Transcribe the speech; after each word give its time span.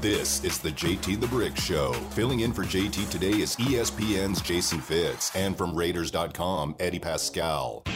This 0.00 0.42
is 0.44 0.58
the 0.58 0.70
JT 0.70 1.20
the 1.20 1.26
Brick 1.26 1.54
Show. 1.58 1.92
Filling 1.92 2.40
in 2.40 2.54
for 2.54 2.62
JT 2.62 3.10
today 3.10 3.32
is 3.32 3.54
ESPN's 3.56 4.40
Jason 4.40 4.80
Fitz, 4.80 5.30
and 5.36 5.58
from 5.58 5.76
Raiders.com, 5.76 6.74
Eddie 6.80 6.98
Paskal. 6.98 7.86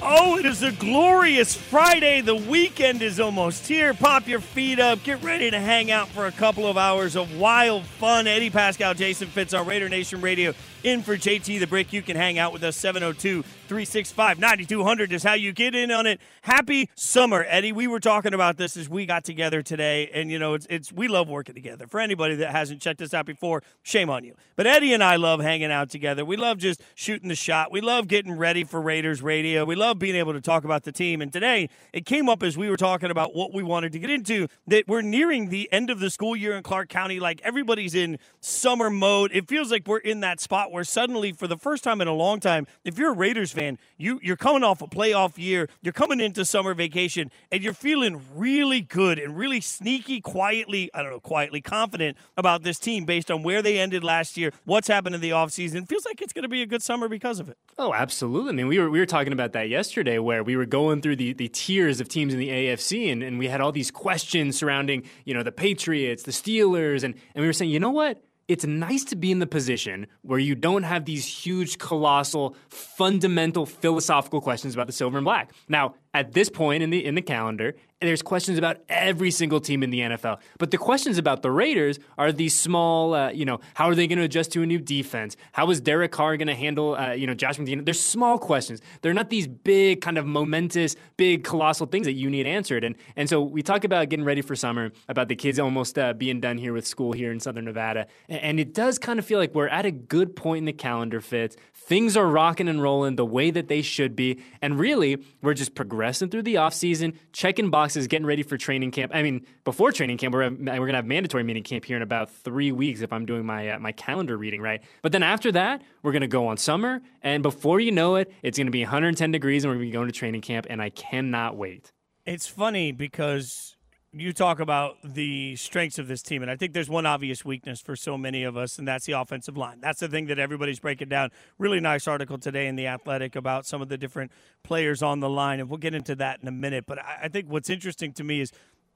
Oh, 0.00 0.38
it 0.38 0.46
is 0.46 0.62
a 0.62 0.70
glorious 0.70 1.56
Friday. 1.56 2.20
The 2.20 2.36
weekend 2.36 3.02
is 3.02 3.18
almost 3.18 3.66
here. 3.66 3.92
Pop 3.92 4.28
your 4.28 4.38
feet 4.38 4.78
up. 4.78 5.02
Get 5.02 5.20
ready 5.24 5.50
to 5.50 5.58
hang 5.58 5.90
out 5.90 6.06
for 6.08 6.26
a 6.26 6.32
couple 6.32 6.68
of 6.68 6.78
hours 6.78 7.16
of 7.16 7.36
wild 7.36 7.84
fun. 7.84 8.28
Eddie 8.28 8.50
Paskal, 8.50 8.96
Jason 8.96 9.26
Fitz 9.26 9.52
on 9.52 9.66
Raider 9.66 9.88
Nation 9.88 10.20
Radio. 10.20 10.54
In 10.84 11.02
for 11.02 11.16
JT 11.16 11.58
the 11.58 11.66
Brick. 11.66 11.92
You 11.92 12.02
can 12.02 12.16
hang 12.16 12.38
out 12.38 12.52
with 12.52 12.62
us 12.62 12.76
702 12.76 13.42
365 13.42 14.38
9200 14.38 15.12
is 15.12 15.24
how 15.24 15.34
you 15.34 15.52
get 15.52 15.74
in 15.74 15.90
on 15.90 16.06
it. 16.06 16.20
Happy 16.42 16.88
summer, 16.94 17.44
Eddie. 17.48 17.72
We 17.72 17.88
were 17.88 17.98
talking 17.98 18.32
about 18.32 18.56
this 18.56 18.76
as 18.76 18.88
we 18.88 19.04
got 19.04 19.24
together 19.24 19.60
today, 19.60 20.08
and 20.14 20.30
you 20.30 20.38
know, 20.38 20.54
it's 20.54 20.66
it's 20.70 20.92
we 20.92 21.08
love 21.08 21.28
working 21.28 21.54
together. 21.54 21.88
For 21.88 21.98
anybody 21.98 22.36
that 22.36 22.52
hasn't 22.52 22.80
checked 22.80 23.02
us 23.02 23.12
out 23.12 23.26
before, 23.26 23.62
shame 23.82 24.08
on 24.08 24.22
you. 24.22 24.34
But 24.54 24.68
Eddie 24.68 24.94
and 24.94 25.02
I 25.02 25.16
love 25.16 25.40
hanging 25.40 25.72
out 25.72 25.90
together. 25.90 26.24
We 26.24 26.36
love 26.36 26.58
just 26.58 26.80
shooting 26.94 27.28
the 27.28 27.34
shot. 27.34 27.72
We 27.72 27.80
love 27.80 28.06
getting 28.06 28.38
ready 28.38 28.62
for 28.62 28.80
Raiders 28.80 29.20
radio. 29.20 29.64
We 29.64 29.74
love 29.74 29.98
being 29.98 30.16
able 30.16 30.32
to 30.32 30.40
talk 30.40 30.64
about 30.64 30.84
the 30.84 30.92
team. 30.92 31.20
And 31.20 31.32
today, 31.32 31.68
it 31.92 32.06
came 32.06 32.28
up 32.28 32.42
as 32.42 32.56
we 32.56 32.70
were 32.70 32.76
talking 32.76 33.10
about 33.10 33.34
what 33.34 33.52
we 33.52 33.64
wanted 33.64 33.92
to 33.92 33.98
get 33.98 34.10
into 34.10 34.46
that 34.68 34.86
we're 34.86 35.02
nearing 35.02 35.48
the 35.48 35.68
end 35.72 35.90
of 35.90 35.98
the 35.98 36.08
school 36.08 36.36
year 36.36 36.56
in 36.56 36.62
Clark 36.62 36.88
County. 36.88 37.18
Like 37.18 37.40
everybody's 37.42 37.94
in 37.94 38.18
summer 38.40 38.88
mode. 38.88 39.32
It 39.34 39.48
feels 39.48 39.70
like 39.70 39.86
we're 39.86 39.98
in 39.98 40.20
that 40.20 40.40
spot 40.40 40.67
where 40.72 40.84
suddenly, 40.84 41.32
for 41.32 41.46
the 41.46 41.56
first 41.56 41.84
time 41.84 42.00
in 42.00 42.08
a 42.08 42.14
long 42.14 42.40
time, 42.40 42.66
if 42.84 42.98
you're 42.98 43.10
a 43.10 43.16
Raiders 43.16 43.52
fan, 43.52 43.78
you 43.96 44.20
you're 44.22 44.36
coming 44.36 44.62
off 44.62 44.82
a 44.82 44.86
playoff 44.86 45.38
year, 45.38 45.68
you're 45.82 45.92
coming 45.92 46.20
into 46.20 46.44
summer 46.44 46.74
vacation, 46.74 47.30
and 47.50 47.62
you're 47.62 47.72
feeling 47.72 48.22
really 48.34 48.80
good 48.80 49.18
and 49.18 49.36
really 49.36 49.60
sneaky, 49.60 50.20
quietly, 50.20 50.90
I 50.94 51.02
don't 51.02 51.12
know, 51.12 51.20
quietly 51.20 51.60
confident 51.60 52.16
about 52.36 52.62
this 52.62 52.78
team 52.78 53.04
based 53.04 53.30
on 53.30 53.42
where 53.42 53.62
they 53.62 53.78
ended 53.78 54.04
last 54.04 54.36
year, 54.36 54.52
what's 54.64 54.88
happened 54.88 55.14
in 55.14 55.20
the 55.20 55.30
offseason. 55.30 55.88
Feels 55.88 56.04
like 56.04 56.20
it's 56.22 56.32
going 56.32 56.42
to 56.42 56.48
be 56.48 56.62
a 56.62 56.66
good 56.66 56.82
summer 56.82 57.08
because 57.08 57.40
of 57.40 57.48
it. 57.48 57.56
Oh, 57.76 57.92
absolutely. 57.94 58.50
I 58.50 58.52
mean, 58.52 58.68
we 58.68 58.78
were 58.78 58.90
we 58.90 58.98
were 58.98 59.06
talking 59.06 59.32
about 59.32 59.52
that 59.52 59.68
yesterday, 59.68 60.18
where 60.18 60.42
we 60.42 60.56
were 60.56 60.66
going 60.66 61.02
through 61.02 61.16
the, 61.16 61.32
the 61.32 61.48
tiers 61.48 62.00
of 62.00 62.08
teams 62.08 62.32
in 62.32 62.40
the 62.40 62.48
AFC, 62.48 63.10
and, 63.12 63.22
and 63.22 63.38
we 63.38 63.48
had 63.48 63.60
all 63.60 63.72
these 63.72 63.90
questions 63.90 64.56
surrounding, 64.56 65.04
you 65.24 65.34
know, 65.34 65.42
the 65.42 65.52
Patriots, 65.52 66.22
the 66.22 66.32
Steelers, 66.32 67.02
and 67.02 67.14
and 67.34 67.42
we 67.42 67.46
were 67.46 67.52
saying, 67.52 67.70
you 67.70 67.80
know 67.80 67.90
what? 67.90 68.22
It's 68.48 68.64
nice 68.64 69.04
to 69.04 69.16
be 69.16 69.30
in 69.30 69.40
the 69.40 69.46
position 69.46 70.06
where 70.22 70.38
you 70.38 70.54
don't 70.54 70.82
have 70.82 71.04
these 71.04 71.26
huge, 71.26 71.76
colossal, 71.76 72.56
fundamental 72.70 73.66
philosophical 73.66 74.40
questions 74.40 74.72
about 74.72 74.86
the 74.86 74.92
silver 74.94 75.18
and 75.18 75.24
black. 75.26 75.52
Now, 75.68 75.96
at 76.14 76.32
this 76.32 76.48
point 76.48 76.82
in 76.82 76.90
the 76.90 77.04
in 77.04 77.14
the 77.14 77.22
calendar, 77.22 77.74
there's 78.00 78.22
questions 78.22 78.58
about 78.58 78.78
every 78.88 79.30
single 79.30 79.60
team 79.60 79.82
in 79.82 79.90
the 79.90 80.00
NFL. 80.00 80.38
But 80.58 80.70
the 80.70 80.78
questions 80.78 81.18
about 81.18 81.42
the 81.42 81.50
Raiders 81.50 81.98
are 82.16 82.30
these 82.30 82.58
small, 82.58 83.14
uh, 83.14 83.30
you 83.30 83.44
know, 83.44 83.58
how 83.74 83.88
are 83.88 83.94
they 83.94 84.06
going 84.06 84.18
to 84.18 84.24
adjust 84.24 84.52
to 84.52 84.62
a 84.62 84.66
new 84.66 84.78
defense? 84.78 85.36
How 85.52 85.68
is 85.70 85.80
Derek 85.80 86.12
Carr 86.12 86.36
going 86.36 86.48
to 86.48 86.54
handle, 86.54 86.94
uh, 86.94 87.12
you 87.12 87.26
know, 87.26 87.34
Josh 87.34 87.58
McDaniel? 87.58 87.84
They're 87.84 87.94
small 87.94 88.38
questions. 88.38 88.80
They're 89.02 89.14
not 89.14 89.30
these 89.30 89.48
big, 89.48 90.00
kind 90.00 90.16
of 90.16 90.26
momentous, 90.26 90.94
big, 91.16 91.42
colossal 91.42 91.86
things 91.86 92.06
that 92.06 92.12
you 92.12 92.30
need 92.30 92.46
answered. 92.46 92.84
And 92.84 92.94
and 93.16 93.28
so 93.28 93.42
we 93.42 93.62
talk 93.62 93.84
about 93.84 94.08
getting 94.08 94.24
ready 94.24 94.42
for 94.42 94.54
summer, 94.54 94.92
about 95.08 95.28
the 95.28 95.36
kids 95.36 95.58
almost 95.58 95.98
uh, 95.98 96.12
being 96.12 96.40
done 96.40 96.58
here 96.58 96.72
with 96.72 96.86
school 96.86 97.12
here 97.12 97.32
in 97.32 97.40
Southern 97.40 97.64
Nevada, 97.64 98.06
and, 98.28 98.40
and 98.40 98.60
it 98.60 98.74
does 98.74 98.98
kind 98.98 99.18
of 99.18 99.24
feel 99.24 99.38
like 99.38 99.54
we're 99.54 99.68
at 99.68 99.86
a 99.86 99.90
good 99.90 100.36
point 100.36 100.58
in 100.58 100.64
the 100.66 100.72
calendar. 100.72 101.20
Fitz 101.20 101.56
things 101.74 102.18
are 102.18 102.26
rocking 102.26 102.68
and 102.68 102.82
rolling 102.82 103.16
the 103.16 103.24
way 103.24 103.50
that 103.50 103.68
they 103.68 103.80
should 103.80 104.14
be, 104.14 104.38
and 104.60 104.78
really 104.78 105.16
we're 105.42 105.54
just 105.54 105.74
progressing 105.74 105.97
through 106.30 106.42
the 106.42 106.56
offseason, 106.56 107.16
checking 107.32 107.70
boxes, 107.70 108.06
getting 108.06 108.26
ready 108.26 108.42
for 108.42 108.56
training 108.56 108.90
camp. 108.90 109.12
I 109.14 109.22
mean, 109.22 109.46
before 109.64 109.92
training 109.92 110.18
camp, 110.18 110.34
we're, 110.34 110.50
we're 110.50 110.56
going 110.56 110.88
to 110.88 110.96
have 110.96 111.06
mandatory 111.06 111.42
meeting 111.44 111.62
camp 111.62 111.84
here 111.84 111.96
in 111.96 112.02
about 112.02 112.30
three 112.30 112.72
weeks 112.72 113.00
if 113.00 113.12
I'm 113.12 113.26
doing 113.26 113.44
my 113.44 113.70
uh, 113.70 113.78
my 113.78 113.92
calendar 113.92 114.36
reading 114.36 114.60
right. 114.60 114.82
But 115.02 115.12
then 115.12 115.22
after 115.22 115.52
that, 115.52 115.82
we're 116.02 116.12
going 116.12 116.22
to 116.22 116.28
go 116.28 116.48
on 116.48 116.56
summer, 116.56 117.00
and 117.22 117.42
before 117.42 117.80
you 117.80 117.92
know 117.92 118.16
it, 118.16 118.32
it's 118.42 118.58
going 118.58 118.66
to 118.66 118.72
be 118.72 118.82
110 118.82 119.30
degrees, 119.32 119.64
and 119.64 119.70
we're 119.70 119.76
going 119.76 119.86
to 119.86 119.90
be 119.90 119.92
going 119.92 120.08
to 120.08 120.12
training 120.12 120.40
camp, 120.40 120.66
and 120.70 120.82
I 120.82 120.90
cannot 120.90 121.56
wait. 121.56 121.92
It's 122.26 122.46
funny 122.46 122.92
because 122.92 123.77
you 124.12 124.32
talk 124.32 124.58
about 124.58 124.96
the 125.04 125.54
strengths 125.56 125.98
of 125.98 126.08
this 126.08 126.22
team, 126.22 126.40
and 126.40 126.50
I 126.50 126.56
think 126.56 126.72
there's 126.72 126.88
one 126.88 127.04
obvious 127.04 127.44
weakness 127.44 127.80
for 127.80 127.94
so 127.94 128.16
many 128.16 128.42
of 128.42 128.56
us, 128.56 128.78
and 128.78 128.88
that's 128.88 129.04
the 129.04 129.12
offensive 129.12 129.56
line. 129.56 129.80
That's 129.80 130.00
the 130.00 130.08
thing 130.08 130.26
that 130.26 130.38
everybody's 130.38 130.80
breaking 130.80 131.08
down. 131.08 131.30
Really 131.58 131.78
nice 131.78 132.08
article 132.08 132.38
today 132.38 132.68
in 132.68 132.76
The 132.76 132.86
Athletic 132.86 133.36
about 133.36 133.66
some 133.66 133.82
of 133.82 133.88
the 133.88 133.98
different 133.98 134.32
players 134.62 135.02
on 135.02 135.20
the 135.20 135.28
line, 135.28 135.60
and 135.60 135.68
we'll 135.68 135.78
get 135.78 135.94
into 135.94 136.14
that 136.16 136.40
in 136.40 136.48
a 136.48 136.52
minute. 136.52 136.84
But 136.86 136.98
I 137.00 137.28
think 137.28 137.50
what's 137.50 137.68
interesting 137.68 138.14
to 138.14 138.24
me 138.24 138.40
is 138.40 138.50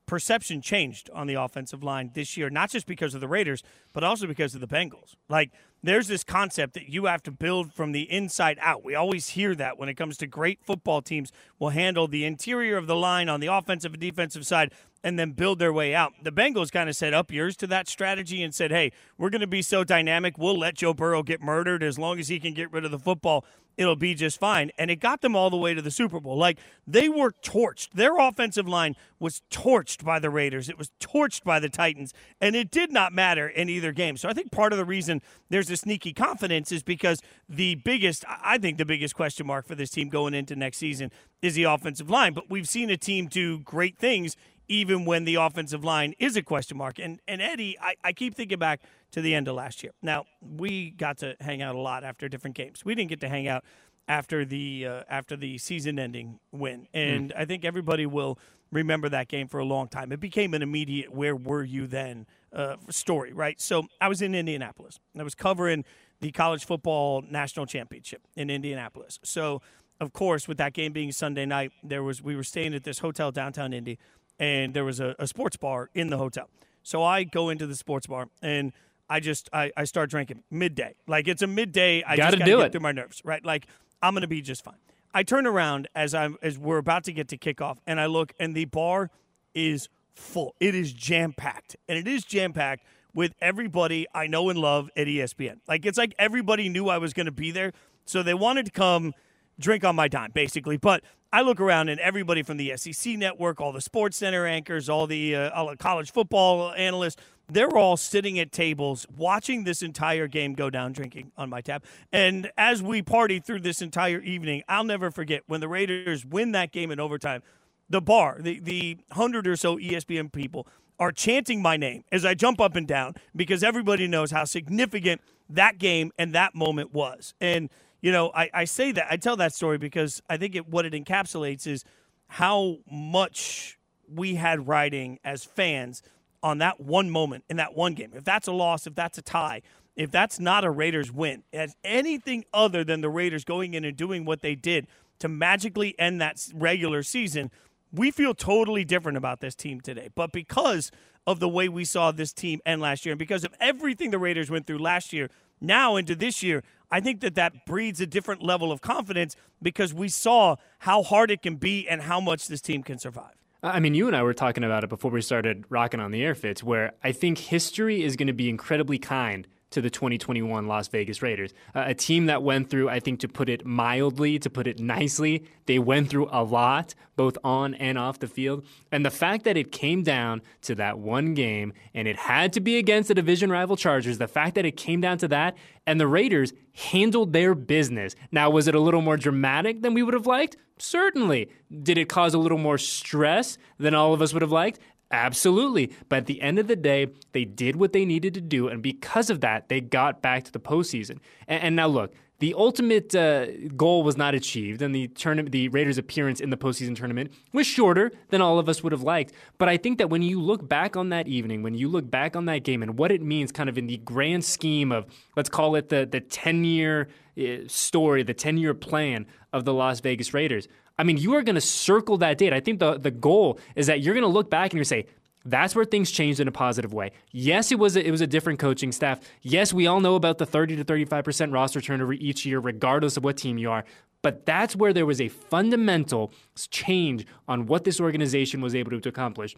perception 0.06 0.61
changed 0.61 1.11
on 1.15 1.27
the 1.27 1.34
offensive 1.34 1.83
line 1.83 2.11
this 2.15 2.37
year, 2.37 2.49
not 2.49 2.71
just 2.71 2.87
because 2.87 3.15
of 3.15 3.21
the 3.21 3.29
Raiders, 3.29 3.62
but 3.93 4.03
also 4.03 4.27
because 4.27 4.55
of 4.55 4.61
the 4.61 4.67
Bengals. 4.67 5.15
Like, 5.29 5.53
there's 5.83 6.09
this 6.09 6.25
concept 6.25 6.75
that 6.75 6.89
you 6.89 7.05
have 7.06 7.23
to 7.25 7.31
build 7.31 7.73
from 7.73 7.93
the 7.93 8.11
inside 8.11 8.59
out. 8.61 8.84
We 8.84 8.94
always 8.94 9.29
hear 9.29 9.55
that 9.56 9.79
when 9.79 9.89
it 9.89 9.94
comes 9.94 10.17
to 10.19 10.27
great 10.27 10.61
football 10.65 11.03
teams 11.03 11.33
will 11.59 11.71
handle 11.71 12.09
the 12.09 12.25
interior 12.25 12.77
of 12.77 12.87
the 12.87 12.97
line 12.97 13.29
on 13.29 13.41
the 13.41 13.49
offensive 13.49 13.93
and 13.93 14.00
defensive 14.00 14.47
side 14.47 14.73
and 15.04 15.18
then 15.18 15.32
build 15.32 15.58
their 15.58 15.72
way 15.72 15.94
out. 15.94 16.12
The 16.22 16.32
Bengals 16.32 16.70
kind 16.70 16.88
of 16.88 16.96
set 16.96 17.14
up 17.14 17.30
yours 17.30 17.56
to 17.56 17.66
that 17.68 17.88
strategy 17.88 18.42
and 18.42 18.54
said, 18.54 18.70
hey, 18.70 18.92
we're 19.18 19.30
going 19.30 19.40
to 19.40 19.46
be 19.46 19.62
so 19.62 19.84
dynamic. 19.84 20.38
We'll 20.38 20.58
let 20.58 20.74
Joe 20.74 20.94
Burrow 20.94 21.22
get 21.22 21.42
murdered 21.42 21.82
as 21.82 21.98
long 21.98 22.18
as 22.18 22.28
he 22.28 22.38
can 22.38 22.54
get 22.54 22.72
rid 22.72 22.84
of 22.84 22.90
the 22.90 22.98
football. 22.98 23.44
It'll 23.76 23.96
be 23.96 24.14
just 24.14 24.38
fine. 24.38 24.70
And 24.78 24.90
it 24.90 24.96
got 24.96 25.22
them 25.22 25.34
all 25.34 25.48
the 25.48 25.56
way 25.56 25.72
to 25.72 25.80
the 25.80 25.90
Super 25.90 26.20
Bowl. 26.20 26.36
Like 26.36 26.58
they 26.86 27.08
were 27.08 27.32
torched. 27.42 27.88
Their 27.94 28.18
offensive 28.18 28.68
line 28.68 28.96
was 29.18 29.42
torched 29.50 30.04
by 30.04 30.18
the 30.18 30.28
Raiders. 30.28 30.68
It 30.68 30.76
was 30.76 30.90
torched 31.00 31.42
by 31.42 31.58
the 31.58 31.70
Titans. 31.70 32.12
And 32.38 32.54
it 32.54 32.70
did 32.70 32.92
not 32.92 33.14
matter 33.14 33.48
in 33.48 33.70
either 33.70 33.92
game. 33.92 34.19
So 34.19 34.28
I 34.28 34.34
think 34.34 34.52
part 34.52 34.74
of 34.74 34.78
the 34.78 34.84
reason 34.84 35.22
there's 35.48 35.70
a 35.70 35.76
sneaky 35.78 36.12
confidence 36.12 36.70
is 36.70 36.82
because 36.82 37.22
the 37.48 37.76
biggest, 37.76 38.26
I 38.28 38.58
think 38.58 38.76
the 38.76 38.84
biggest 38.84 39.14
question 39.14 39.46
mark 39.46 39.66
for 39.66 39.74
this 39.74 39.90
team 39.90 40.10
going 40.10 40.34
into 40.34 40.54
next 40.54 40.76
season 40.76 41.10
is 41.40 41.54
the 41.54 41.64
offensive 41.64 42.10
line. 42.10 42.34
But 42.34 42.50
we've 42.50 42.69
seen 42.69 42.90
a 42.90 42.98
team 42.98 43.26
do 43.26 43.58
great 43.58 43.96
things 43.96 44.36
even 44.72 45.05
when 45.05 45.25
the 45.25 45.34
offensive 45.34 45.84
line 45.84 46.15
is 46.19 46.34
a 46.34 46.43
question 46.43 46.78
mark. 46.78 46.99
And 46.99 47.21
and 47.28 47.43
Eddie, 47.43 47.78
I, 47.81 47.94
I 48.03 48.12
keep 48.12 48.34
thinking 48.34 48.59
back 48.59 48.81
to 49.12 49.21
the 49.21 49.34
end 49.34 49.47
of 49.47 49.55
last 49.55 49.83
year. 49.83 49.93
Now 50.03 50.25
we 50.41 50.91
got 50.91 51.19
to 51.19 51.37
hang 51.41 51.60
out 51.60 51.75
a 51.75 51.81
lot 51.81 52.05
after 52.05 52.28
different 52.28 52.56
games. 52.56 52.84
We 52.84 52.94
didn't 52.94 53.11
get 53.11 53.21
to 53.21 53.28
hang 53.28 53.47
out 53.47 53.65
after 54.09 54.44
the 54.44 54.87
uh, 54.87 55.03
after 55.09 55.37
the 55.37 55.59
season-ending 55.59 56.41
win, 56.50 56.88
and 56.93 57.31
mm. 57.31 57.38
I 57.38 57.44
think 57.44 57.65
everybody 57.65 58.06
will 58.06 58.38
remember 58.72 59.11
that 59.11 59.28
game 59.28 59.47
for 59.47 59.61
a 59.61 59.65
long 59.65 59.88
time. 59.88 60.11
It 60.11 60.21
became 60.21 60.55
an 60.55 60.62
immediate 60.62 61.12
"Where 61.15 61.37
were 61.37 61.62
you 61.62 61.87
then?" 61.87 62.27
Uh, 62.53 62.77
story, 62.91 63.32
right? 63.32 63.59
So 63.61 63.87
I 63.99 64.09
was 64.09 64.21
in 64.21 64.34
Indianapolis. 64.34 65.00
I 65.19 65.22
was 65.22 65.34
covering 65.34 65.87
the 66.21 66.31
college 66.32 66.66
football 66.66 67.22
national 67.22 67.65
championship 67.65 68.22
in 68.37 68.50
Indianapolis. 68.50 69.19
So 69.22 69.62
of 70.00 70.12
course, 70.12 70.49
with 70.49 70.59
that 70.59 70.72
game 70.72 70.93
being 70.93 71.12
Sunday 71.12 71.47
night, 71.47 71.72
there 71.82 72.03
was 72.03 72.21
we 72.22 72.34
were 72.34 72.43
staying 72.43 72.75
at 72.75 72.84
this 72.84 72.99
hotel 72.99 73.31
downtown 73.31 73.72
Indy 73.72 73.99
and 74.42 74.75
there 74.75 74.84
was 74.84 74.98
a, 74.98 75.14
a, 75.20 75.26
sports 75.28 75.56
bar 75.56 75.88
in 75.94 76.10
the 76.10 76.19
hotel. 76.19 76.50
So 76.82 77.04
I 77.04 77.22
go 77.22 77.48
into 77.48 77.64
the 77.64 77.76
sports 77.76 78.08
bar 78.08 78.28
and 78.42 78.72
I 79.08 79.20
just 79.20 79.48
I, 79.53 79.70
I 79.76 79.84
start 79.84 80.10
drinking 80.10 80.42
midday. 80.50 80.97
Like 81.06 81.28
it's 81.28 81.42
a 81.42 81.47
midday. 81.47 82.03
I 82.03 82.16
gotta 82.16 82.32
just 82.32 82.38
gotta 82.41 82.50
do 82.50 82.56
get 82.58 82.66
it 82.66 82.72
through 82.72 82.81
my 82.81 82.91
nerves, 82.91 83.22
right? 83.25 83.44
Like 83.44 83.69
I'm 84.02 84.14
gonna 84.14 84.26
be 84.26 84.42
just 84.42 84.64
fine. 84.64 84.75
I 85.14 85.22
turn 85.22 85.47
around 85.47 85.86
as 85.94 86.12
I'm 86.12 86.38
as 86.42 86.58
we're 86.58 86.78
about 86.78 87.04
to 87.04 87.12
get 87.12 87.28
to 87.28 87.38
kickoff, 87.38 87.78
and 87.86 88.00
I 88.00 88.06
look, 88.06 88.32
and 88.41 88.54
the 88.54 88.64
bar 88.64 89.10
is 89.54 89.88
full. 90.12 90.56
It 90.58 90.75
is 90.75 90.92
jam 90.92 91.34
packed, 91.34 91.76
and 91.88 91.97
it 91.97 92.08
is 92.08 92.25
jam 92.25 92.52
packed 92.52 92.84
with 93.14 93.34
everybody 93.41 94.06
I 94.12 94.26
know 94.26 94.48
and 94.48 94.58
love 94.58 94.91
at 94.97 95.06
ESPN. 95.06 95.60
Like 95.69 95.86
it's 95.86 95.98
like 95.98 96.14
everybody 96.19 96.69
knew 96.69 96.88
I 96.88 96.98
was 96.98 97.12
going 97.12 97.26
to 97.26 97.32
be 97.32 97.52
there, 97.52 97.72
so 98.06 98.22
they 98.22 98.34
wanted 98.34 98.64
to 98.66 98.72
come 98.72 99.12
drink 99.58 99.84
on 99.84 99.96
my 99.96 100.08
dime, 100.08 100.30
basically. 100.32 100.76
But 100.76 101.02
I 101.32 101.42
look 101.42 101.60
around 101.60 101.88
and 101.88 102.00
everybody 102.00 102.42
from 102.42 102.56
the 102.56 102.76
SEC 102.76 103.16
network, 103.16 103.60
all 103.60 103.72
the 103.72 103.80
SportsCenter 103.80 104.48
anchors, 104.48 104.88
all 104.88 105.06
the, 105.06 105.34
uh, 105.34 105.50
all 105.50 105.69
the 105.70 105.76
college 105.76 106.12
football 106.12 106.72
analysts, 106.72 107.16
they're 107.49 107.76
all 107.76 107.96
sitting 107.96 108.38
at 108.38 108.52
tables 108.52 109.06
watching 109.16 109.64
this 109.64 109.82
entire 109.82 110.26
game 110.26 110.54
go 110.54 110.70
down 110.70 110.93
drinking 110.93 111.32
on 111.37 111.50
my 111.50 111.60
tab. 111.60 111.84
And 112.12 112.50
as 112.56 112.82
we 112.82 113.02
party 113.02 113.40
through 113.40 113.60
this 113.60 113.82
entire 113.82 114.20
evening, 114.20 114.62
I'll 114.69 114.84
never 114.84 115.10
forget 115.10 115.43
when 115.46 115.60
the 115.60 115.69
Raiders 115.69 116.25
win 116.25 116.52
that 116.52 116.72
game 116.72 116.90
in 116.90 117.00
overtime. 117.00 117.43
The 117.90 118.00
bar, 118.00 118.38
the 118.40 118.58
the 118.58 118.98
hundred 119.10 119.46
or 119.46 119.56
so 119.56 119.76
ESPN 119.76 120.32
people 120.32 120.66
are 120.98 121.12
chanting 121.12 121.60
my 121.60 121.76
name 121.76 122.05
as 122.10 122.25
I 122.25 122.34
jump 122.34 122.60
up 122.60 122.75
and 122.75 122.87
down 122.87 123.14
because 123.34 123.62
everybody 123.62 124.06
knows 124.06 124.31
how 124.31 124.44
significant 124.44 125.20
that 125.50 125.78
game 125.78 126.12
and 126.16 126.34
that 126.34 126.55
moment 126.55 126.94
was. 126.94 127.34
And 127.40 127.69
you 128.02 128.12
know, 128.12 128.31
I, 128.34 128.50
I 128.52 128.64
say 128.64 128.93
that 128.93 129.06
I 129.10 129.16
tell 129.16 129.37
that 129.37 129.54
story 129.54 129.78
because 129.78 130.20
I 130.28 130.37
think 130.37 130.54
it 130.54 130.69
what 130.69 130.84
it 130.84 130.93
encapsulates 130.93 131.66
is 131.66 131.84
how 132.26 132.78
much 132.90 133.78
we 134.12 134.34
had 134.34 134.66
riding 134.69 135.19
as 135.25 135.44
fans 135.44 136.02
on 136.43 136.58
that 136.58 136.81
one 136.81 137.08
moment 137.08 137.44
in 137.49 137.56
that 137.56 137.75
one 137.75 137.94
game. 137.94 138.10
If 138.14 138.25
that's 138.25 138.49
a 138.49 138.52
loss, 138.52 138.87
if 138.87 138.94
that's 138.94 139.16
a 139.19 139.22
tie, 139.22 139.62
if 139.94 140.10
that's 140.10 140.40
not 140.40 140.64
a 140.64 140.70
Raiders 140.70 141.12
win, 141.12 141.44
as 141.52 141.76
anything 141.84 142.44
other 142.52 142.82
than 142.82 143.00
the 143.00 143.08
Raiders 143.08 143.44
going 143.44 143.75
in 143.75 143.84
and 143.84 143.96
doing 143.96 144.25
what 144.25 144.40
they 144.40 144.56
did 144.56 144.87
to 145.20 145.28
magically 145.28 145.94
end 145.98 146.20
that 146.20 146.44
regular 146.55 147.02
season, 147.02 147.50
we 147.93 148.10
feel 148.10 148.34
totally 148.34 148.84
different 148.84 149.19
about 149.19 149.40
this 149.40 149.55
team 149.55 149.81
today. 149.81 150.08
But 150.14 150.32
because 150.32 150.90
of 151.26 151.38
the 151.38 151.48
way 151.48 151.69
we 151.69 151.84
saw 151.84 152.10
this 152.10 152.32
team 152.32 152.60
end 152.66 152.81
last 152.81 153.06
year 153.06 153.12
and 153.12 153.19
because 153.19 153.44
of 153.44 153.55
everything 153.60 154.10
the 154.10 154.19
Raiders 154.19 154.50
went 154.50 154.66
through 154.66 154.78
last 154.78 155.12
year, 155.12 155.31
now 155.60 155.94
into 155.96 156.16
this 156.16 156.43
year, 156.43 156.64
I 156.93 157.00
think 157.00 157.21
that 157.21 157.35
that 157.37 157.65
breeds 157.65 158.03
a 158.03 158.06
different 158.06 158.43
level 158.43 158.71
of 158.71 158.83
confidence 158.83 159.35
because 159.62 159.94
we 159.94 160.09
saw 160.09 160.56
how 160.81 161.03
hard 161.03 161.31
it 161.31 161.41
can 161.41 161.56
be 161.56 161.89
and 161.89 162.03
how 162.03 162.21
much 162.21 162.49
this 162.49 162.61
team 162.61 162.83
can 162.83 162.99
survive. 162.99 163.33
I 163.62 163.81
mean, 163.81 163.94
you 163.94 164.09
and 164.09 164.15
I 164.15 164.23
were 164.23 164.35
talking 164.35 164.62
about 164.62 164.85
it 164.85 164.91
before 164.91 165.11
we 165.11 165.23
started 165.23 165.65
rocking 165.71 166.00
on 166.00 166.11
the 166.11 166.23
air 166.23 166.35
Fitz, 166.35 166.62
where 166.62 166.93
I 167.03 167.12
think 167.12 167.39
history 167.39 168.03
is 168.03 168.17
going 168.17 168.27
to 168.27 168.35
be 168.35 168.50
incredibly 168.50 168.99
kind 168.99 169.49
to 169.72 169.80
the 169.80 169.90
2021 169.90 170.66
Las 170.66 170.88
Vegas 170.88 171.22
Raiders. 171.22 171.52
Uh, 171.74 171.84
a 171.86 171.94
team 171.94 172.26
that 172.26 172.42
went 172.42 172.70
through, 172.70 172.88
I 172.88 173.00
think, 173.00 173.20
to 173.20 173.28
put 173.28 173.48
it 173.48 173.66
mildly, 173.66 174.38
to 174.38 174.50
put 174.50 174.66
it 174.66 174.78
nicely, 174.78 175.44
they 175.66 175.78
went 175.78 176.08
through 176.08 176.28
a 176.30 176.42
lot, 176.42 176.94
both 177.16 177.36
on 177.44 177.74
and 177.74 177.98
off 177.98 178.19
the 178.19 178.26
field. 178.26 178.64
And 178.90 179.04
the 179.04 179.10
fact 179.10 179.44
that 179.44 179.56
it 179.56 179.72
came 179.72 180.02
down 180.02 180.42
to 180.62 180.74
that 180.76 180.98
one 180.98 181.34
game 181.34 181.72
and 181.94 182.08
it 182.08 182.16
had 182.16 182.52
to 182.54 182.60
be 182.60 182.78
against 182.78 183.08
the 183.08 183.14
division 183.14 183.50
rival 183.50 183.76
Chargers, 183.76 184.19
the 184.19 184.28
fact 184.28 184.54
that 184.54 184.64
it 184.64 184.76
came 184.76 185.00
down 185.00 185.19
to 185.19 185.28
that 185.28 185.56
and 185.86 186.00
the 186.00 186.06
Raiders 186.06 186.52
handled 186.74 187.32
their 187.32 187.54
business. 187.54 188.14
Now, 188.30 188.50
was 188.50 188.69
it 188.69 188.74
a 188.74 188.80
little 188.80 189.02
more 189.02 189.16
dramatic 189.16 189.82
than 189.82 189.94
we 189.94 190.02
would 190.02 190.14
have 190.14 190.26
liked? 190.26 190.56
Certainly. 190.78 191.48
Did 191.82 191.98
it 191.98 192.08
cause 192.08 192.34
a 192.34 192.38
little 192.38 192.58
more 192.58 192.78
stress 192.78 193.58
than 193.78 193.94
all 193.94 194.12
of 194.12 194.22
us 194.22 194.32
would 194.32 194.42
have 194.42 194.52
liked? 194.52 194.78
Absolutely. 195.12 195.93
But 196.09 196.17
at 196.17 196.26
the 196.26 196.41
end 196.41 196.59
of 196.59 196.67
the 196.67 196.76
day, 196.76 197.09
they 197.32 197.44
did 197.44 197.76
what 197.76 197.93
they 197.93 198.05
needed 198.05 198.35
to 198.35 198.41
do. 198.41 198.69
And 198.69 198.82
because 198.82 199.29
of 199.29 199.41
that, 199.43 199.69
they 199.69 199.81
got 199.81 200.23
back 200.23 200.44
to 200.44 200.53
the 200.53 200.59
postseason. 200.59 201.19
And, 201.47 201.62
and 201.62 201.76
now, 201.76 201.87
look, 201.87 202.14
the 202.43 202.55
ultimate 202.55 203.14
uh, 203.14 203.47
goal 203.76 204.03
was 204.03 204.17
not 204.17 204.35
achieved, 204.35 204.82
and 204.82 204.93
the 204.93 205.06
tournament, 205.06 205.53
the 205.53 205.69
Raiders' 205.69 205.97
appearance 205.97 206.41
in 206.41 206.50
the 206.50 206.56
postseason 206.56 206.97
tournament 206.97 207.32
was 207.53 207.69
shorter 207.69 208.11
than 208.31 208.41
all 208.41 208.59
of 208.59 208.69
us 208.69 208.82
would 208.82 208.91
have 208.91 209.05
liked. 209.05 209.32
But 209.59 209.69
I 209.69 209.76
think 209.76 209.99
that 209.99 210.11
when 210.11 210.23
you 210.23 210.41
look 210.41 210.69
back 210.69 210.97
on 210.97 211.11
that 211.11 211.29
evening, 211.29 211.62
when 211.62 211.75
you 211.75 211.87
look 211.87 212.11
back 212.11 212.35
on 212.35 212.47
that 212.47 212.65
game, 212.65 212.82
and 212.82 212.99
what 212.99 213.12
it 213.12 213.23
means, 213.23 213.53
kind 213.53 213.69
of 213.69 213.79
in 213.79 213.87
the 213.87 213.99
grand 213.99 214.44
scheme 214.44 214.91
of 214.91 215.06
let's 215.37 215.49
call 215.49 215.76
it 215.76 215.88
the 215.88 216.05
the 216.05 216.19
ten 216.19 216.65
year 216.65 217.06
uh, 217.38 217.58
story, 217.69 218.25
the 218.25 218.35
ten 218.35 218.58
year 218.58 218.75
plan 218.75 219.25
of 219.53 219.65
the 219.65 219.73
Las 219.73 220.00
Vegas 220.00 220.35
Raiders, 220.35 220.67
I 220.99 221.05
mean, 221.05 221.17
you 221.17 221.35
are 221.35 221.43
going 221.43 221.55
to 221.55 221.61
circle 221.61 222.19
that 222.19 222.39
date. 222.39 222.53
I 222.53 222.61
think 222.61 222.79
the, 222.79 222.99
the 222.99 223.11
goal 223.11 223.59
is 223.75 223.87
that 223.87 224.00
you're 224.00 224.15
going 224.15 224.23
to 224.23 224.29
look 224.29 224.50
back 224.50 224.73
and 224.73 224.79
you 224.79 224.85
say, 224.85 225.06
that's 225.44 225.75
where 225.75 225.85
things 225.85 226.11
changed 226.11 226.41
in 226.41 226.47
a 226.47 226.53
positive 226.53 226.93
way. 226.93 227.11
Yes, 227.33 227.73
it 227.73 227.79
was 227.79 227.97
a, 227.97 228.06
it 228.06 228.11
was 228.11 228.21
a 228.21 228.27
different 228.27 228.59
coaching 228.59 228.93
staff. 228.93 229.21
Yes, 229.43 229.73
we 229.73 229.87
all 229.87 230.00
know 230.00 230.15
about 230.15 230.39
the 230.39 230.47
30 230.47 230.77
to 230.77 230.85
35% 230.85 231.53
roster 231.53 231.81
turnover 231.81 232.12
each 232.12 232.47
year, 232.47 232.61
regardless 232.61 233.17
of 233.17 233.25
what 233.25 233.37
team 233.37 233.59
you 233.59 233.71
are. 233.71 233.85
But 234.23 234.47
that's 234.47 234.77
where 234.77 234.93
there 234.93 235.06
was 235.06 235.21
a 235.21 235.29
fundamental 235.29 236.33
change 236.71 237.27
on 237.49 237.67
what 237.67 237.83
this 237.83 238.00
organization 238.00 238.61
was 238.61 238.75
able 238.75 239.00
to 239.00 239.09
accomplish. 239.09 239.56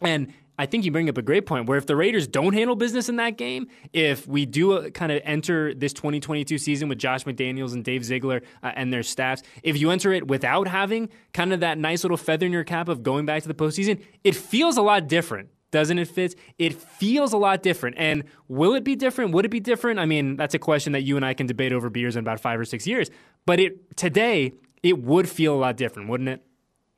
And 0.00 0.32
I 0.58 0.66
think 0.66 0.84
you 0.84 0.90
bring 0.90 1.08
up 1.08 1.18
a 1.18 1.22
great 1.22 1.44
point 1.44 1.68
where 1.68 1.76
if 1.76 1.86
the 1.86 1.96
Raiders 1.96 2.26
don't 2.26 2.54
handle 2.54 2.76
business 2.76 3.08
in 3.08 3.16
that 3.16 3.36
game, 3.36 3.68
if 3.92 4.26
we 4.26 4.46
do 4.46 4.72
uh, 4.72 4.90
kind 4.90 5.12
of 5.12 5.20
enter 5.24 5.74
this 5.74 5.92
2022 5.92 6.56
season 6.58 6.88
with 6.88 6.98
Josh 6.98 7.24
McDaniels 7.24 7.74
and 7.74 7.84
Dave 7.84 8.04
Ziegler 8.04 8.42
uh, 8.62 8.72
and 8.74 8.92
their 8.92 9.02
staffs, 9.02 9.42
if 9.62 9.78
you 9.78 9.90
enter 9.90 10.12
it 10.12 10.28
without 10.28 10.66
having 10.68 11.10
kind 11.34 11.52
of 11.52 11.60
that 11.60 11.78
nice 11.78 12.04
little 12.04 12.16
feather 12.16 12.46
in 12.46 12.52
your 12.52 12.64
cap 12.64 12.88
of 12.88 13.02
going 13.02 13.26
back 13.26 13.42
to 13.42 13.48
the 13.48 13.54
postseason, 13.54 14.02
it 14.24 14.34
feels 14.34 14.76
a 14.76 14.82
lot 14.82 15.08
different. 15.08 15.50
Doesn't 15.72 15.98
it 15.98 16.08
fit? 16.08 16.36
It 16.58 16.74
feels 16.74 17.32
a 17.32 17.36
lot 17.36 17.62
different. 17.62 17.96
And 17.98 18.24
will 18.48 18.74
it 18.74 18.84
be 18.84 18.96
different? 18.96 19.32
Would 19.32 19.44
it 19.44 19.50
be 19.50 19.60
different? 19.60 19.98
I 19.98 20.06
mean, 20.06 20.36
that's 20.36 20.54
a 20.54 20.58
question 20.58 20.92
that 20.92 21.02
you 21.02 21.16
and 21.16 21.24
I 21.24 21.34
can 21.34 21.46
debate 21.46 21.72
over 21.72 21.90
beers 21.90 22.16
in 22.16 22.20
about 22.20 22.40
five 22.40 22.58
or 22.58 22.64
six 22.64 22.86
years. 22.86 23.10
But 23.44 23.60
it 23.60 23.96
today, 23.96 24.52
it 24.82 25.02
would 25.02 25.28
feel 25.28 25.54
a 25.54 25.58
lot 25.58 25.76
different, 25.76 26.08
wouldn't 26.08 26.28
it? 26.28 26.45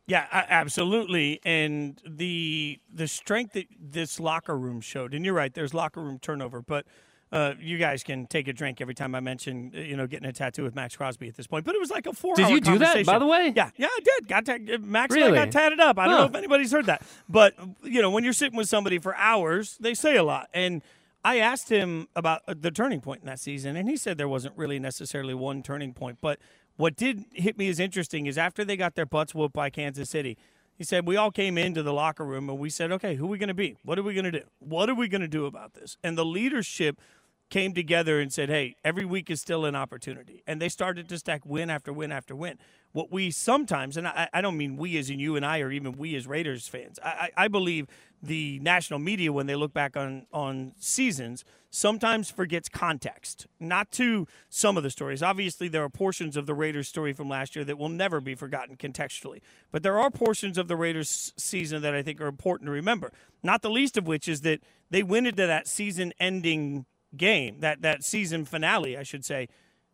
Yeah, 0.09 0.27
absolutely. 0.33 1.39
And 1.45 2.01
the 2.09 2.81
the 2.93 3.07
strength 3.07 3.53
that 3.53 3.67
this 3.79 4.19
locker 4.19 4.59
room 4.59 4.81
showed, 4.81 5.13
and 5.13 5.23
you're 5.23 5.35
right, 5.35 5.53
there's 5.53 5.75
locker 5.75 6.01
room 6.01 6.19
turnover, 6.19 6.63
but 6.63 6.87
uh, 7.31 7.53
you 7.61 7.77
guys 7.77 8.03
can 8.03 8.27
take 8.27 8.49
a 8.49 8.55
drink 8.55 8.81
every 8.81 8.95
time 8.95 9.15
I 9.15 9.21
mention, 9.21 9.71
you 9.75 9.99
know, 9.99 10.07
getting 10.07 10.27
a 10.27 10.33
tattoo 10.33 10.63
with 10.63 10.75
Maxx 10.75 10.97
Crosby 10.97 11.29
at 11.29 11.37
this 11.37 11.47
point. 11.47 11.67
But 11.67 11.75
it 11.75 11.79
was 11.79 11.91
like 11.91 12.07
a 12.07 12.15
four. 12.15 12.35
Did 12.35 12.49
you 12.49 12.59
do 12.59 12.79
that, 12.79 13.05
by 13.05 13.19
the 13.19 13.27
way? 13.27 13.53
Yeah, 13.55 13.69
yeah, 13.77 13.89
I 13.91 14.01
did. 14.03 14.29
Got 14.29 14.47
ta- 14.47 14.79
Max 14.81 15.15
really? 15.15 15.37
got 15.37 15.53
tatted 15.53 15.79
up. 15.79 15.99
I 15.99 16.07
don't 16.07 16.17
know 16.17 16.25
if 16.25 16.35
anybody's 16.35 16.73
heard 16.73 16.87
that, 16.87 17.03
but 17.29 17.55
you 17.83 18.01
know, 18.01 18.11
when 18.11 18.25
you're 18.25 18.33
sitting 18.33 18.57
with 18.57 18.69
somebody 18.69 18.99
for 18.99 19.15
hours, 19.17 19.77
they 19.79 19.93
say 19.93 20.17
a 20.17 20.25
lot. 20.25 20.49
And 20.55 20.81
I 21.23 21.39
asked 21.39 21.69
him 21.69 22.09
about 22.17 22.43
uh, 22.49 22.55
the 22.59 22.71
turning 22.71 23.03
point 23.03 23.21
in 23.21 23.27
that 23.27 23.41
season, 23.41 23.77
and 23.77 23.91
he 23.91 23.99
said 23.99 24.17
there 24.17 24.29
wasn't 24.29 24.57
really 24.57 24.79
necessarily 24.79 25.35
one 25.35 25.63
turning 25.63 25.93
point, 25.93 26.19
but 26.23 26.39
what 26.79 26.97
did 26.97 27.25
hit 27.35 27.59
me 27.59 27.69
as 27.69 27.79
interesting 27.79 28.27
is 28.27 28.39
after 28.39 28.65
they 28.65 28.77
got 28.77 28.95
their 28.95 29.05
butts 29.05 29.35
whooped 29.35 29.53
by 29.53 29.69
Kansas 29.69 30.09
City, 30.09 30.39
he 30.77 30.85
said, 30.85 31.07
We 31.07 31.17
all 31.17 31.33
came 31.33 31.59
into 31.59 31.83
the 31.83 31.93
locker 31.93 32.25
room 32.25 32.49
and 32.49 32.59
we 32.59 32.71
said, 32.71 32.93
Okay, 32.93 33.17
who 33.17 33.27
are 33.27 33.29
we 33.29 33.37
going 33.37 33.49
to 33.49 33.55
be? 33.55 33.77
What 33.83 33.99
are 33.99 34.03
we 34.03 34.15
going 34.15 34.25
to 34.25 34.31
do? 34.31 34.43
What 34.61 34.89
are 34.89 34.95
we 34.95 35.09
going 35.09 35.21
to 35.21 35.29
do 35.29 35.45
about 35.45 35.75
this? 35.75 35.99
And 36.05 36.17
the 36.17 36.25
leadership 36.25 37.01
came 37.51 37.73
together 37.73 38.21
and 38.21 38.33
said, 38.33 38.49
Hey, 38.49 38.77
every 38.85 39.05
week 39.05 39.31
is 39.31 39.41
still 39.41 39.65
an 39.65 39.75
opportunity. 39.75 40.43
And 40.47 40.61
they 40.61 40.69
started 40.69 41.09
to 41.09 41.19
stack 41.19 41.45
win 41.45 41.71
after 41.71 41.93
win 41.93 42.13
after 42.13 42.35
win. 42.37 42.59
What 42.93 43.13
we 43.13 43.31
sometimes, 43.31 43.97
and 43.97 44.09
I, 44.09 44.29
I 44.33 44.41
don't 44.41 44.57
mean 44.57 44.77
we 44.77 44.97
as 44.99 45.11
in 45.11 45.19
you 45.21 45.37
and 45.37 45.45
I, 45.45 45.61
or 45.61 45.71
even 45.71 45.93
we 45.93 46.17
as 46.17 46.27
Raiders 46.27 46.69
fans, 46.69 46.99
I, 47.05 47.31
I 47.37 47.49
believe 47.49 47.87
the 48.23 48.59
national 48.61 48.99
media, 48.99 49.33
when 49.33 49.47
they 49.47 49.55
look 49.55 49.73
back 49.73 49.97
on, 49.97 50.27
on 50.33 50.73
seasons, 50.79 51.45
sometimes 51.71 52.31
forgets 52.31 52.69
context. 52.69 53.47
Not 53.61 53.93
to 53.93 54.27
some 54.49 54.77
of 54.77 54.83
the 54.83 54.91
stories. 54.91 55.23
Obviously, 55.23 55.69
there 55.69 55.85
are 55.85 55.89
portions 55.89 56.37
of 56.37 56.47
the 56.47 56.55
Raiders 56.55 56.89
story 56.89 57.13
from 57.13 57.29
last 57.29 57.55
year 57.55 57.65
that 57.65 57.79
will 57.79 57.91
never 57.91 58.21
be 58.21 58.35
forgotten 58.35 58.77
contextually. 58.77 59.41
But 59.71 59.83
there 59.83 59.99
are 59.99 60.11
portions 60.11 60.59
of 60.59 60.67
the 60.67 60.77
Raiders 60.77 61.33
season 61.37 61.83
that 61.83 61.95
I 61.95 62.03
think 62.03 62.21
are 62.21 62.27
important 62.27 62.67
to 62.69 62.73
remember. 62.73 63.13
Not 63.43 63.63
the 63.63 63.71
least 63.71 63.97
of 63.97 64.07
which 64.07 64.29
is 64.29 64.41
that 64.41 64.61
they 64.91 65.03
went 65.03 65.27
into 65.27 65.47
that 65.47 65.69
season 65.69 66.13
ending 66.19 66.87
game, 67.17 67.61
that, 67.61 67.83
that 67.83 68.05
season 68.05 68.45
finale, 68.45 68.97
I 68.97 69.03
should 69.03 69.25
say, 69.25 69.49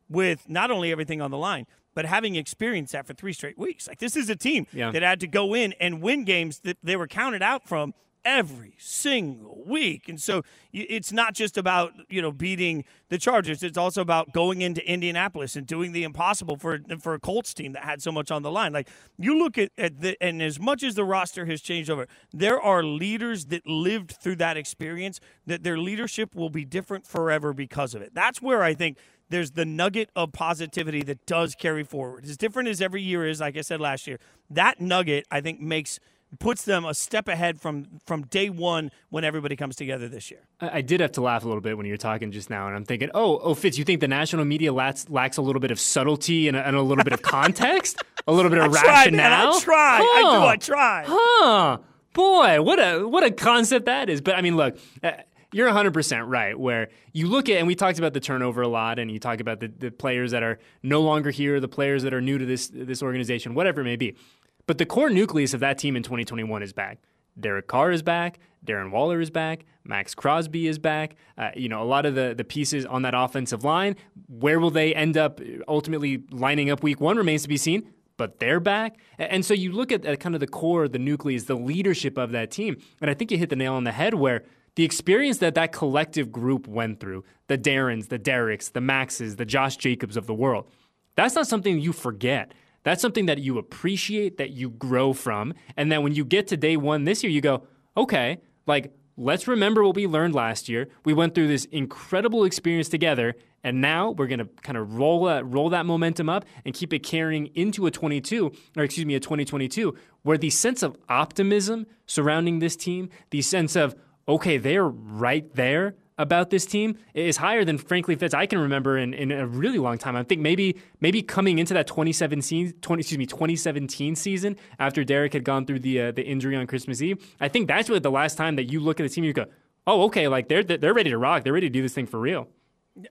with 0.09 0.49
not 0.49 0.71
only 0.71 0.93
everything 0.93 1.21
on 1.21 1.31
the 1.31 1.39
line, 1.39 1.67
but 1.95 2.05
having 2.05 2.35
experienced 2.35 2.93
that 2.93 3.07
for 3.07 3.15
three 3.15 3.33
straight 3.33 3.59
weeks. 3.59 3.87
Like 3.87 3.99
this 3.99 4.17
is 4.17 4.29
a 4.29 4.37
team 4.37 4.67
yeah. 4.73 4.91
that 4.91 5.03
had 5.03 5.21
to 5.21 5.27
go 5.27 5.55
in 5.55 5.73
and 5.81 6.03
win 6.03 6.25
games 6.25 6.61
that 6.61 6.77
they 6.83 6.97
were 6.97 7.07
counted 7.07 7.43
out 7.43 7.67
from 7.69 7.95
every 8.25 8.75
single 8.79 9.63
week. 9.67 10.09
And 10.09 10.21
so 10.21 10.43
it's 10.73 11.13
not 11.13 11.35
just 11.35 11.59
about, 11.59 11.93
you 12.09 12.23
know, 12.23 12.33
beating 12.33 12.85
the 13.09 13.19
Chargers. 13.19 13.63
It's 13.63 13.79
also 13.79 14.01
about 14.01 14.33
going 14.33 14.63
into 14.63 14.87
Indianapolis 14.91 15.57
and 15.57 15.67
doing 15.67 15.93
the 15.93 16.05
impossible 16.05 16.57
for 16.57 16.81
for 17.01 17.15
a 17.15 17.21
Colts 17.21 17.55
team 17.55 17.73
that 17.73 17.85
had 17.85 18.03
so 18.03 18.11
much 18.11 18.31
on 18.31 18.43
the 18.43 18.51
line. 18.51 18.73
Like 18.73 18.89
you 19.19 19.39
look 19.39 19.59
at, 19.59 19.71
at 19.77 20.01
the 20.01 20.17
and 20.21 20.43
as 20.43 20.59
much 20.59 20.83
as 20.83 20.95
the 20.95 21.05
roster 21.05 21.47
has 21.47 21.61
changed 21.61 21.91
over, 21.91 22.07
there 22.33 22.61
are 22.61 22.83
leaders 22.83 23.47
that 23.47 23.67
lived 23.67 24.13
through 24.13 24.37
that 24.37 24.57
experience 24.57 25.21
that 25.47 25.63
their 25.63 25.79
leadership 25.79 26.35
will 26.35 26.51
be 26.51 26.65
different 26.65 27.07
forever 27.07 27.53
because 27.53 27.95
of 27.95 28.03
it. 28.03 28.15
That's 28.15 28.41
where 28.41 28.63
I 28.63 28.75
think 28.75 28.99
there's 29.31 29.53
the 29.53 29.65
nugget 29.65 30.11
of 30.15 30.33
positivity 30.33 31.03
that 31.03 31.27
does 31.27 31.55
carry 31.55 31.83
forward. 31.83 32.25
As 32.25 32.37
different 32.37 32.69
as 32.69 32.81
every 32.81 33.03
year 33.03 33.27
is, 33.27 33.41
like 33.41 33.57
I 33.57 33.63
said 33.63 33.81
last 33.81 34.07
year, 34.07 34.19
that 34.51 34.81
nugget 34.81 35.27
I 35.31 35.41
think 35.41 35.61
makes– 35.61 36.01
puts 36.39 36.65
them 36.65 36.85
a 36.85 36.95
step 36.95 37.29
ahead 37.29 37.61
from 37.61 37.87
from 38.07 38.23
day 38.23 38.51
one 38.51 38.91
when 39.11 39.25
everybody 39.25 39.57
comes 39.57 39.77
together 39.77 40.09
this 40.09 40.31
year. 40.31 40.41
I, 40.61 40.79
I 40.79 40.81
did 40.81 41.01
have 41.01 41.13
to 41.13 41.21
laugh 41.21 41.45
a 41.45 41.47
little 41.47 41.61
bit 41.61 41.77
when 41.77 41.87
you 41.87 41.93
were 41.93 41.99
talking 41.99 42.33
just 42.33 42.51
now, 42.51 42.67
and 42.67 42.77
I'm 42.77 42.85
thinking, 42.85 43.11
oh, 43.15 43.39
oh, 43.39 43.55
Fitz, 43.55 43.79
you 43.79 43.85
think 43.85 44.01
the 44.01 44.09
national 44.09 44.45
media 44.45 44.73
lacks, 44.73 45.09
lacks 45.09 45.37
a 45.37 45.43
little 45.43 45.61
bit 45.61 45.71
of 45.71 45.81
subtlety 45.81 46.49
and 46.49 46.57
a, 46.57 46.67
and 46.67 46.77
a 46.77 46.83
little 46.83 47.05
bit 47.05 47.13
of 47.13 47.23
context, 47.23 48.03
a 48.27 48.33
little 48.33 48.51
bit 48.51 48.59
of 48.59 48.65
I 48.75 48.83
rationale? 48.83 49.61
Tried, 49.61 49.97
I 49.97 50.01
try. 50.01 50.03
Huh. 50.03 50.29
I 50.29 50.39
do. 50.39 50.47
I 50.47 50.57
try. 50.57 51.05
Huh. 51.07 51.79
Boy, 52.13 52.63
what 52.63 52.79
a 52.79 53.09
what 53.09 53.25
a 53.25 53.31
concept 53.31 53.87
that 53.87 54.09
is. 54.09 54.21
But 54.21 54.37
I 54.37 54.43
mean, 54.43 54.57
look. 54.57 54.79
Uh, 55.03 55.13
you're 55.53 55.71
100% 55.71 56.25
right. 56.27 56.59
Where 56.59 56.89
you 57.13 57.29
look 57.29 57.49
at, 57.49 57.59
and 57.59 57.69
we 57.69 57.77
talked 57.77 57.99
about 58.01 58.13
the 58.13 58.19
turnover 58.19 58.63
a 58.63 58.69
lot, 58.69 58.99
and 58.99 59.09
you 59.09 59.21
talk 59.21 59.39
about 59.39 59.61
the, 59.61 59.69
the 59.69 59.93
players 59.93 60.33
that 60.33 60.43
are 60.43 60.59
no 60.83 61.01
longer 61.01 61.31
here, 61.31 61.61
the 61.61 61.69
players 61.69 62.03
that 62.03 62.13
are 62.13 62.21
new 62.21 62.39
to 62.39 62.45
this 62.45 62.69
this 62.75 63.05
organization, 63.05 63.55
whatever 63.55 63.81
it 63.81 63.85
may 63.85 63.95
be. 63.95 64.17
But 64.67 64.79
the 64.79 64.87
core 64.87 65.11
nucleus 65.11 65.55
of 65.55 65.61
that 65.61 65.79
team 65.79 65.97
in 65.97 66.03
2021 66.03 66.63
is 66.63 66.73
back. 66.73 66.99
Derek 67.39 67.67
Carr 67.67 67.91
is 67.91 68.03
back. 68.03 68.39
Darren 68.65 68.91
Waller 68.91 69.21
is 69.21 69.31
back. 69.31 69.65
Maxx 69.85 70.15
Crosby 70.15 70.67
is 70.67 70.79
back. 70.79 71.17
Uh, 71.37 71.51
you 71.55 71.69
know, 71.69 71.83
a 71.83 71.85
lot 71.85 72.07
of 72.07 72.15
the, 72.15 72.35
the 72.37 72.45
pieces 72.45 72.87
on 72.87 73.03
that 73.03 73.15
offensive 73.15 73.65
line. 73.65 73.97
Where 74.29 74.59
will 74.59 74.71
they 74.71 74.95
end 74.95 75.17
up 75.17 75.41
ultimately 75.69 76.23
lining 76.31 76.71
up 76.71 76.83
week 76.83 77.01
one 77.01 77.17
remains 77.17 77.43
to 77.43 77.49
be 77.49 77.57
seen, 77.57 77.93
but 78.17 78.39
they're 78.39 78.61
back. 78.61 78.97
And 79.19 79.45
so 79.45 79.53
you 79.53 79.73
look 79.73 79.93
at, 79.93 80.07
at 80.07 80.21
kind 80.21 80.35
of 80.35 80.41
the 80.41 80.47
core, 80.47 80.89
the 80.89 80.99
nucleus, 80.99 81.45
the 81.45 81.57
leadership 81.57 82.17
of 82.17 82.31
that 82.33 82.51
team. 82.51 82.77
And 83.01 83.11
I 83.11 83.15
think 83.15 83.31
you 83.31 83.37
hit 83.37 83.51
the 83.51 83.57
nail 83.57 83.75
on 83.75 83.85
the 83.85 83.93
head 83.93 84.15
where 84.15 84.45
the 84.77 84.85
experience 84.85 85.39
that 85.39 85.55
that 85.57 85.73
collective 85.73 86.33
group 86.33 86.67
went 86.67 87.01
through 87.01 87.25
the 87.49 87.57
Darrens, 87.57 88.09
the 88.09 88.19
Dereks, 88.19 88.73
the 88.73 88.81
Maxes, 88.81 89.37
the 89.37 89.45
Josh 89.45 89.77
Jacobs 89.77 90.17
of 90.17 90.27
the 90.27 90.35
world 90.35 90.69
that's 91.17 91.35
not 91.35 91.47
something 91.47 91.79
you 91.79 91.93
forget. 91.93 92.53
That's 92.85 93.03
something 93.03 93.27
that 93.27 93.39
you 93.39 93.59
appreciate, 93.59 94.37
that 94.37 94.51
you 94.51 94.71
grow 94.71 95.13
from. 95.13 95.55
And 95.77 95.91
then 95.91 96.03
when 96.03 96.15
you 96.15 96.25
get 96.25 96.47
to 96.49 96.57
day 96.57 96.77
one 96.77 97.05
this 97.05 97.23
year, 97.23 97.33
you 97.33 97.41
go, 97.41 97.65
okay, 97.97 98.41
like 98.67 98.93
let's 99.17 99.49
remember 99.49 99.85
what 99.85 99.97
we 99.97 100.07
learned 100.07 100.35
last 100.35 100.69
year. 100.69 100.89
We 101.05 101.15
went 101.15 101.35
through 101.35 101.49
this 101.49 101.65
incredible 101.67 102.45
experience 102.45 102.89
together, 102.89 103.35
and 103.63 103.81
now 103.81 104.11
we're 104.11 104.27
going 104.27 104.41
to 104.41 104.49
kind 104.63 104.77
of 104.77 104.97
roll 104.97 105.25
that, 105.25 105.47
roll 105.47 105.71
that 105.71 105.87
momentum 105.87 106.29
up 106.29 106.45
and 106.65 106.75
keep 106.75 106.93
it 106.93 107.01
carrying 107.01 107.47
into 107.55 107.87
a 107.87 107.91
22, 107.91 108.53
or 108.77 108.85
excuse 108.85 109.07
me, 109.07 109.15
a 109.15 109.21
2022, 109.21 109.97
where 110.23 110.39
the 110.39 110.51
sense 110.51 110.83
of 110.83 110.97
optimism 111.09 111.87
surrounding 112.07 112.59
this 112.59 112.77
team, 112.77 113.09
the 113.31 113.41
sense 113.41 113.77
of, 113.77 113.95
okay, 114.29 114.59
they're 114.59 114.89
right 114.89 115.55
there 115.55 115.95
about 116.19 116.51
this 116.51 116.65
team 116.65 116.97
is 117.13 117.39
higher 117.39 117.65
than 117.65 117.79
frankly 117.79 118.15
Fitz 118.15 118.35
I 118.35 118.47
can 118.47 118.59
remember 118.59 118.97
in, 118.97 119.15
in 119.15 119.33
a 119.33 119.47
really 119.47 119.79
long 119.79 119.99
time. 119.99 120.17
I 120.17 120.23
think 120.23 120.41
maybe 120.41 120.77
maybe 121.01 121.23
coming 121.23 121.59
into 121.59 121.75
that 121.75 121.87
2017 121.87 122.75
20, 122.81 123.01
excuse 123.01 123.19
me 123.19 123.27
2017 123.27 124.15
season 124.15 124.57
after 124.79 125.05
Derek 125.05 125.33
had 125.33 125.45
gone 125.45 125.67
through 125.67 125.81
the 125.81 126.01
uh, 126.01 126.13
the 126.13 126.25
injury 126.25 126.57
on 126.57 126.67
Christmas 126.67 127.03
Eve. 127.03 127.35
I 127.41 127.49
think 127.49 127.69
that's 127.69 127.89
really 127.89 128.01
the 128.01 128.11
last 128.11 128.37
time 128.37 128.57
that 128.57 128.65
you 128.65 128.81
look 128.81 129.01
at 129.01 129.05
the 129.05 129.09
team 129.09 129.25
and 129.25 129.29
you 129.29 129.33
go, 129.33 129.47
"Oh, 129.87 130.03
okay, 130.05 130.29
like 130.29 130.49
they're 130.49 130.63
they're 130.63 130.95
ready 130.95 131.11
to 131.11 131.19
rock. 131.19 131.45
They're 131.45 131.53
ready 131.53 131.69
to 131.69 131.73
do 131.73 131.83
this 131.83 131.95
thing 131.95 132.07
for 132.07 132.21
real." 132.21 132.49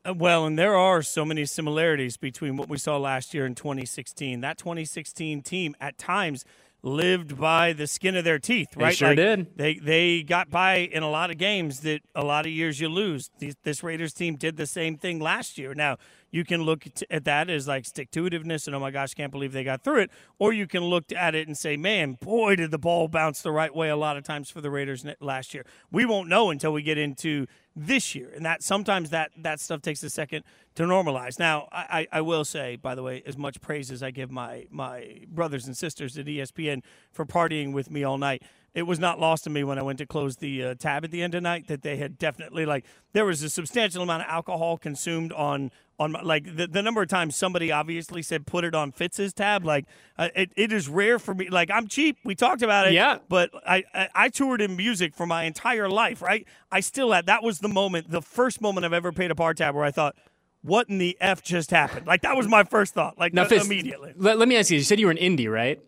Uh, 0.05 0.13
well, 0.13 0.45
and 0.45 0.57
there 0.57 0.75
are 0.75 1.01
so 1.01 1.25
many 1.25 1.45
similarities 1.45 2.15
between 2.15 2.55
what 2.55 2.69
we 2.69 2.77
saw 2.77 2.97
last 2.97 3.33
year 3.33 3.45
and 3.45 3.55
2016. 3.57 4.39
That 4.39 4.57
2016 4.57 5.41
team 5.41 5.75
at 5.81 5.97
times 5.97 6.45
lived 6.83 7.39
by 7.39 7.71
the 7.71 7.87
skin 7.87 8.15
of 8.15 8.25
their 8.25 8.37
teeth, 8.37 8.75
right? 8.75 8.89
They 8.89 8.95
sure 8.95 9.07
like, 9.09 9.15
did. 9.15 9.57
They 9.57 9.75
they 9.75 10.21
got 10.21 10.49
by 10.49 10.75
in 10.75 11.01
a 11.01 11.09
lot 11.09 11.31
of 11.31 11.37
games 11.37 11.79
that 11.79 12.01
a 12.13 12.23
lot 12.23 12.45
of 12.45 12.51
years 12.51 12.79
you 12.79 12.89
lose. 12.89 13.31
These, 13.39 13.55
this 13.63 13.81
Raiders 13.81 14.13
team 14.13 14.35
did 14.35 14.57
the 14.57 14.67
same 14.67 14.97
thing 14.97 15.19
last 15.19 15.57
year. 15.57 15.73
Now 15.73 15.97
you 16.33 16.43
can 16.43 16.63
look 16.63 16.85
at 17.11 17.25
that 17.25 17.47
as 17.47 17.67
like 17.67 17.85
stick 17.85 18.09
to 18.09 18.23
itiveness 18.23 18.65
and 18.65 18.75
oh 18.75 18.79
my 18.79 18.89
gosh, 18.89 19.13
can't 19.13 19.31
believe 19.31 19.53
they 19.53 19.63
got 19.63 19.83
through 19.83 19.99
it, 19.99 20.11
or 20.39 20.51
you 20.51 20.65
can 20.65 20.83
look 20.83 21.11
at 21.11 21.35
it 21.35 21.47
and 21.47 21.55
say, 21.55 21.77
man, 21.77 22.17
boy, 22.19 22.55
did 22.55 22.71
the 22.71 22.79
ball 22.79 23.07
bounce 23.07 23.43
the 23.43 23.51
right 23.51 23.73
way 23.73 23.89
a 23.89 23.95
lot 23.95 24.17
of 24.17 24.23
times 24.23 24.49
for 24.49 24.59
the 24.59 24.71
Raiders 24.71 25.05
last 25.21 25.53
year. 25.53 25.63
We 25.91 26.05
won't 26.05 26.27
know 26.27 26.49
until 26.49 26.73
we 26.73 26.81
get 26.81 26.97
into 26.97 27.45
this 27.75 28.15
year, 28.15 28.31
and 28.35 28.43
that 28.45 28.63
sometimes 28.63 29.11
that 29.11 29.29
that 29.37 29.59
stuff 29.59 29.83
takes 29.83 30.01
a 30.01 30.09
second 30.09 30.43
to 30.73 30.83
normalize. 30.83 31.37
Now, 31.37 31.69
I, 31.71 32.07
I 32.11 32.21
will 32.21 32.45
say, 32.45 32.77
by 32.77 32.95
the 32.95 33.03
way, 33.03 33.21
as 33.27 33.37
much 33.37 33.61
praise 33.61 33.91
as 33.91 34.01
I 34.01 34.09
give 34.09 34.31
my 34.31 34.65
my 34.71 35.19
brothers 35.27 35.67
and 35.67 35.77
sisters 35.77 36.17
at 36.17 36.25
ESPN 36.25 36.81
for 37.11 37.25
partying 37.25 37.73
with 37.73 37.91
me 37.91 38.03
all 38.03 38.17
night, 38.17 38.41
it 38.73 38.83
was 38.83 38.99
not 38.99 39.19
lost 39.19 39.43
to 39.43 39.49
me 39.49 39.63
when 39.63 39.77
I 39.77 39.83
went 39.83 39.99
to 39.99 40.05
close 40.05 40.37
the 40.37 40.63
uh, 40.63 40.75
tab 40.75 41.03
at 41.03 41.11
the 41.11 41.21
end 41.21 41.35
of 41.35 41.43
night 41.43 41.67
that 41.67 41.83
they 41.83 41.97
had 41.97 42.17
definitely 42.17 42.65
like 42.65 42.85
there 43.13 43.25
was 43.25 43.43
a 43.43 43.49
substantial 43.49 44.01
amount 44.01 44.23
of 44.23 44.29
alcohol 44.29 44.77
consumed 44.77 45.31
on 45.33 45.71
on 46.03 46.11
my, 46.11 46.21
like 46.21 46.55
the, 46.55 46.67
the 46.67 46.81
number 46.81 47.01
of 47.01 47.07
times 47.07 47.35
somebody 47.35 47.71
obviously 47.71 48.21
said 48.21 48.45
put 48.45 48.63
it 48.63 48.75
on 48.75 48.91
Fitz's 48.91 49.33
tab 49.33 49.65
like 49.65 49.85
uh, 50.17 50.29
it, 50.35 50.51
it 50.55 50.71
is 50.71 50.87
rare 50.87 51.19
for 51.19 51.33
me 51.33 51.49
like 51.49 51.71
I'm 51.71 51.87
cheap 51.87 52.17
we 52.23 52.35
talked 52.35 52.61
about 52.61 52.87
it 52.87 52.93
yeah 52.93 53.17
but 53.29 53.49
I, 53.67 53.83
I 53.93 54.09
I 54.13 54.29
toured 54.29 54.61
in 54.61 54.75
music 54.75 55.15
for 55.15 55.25
my 55.25 55.43
entire 55.43 55.89
life 55.89 56.21
right 56.21 56.47
I 56.71 56.79
still 56.81 57.11
had 57.11 57.25
that 57.25 57.43
was 57.43 57.59
the 57.59 57.69
moment 57.69 58.11
the 58.11 58.21
first 58.21 58.61
moment 58.61 58.85
I've 58.85 58.93
ever 58.93 59.11
paid 59.11 59.31
a 59.31 59.35
bar 59.35 59.53
tab 59.53 59.75
where 59.75 59.85
I 59.85 59.91
thought 59.91 60.15
what 60.61 60.89
in 60.89 60.97
the 60.97 61.17
f 61.19 61.43
just 61.43 61.71
happened 61.71 62.05
like 62.07 62.21
that 62.21 62.37
was 62.37 62.47
my 62.47 62.63
first 62.63 62.93
thought 62.93 63.17
like 63.17 63.33
now, 63.33 63.43
uh, 63.43 63.45
Fitz, 63.45 63.65
immediately 63.65 64.13
let, 64.15 64.37
let 64.37 64.47
me 64.47 64.57
ask 64.57 64.69
you 64.69 64.77
you 64.77 64.83
said 64.83 64.99
you 64.99 65.07
were 65.07 65.11
in 65.11 65.17
Indy, 65.17 65.47
right 65.47 65.81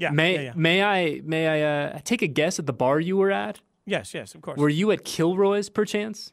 yeah. 0.00 0.10
May 0.10 0.34
yeah, 0.34 0.40
yeah. 0.40 0.52
may 0.56 0.82
I 0.82 1.20
may 1.24 1.46
I 1.46 1.60
uh, 1.60 1.98
take 2.02 2.22
a 2.22 2.26
guess 2.26 2.58
at 2.58 2.66
the 2.66 2.72
bar 2.72 2.98
you 2.98 3.18
were 3.18 3.30
at? 3.30 3.60
Yes, 3.84 4.14
yes, 4.14 4.34
of 4.34 4.40
course. 4.40 4.58
Were 4.58 4.68
you 4.68 4.90
at 4.92 5.04
Kilroy's 5.04 5.68
perchance? 5.68 6.32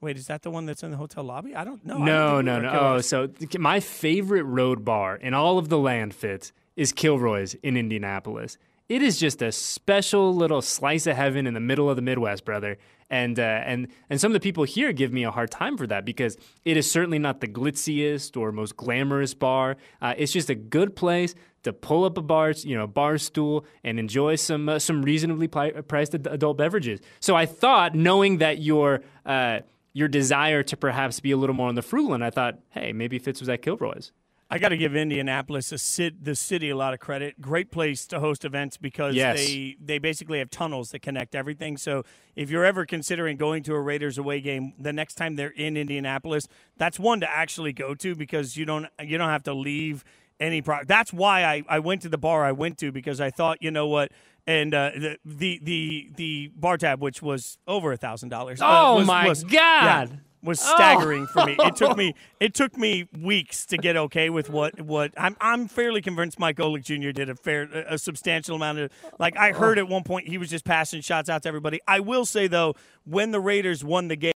Wait, 0.00 0.16
is 0.16 0.28
that 0.28 0.42
the 0.42 0.50
one 0.50 0.64
that's 0.64 0.82
in 0.82 0.92
the 0.92 0.96
hotel 0.96 1.24
lobby? 1.24 1.56
I 1.56 1.64
don't 1.64 1.84
know. 1.84 1.98
No, 1.98 2.36
don't 2.36 2.44
no, 2.44 2.60
no. 2.60 2.70
Oh, 2.70 3.00
so 3.00 3.28
my 3.58 3.80
favorite 3.80 4.44
road 4.44 4.84
bar 4.84 5.16
in 5.16 5.34
all 5.34 5.58
of 5.58 5.68
the 5.68 5.78
land 5.78 6.14
Fitz 6.14 6.52
is 6.76 6.92
Kilroy's 6.92 7.54
in 7.54 7.76
Indianapolis. 7.76 8.58
It 8.88 9.02
is 9.02 9.18
just 9.18 9.42
a 9.42 9.52
special 9.52 10.34
little 10.34 10.62
slice 10.62 11.06
of 11.06 11.16
heaven 11.16 11.46
in 11.46 11.52
the 11.52 11.60
middle 11.60 11.90
of 11.90 11.96
the 11.96 12.02
Midwest, 12.02 12.44
brother. 12.44 12.78
And 13.10 13.38
uh, 13.38 13.42
and 13.42 13.88
and 14.08 14.20
some 14.20 14.30
of 14.30 14.34
the 14.34 14.40
people 14.40 14.64
here 14.64 14.92
give 14.92 15.12
me 15.12 15.24
a 15.24 15.30
hard 15.30 15.50
time 15.50 15.76
for 15.76 15.86
that 15.88 16.04
because 16.04 16.36
it 16.64 16.76
is 16.76 16.90
certainly 16.90 17.18
not 17.18 17.40
the 17.40 17.48
glitziest 17.48 18.36
or 18.36 18.52
most 18.52 18.76
glamorous 18.76 19.34
bar. 19.34 19.76
Uh, 20.00 20.14
it's 20.16 20.32
just 20.32 20.48
a 20.48 20.54
good 20.54 20.94
place 20.94 21.34
to 21.64 21.72
pull 21.72 22.04
up 22.04 22.16
a 22.16 22.22
bar, 22.22 22.50
you 22.50 22.76
know, 22.76 22.86
bar 22.86 23.18
stool 23.18 23.64
and 23.82 23.98
enjoy 23.98 24.36
some 24.36 24.68
uh, 24.68 24.78
some 24.78 25.02
reasonably 25.02 25.48
priced 25.48 26.14
adult 26.14 26.56
beverages. 26.56 27.00
So 27.20 27.34
I 27.34 27.46
thought, 27.46 27.94
knowing 27.94 28.38
that 28.38 28.58
your 28.58 29.00
uh, 29.26 29.60
your 29.92 30.08
desire 30.08 30.62
to 30.62 30.76
perhaps 30.76 31.20
be 31.20 31.30
a 31.30 31.36
little 31.36 31.54
more 31.54 31.68
on 31.68 31.74
the 31.74 31.82
frugal 31.82 32.14
end, 32.14 32.24
I 32.24 32.30
thought, 32.30 32.58
hey, 32.70 32.92
maybe 32.92 33.18
Fitz 33.18 33.40
was 33.40 33.48
at 33.48 33.62
Kilroy's. 33.62 34.12
I 34.50 34.58
got 34.58 34.70
to 34.70 34.78
give 34.78 34.96
Indianapolis, 34.96 35.72
a 35.72 35.78
sit, 35.78 36.24
the 36.24 36.34
city, 36.34 36.70
a 36.70 36.76
lot 36.76 36.94
of 36.94 37.00
credit. 37.00 37.38
Great 37.38 37.70
place 37.70 38.06
to 38.06 38.18
host 38.18 38.46
events 38.46 38.78
because 38.78 39.14
yes. 39.14 39.36
they 39.36 39.76
they 39.78 39.98
basically 39.98 40.38
have 40.38 40.48
tunnels 40.48 40.90
that 40.92 41.00
connect 41.00 41.34
everything. 41.34 41.76
So 41.76 42.02
if 42.34 42.50
you're 42.50 42.64
ever 42.64 42.86
considering 42.86 43.36
going 43.36 43.62
to 43.64 43.74
a 43.74 43.80
Raiders 43.80 44.16
away 44.16 44.40
game, 44.40 44.72
the 44.78 44.92
next 44.92 45.16
time 45.16 45.36
they're 45.36 45.50
in 45.50 45.76
Indianapolis, 45.76 46.48
that's 46.78 46.98
one 46.98 47.20
to 47.20 47.30
actually 47.30 47.74
go 47.74 47.94
to 47.96 48.14
because 48.14 48.56
you 48.56 48.64
don't 48.64 48.86
you 49.02 49.18
don't 49.18 49.28
have 49.28 49.42
to 49.44 49.54
leave 49.54 50.02
any 50.40 50.62
pro. 50.62 50.84
That's 50.84 51.12
why 51.12 51.44
I, 51.44 51.62
I 51.68 51.78
went 51.78 52.02
to 52.02 52.08
the 52.08 52.18
bar 52.18 52.44
I 52.44 52.52
went 52.52 52.78
to 52.78 52.92
because 52.92 53.20
I 53.20 53.30
thought 53.30 53.58
you 53.60 53.70
know 53.70 53.86
what 53.86 54.12
and 54.46 54.72
uh, 54.74 54.90
the, 54.94 55.18
the 55.24 55.60
the 55.62 56.10
the 56.16 56.52
bar 56.56 56.78
tab 56.78 57.00
which 57.00 57.20
was 57.22 57.58
over 57.66 57.92
a 57.92 57.96
thousand 57.96 58.30
dollars. 58.30 58.60
Oh 58.62 58.66
uh, 58.66 58.94
was, 58.96 59.06
my 59.06 59.28
was, 59.28 59.44
god! 59.44 60.10
Yeah, 60.10 60.16
was 60.42 60.58
staggering 60.58 61.26
oh. 61.28 61.32
for 61.32 61.46
me. 61.46 61.56
It 61.58 61.76
took 61.76 61.96
me 61.96 62.14
it 62.40 62.54
took 62.54 62.76
me 62.76 63.08
weeks 63.20 63.66
to 63.66 63.76
get 63.76 63.96
okay 63.96 64.30
with 64.30 64.48
what 64.48 64.80
what 64.80 65.12
I'm 65.16 65.36
I'm 65.40 65.68
fairly 65.68 66.00
convinced 66.00 66.38
Mike 66.38 66.56
Golic 66.56 66.82
Jr. 66.82 67.10
did 67.10 67.28
a 67.28 67.34
fair 67.34 67.64
a 67.64 67.98
substantial 67.98 68.56
amount 68.56 68.78
of 68.78 68.92
like 69.18 69.36
I 69.36 69.52
heard 69.52 69.78
at 69.78 69.86
one 69.86 70.02
point 70.02 70.28
he 70.28 70.38
was 70.38 70.48
just 70.48 70.64
passing 70.64 71.02
shots 71.02 71.28
out 71.28 71.42
to 71.42 71.48
everybody. 71.48 71.80
I 71.86 72.00
will 72.00 72.24
say 72.24 72.46
though, 72.46 72.74
when 73.04 73.32
the 73.32 73.40
Raiders 73.40 73.84
won 73.84 74.08
the 74.08 74.16
game, 74.16 74.32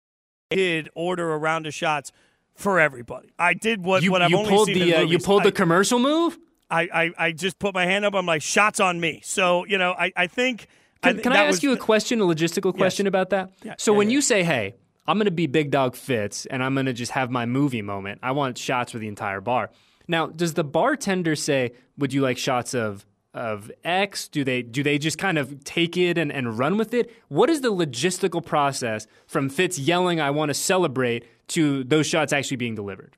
did 0.49 0.89
order 0.93 1.31
a 1.31 1.37
round 1.37 1.67
of 1.67 1.73
shots 1.73 2.11
for 2.55 2.79
everybody. 2.79 3.29
I 3.37 3.53
did 3.53 3.83
what 3.83 4.03
you, 4.03 4.11
what 4.11 4.21
I've 4.21 4.29
you 4.29 4.37
only 4.37 4.49
pulled 4.49 4.67
seen 4.67 4.79
the 4.79 4.95
uh, 4.95 5.01
you 5.01 5.19
pulled 5.19 5.41
I, 5.41 5.45
the 5.45 5.51
commercial 5.51 5.99
move. 5.99 6.37
I, 6.69 6.81
I, 6.93 7.11
I 7.17 7.31
just 7.33 7.59
put 7.59 7.73
my 7.73 7.85
hand 7.85 8.05
up. 8.05 8.13
I'm 8.13 8.25
like 8.25 8.41
shots 8.41 8.79
on 8.79 8.99
me. 8.99 9.21
So 9.23 9.65
you 9.65 9.77
know 9.77 9.93
I 9.97 10.11
I 10.15 10.27
think. 10.27 10.67
Can, 11.01 11.17
I, 11.17 11.21
can 11.23 11.33
I 11.33 11.45
ask 11.45 11.63
you 11.63 11.71
a 11.71 11.77
question, 11.77 12.21
a 12.21 12.25
logistical 12.25 12.77
question 12.77 13.07
yes. 13.07 13.09
about 13.09 13.31
that? 13.31 13.49
Yeah, 13.63 13.73
so 13.79 13.91
yeah, 13.91 13.97
when 13.97 14.09
yeah. 14.09 14.13
you 14.13 14.21
say, 14.21 14.43
"Hey, 14.43 14.75
I'm 15.07 15.17
going 15.17 15.25
to 15.25 15.31
be 15.31 15.47
Big 15.47 15.71
Dog 15.71 15.95
Fitz, 15.95 16.45
and 16.45 16.63
I'm 16.63 16.75
going 16.75 16.85
to 16.85 16.93
just 16.93 17.13
have 17.13 17.31
my 17.31 17.47
movie 17.47 17.81
moment," 17.81 18.19
I 18.21 18.33
want 18.33 18.59
shots 18.59 18.91
for 18.91 18.99
the 18.99 19.07
entire 19.07 19.41
bar. 19.41 19.71
Now, 20.07 20.27
does 20.27 20.53
the 20.53 20.63
bartender 20.63 21.35
say, 21.35 21.71
"Would 21.97 22.13
you 22.13 22.21
like 22.21 22.37
shots 22.37 22.75
of 22.75 23.03
of 23.33 23.71
X? 23.83 24.27
Do 24.27 24.43
they 24.43 24.61
do 24.61 24.83
they 24.83 24.97
just 24.97 25.17
kind 25.17 25.37
of 25.37 25.63
take 25.63 25.97
it 25.97 26.17
and, 26.17 26.31
and 26.31 26.57
run 26.57 26.77
with 26.77 26.93
it? 26.93 27.13
What 27.27 27.49
is 27.49 27.61
the 27.61 27.71
logistical 27.71 28.45
process 28.45 29.07
from 29.27 29.49
Fitz 29.49 29.79
yelling, 29.79 30.19
I 30.19 30.31
want 30.31 30.49
to 30.49 30.53
celebrate, 30.53 31.25
to 31.49 31.83
those 31.83 32.07
shots 32.07 32.33
actually 32.33 32.57
being 32.57 32.75
delivered? 32.75 33.15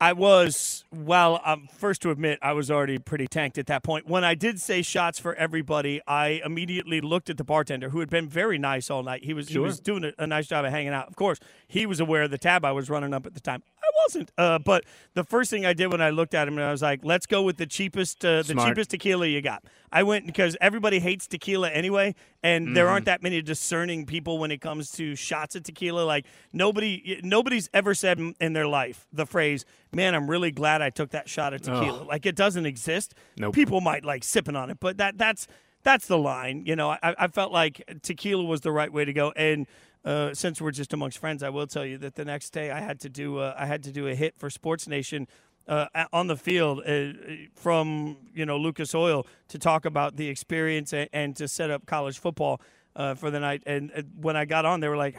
I 0.00 0.12
was, 0.12 0.84
well, 0.94 1.40
um, 1.44 1.68
first 1.72 2.02
to 2.02 2.10
admit, 2.10 2.38
I 2.42 2.52
was 2.52 2.70
already 2.70 2.98
pretty 2.98 3.26
tanked 3.26 3.56
at 3.56 3.66
that 3.68 3.82
point. 3.82 4.06
When 4.06 4.24
I 4.24 4.34
did 4.34 4.60
say 4.60 4.82
shots 4.82 5.18
for 5.18 5.34
everybody, 5.34 6.00
I 6.06 6.42
immediately 6.44 7.00
looked 7.00 7.30
at 7.30 7.38
the 7.38 7.44
bartender 7.44 7.90
who 7.90 8.00
had 8.00 8.10
been 8.10 8.28
very 8.28 8.58
nice 8.58 8.90
all 8.90 9.02
night. 9.02 9.24
He 9.24 9.32
was, 9.32 9.46
sure. 9.46 9.54
he 9.54 9.58
was 9.58 9.80
doing 9.80 10.04
a, 10.04 10.12
a, 10.18 10.26
nice 10.26 10.46
job 10.48 10.64
of 10.64 10.70
hanging 10.70 10.92
out. 10.92 11.08
Of 11.08 11.16
course, 11.16 11.38
he 11.66 11.86
was 11.86 12.00
aware 12.00 12.24
of 12.24 12.30
the 12.30 12.38
tab 12.38 12.64
I 12.64 12.72
was 12.72 12.90
running 12.90 13.14
up 13.14 13.26
at 13.26 13.34
the 13.34 13.40
time. 13.40 13.62
Wasn't. 14.04 14.30
Uh, 14.36 14.58
but 14.58 14.84
the 15.14 15.24
first 15.24 15.50
thing 15.50 15.64
I 15.64 15.72
did 15.72 15.86
when 15.90 16.00
I 16.00 16.10
looked 16.10 16.34
at 16.34 16.46
him, 16.48 16.58
I 16.58 16.70
was 16.70 16.82
like, 16.82 17.00
let's 17.04 17.26
go 17.26 17.42
with 17.42 17.56
the 17.56 17.66
cheapest, 17.66 18.24
uh, 18.24 18.38
the 18.42 18.44
Smart. 18.52 18.68
cheapest 18.68 18.90
tequila 18.90 19.26
you 19.26 19.40
got. 19.40 19.64
I 19.90 20.02
went 20.02 20.26
because 20.26 20.56
everybody 20.60 20.98
hates 20.98 21.26
tequila 21.26 21.70
anyway, 21.70 22.14
and 22.42 22.66
Mm-hmm. 22.66 22.74
there 22.74 22.88
aren't 22.88 23.06
that 23.06 23.22
many 23.22 23.40
discerning 23.42 24.04
people 24.06 24.38
when 24.38 24.50
it 24.50 24.60
comes 24.60 24.90
to 24.92 25.14
shots 25.16 25.56
of 25.56 25.62
tequila. 25.62 26.02
Like 26.04 26.26
nobody, 26.52 27.20
nobody's 27.22 27.70
ever 27.72 27.94
said 27.94 28.18
in 28.40 28.52
their 28.52 28.66
life 28.66 29.06
the 29.12 29.24
phrase, 29.26 29.64
"Man, 29.92 30.14
I'm 30.14 30.28
really 30.28 30.50
glad 30.50 30.82
I 30.82 30.90
took 30.90 31.10
that 31.10 31.28
shot 31.28 31.54
of 31.54 31.62
tequila." 31.62 32.02
Ugh. 32.02 32.06
Like 32.06 32.26
it 32.26 32.36
doesn't 32.36 32.66
exist. 32.66 33.14
Nope. 33.38 33.54
People 33.54 33.80
might 33.80 34.04
like 34.04 34.24
sipping 34.24 34.56
on 34.56 34.70
it, 34.70 34.78
but 34.80 34.98
that 34.98 35.16
that's 35.18 35.46
that's 35.82 36.06
the 36.06 36.18
line. 36.18 36.64
You 36.66 36.76
know, 36.76 36.90
I, 36.90 36.98
I 37.18 37.26
felt 37.28 37.52
like 37.52 37.82
tequila 38.02 38.44
was 38.44 38.60
the 38.60 38.72
right 38.72 38.92
way 38.92 39.04
to 39.04 39.12
go, 39.12 39.32
and. 39.36 39.66
Uh, 40.06 40.32
since 40.32 40.60
we're 40.60 40.70
just 40.70 40.92
amongst 40.92 41.18
friends, 41.18 41.42
I 41.42 41.48
will 41.48 41.66
tell 41.66 41.84
you 41.84 41.98
that 41.98 42.14
the 42.14 42.24
next 42.24 42.50
day 42.50 42.70
I 42.70 42.78
had 42.80 43.00
to 43.00 43.08
do 43.08 43.38
uh, 43.38 43.54
I 43.58 43.66
had 43.66 43.82
to 43.82 43.92
do 43.92 44.06
a 44.06 44.14
hit 44.14 44.38
for 44.38 44.48
SportsNation 44.48 45.26
uh, 45.66 45.86
on 46.12 46.28
the 46.28 46.36
field 46.36 46.80
uh, 46.86 47.12
from 47.56 48.16
you 48.32 48.46
know 48.46 48.56
Lucas 48.56 48.94
Oil 48.94 49.26
to 49.48 49.58
talk 49.58 49.84
about 49.84 50.16
the 50.16 50.28
experience 50.28 50.92
and, 50.92 51.08
and 51.12 51.34
to 51.36 51.48
set 51.48 51.72
up 51.72 51.86
college 51.86 52.20
football 52.20 52.60
uh, 52.94 53.14
for 53.14 53.32
the 53.32 53.40
night. 53.40 53.64
And 53.66 53.90
uh, 53.96 54.02
when 54.20 54.36
I 54.36 54.44
got 54.44 54.64
on, 54.64 54.78
they 54.78 54.88
were 54.88 54.96
like, 54.96 55.16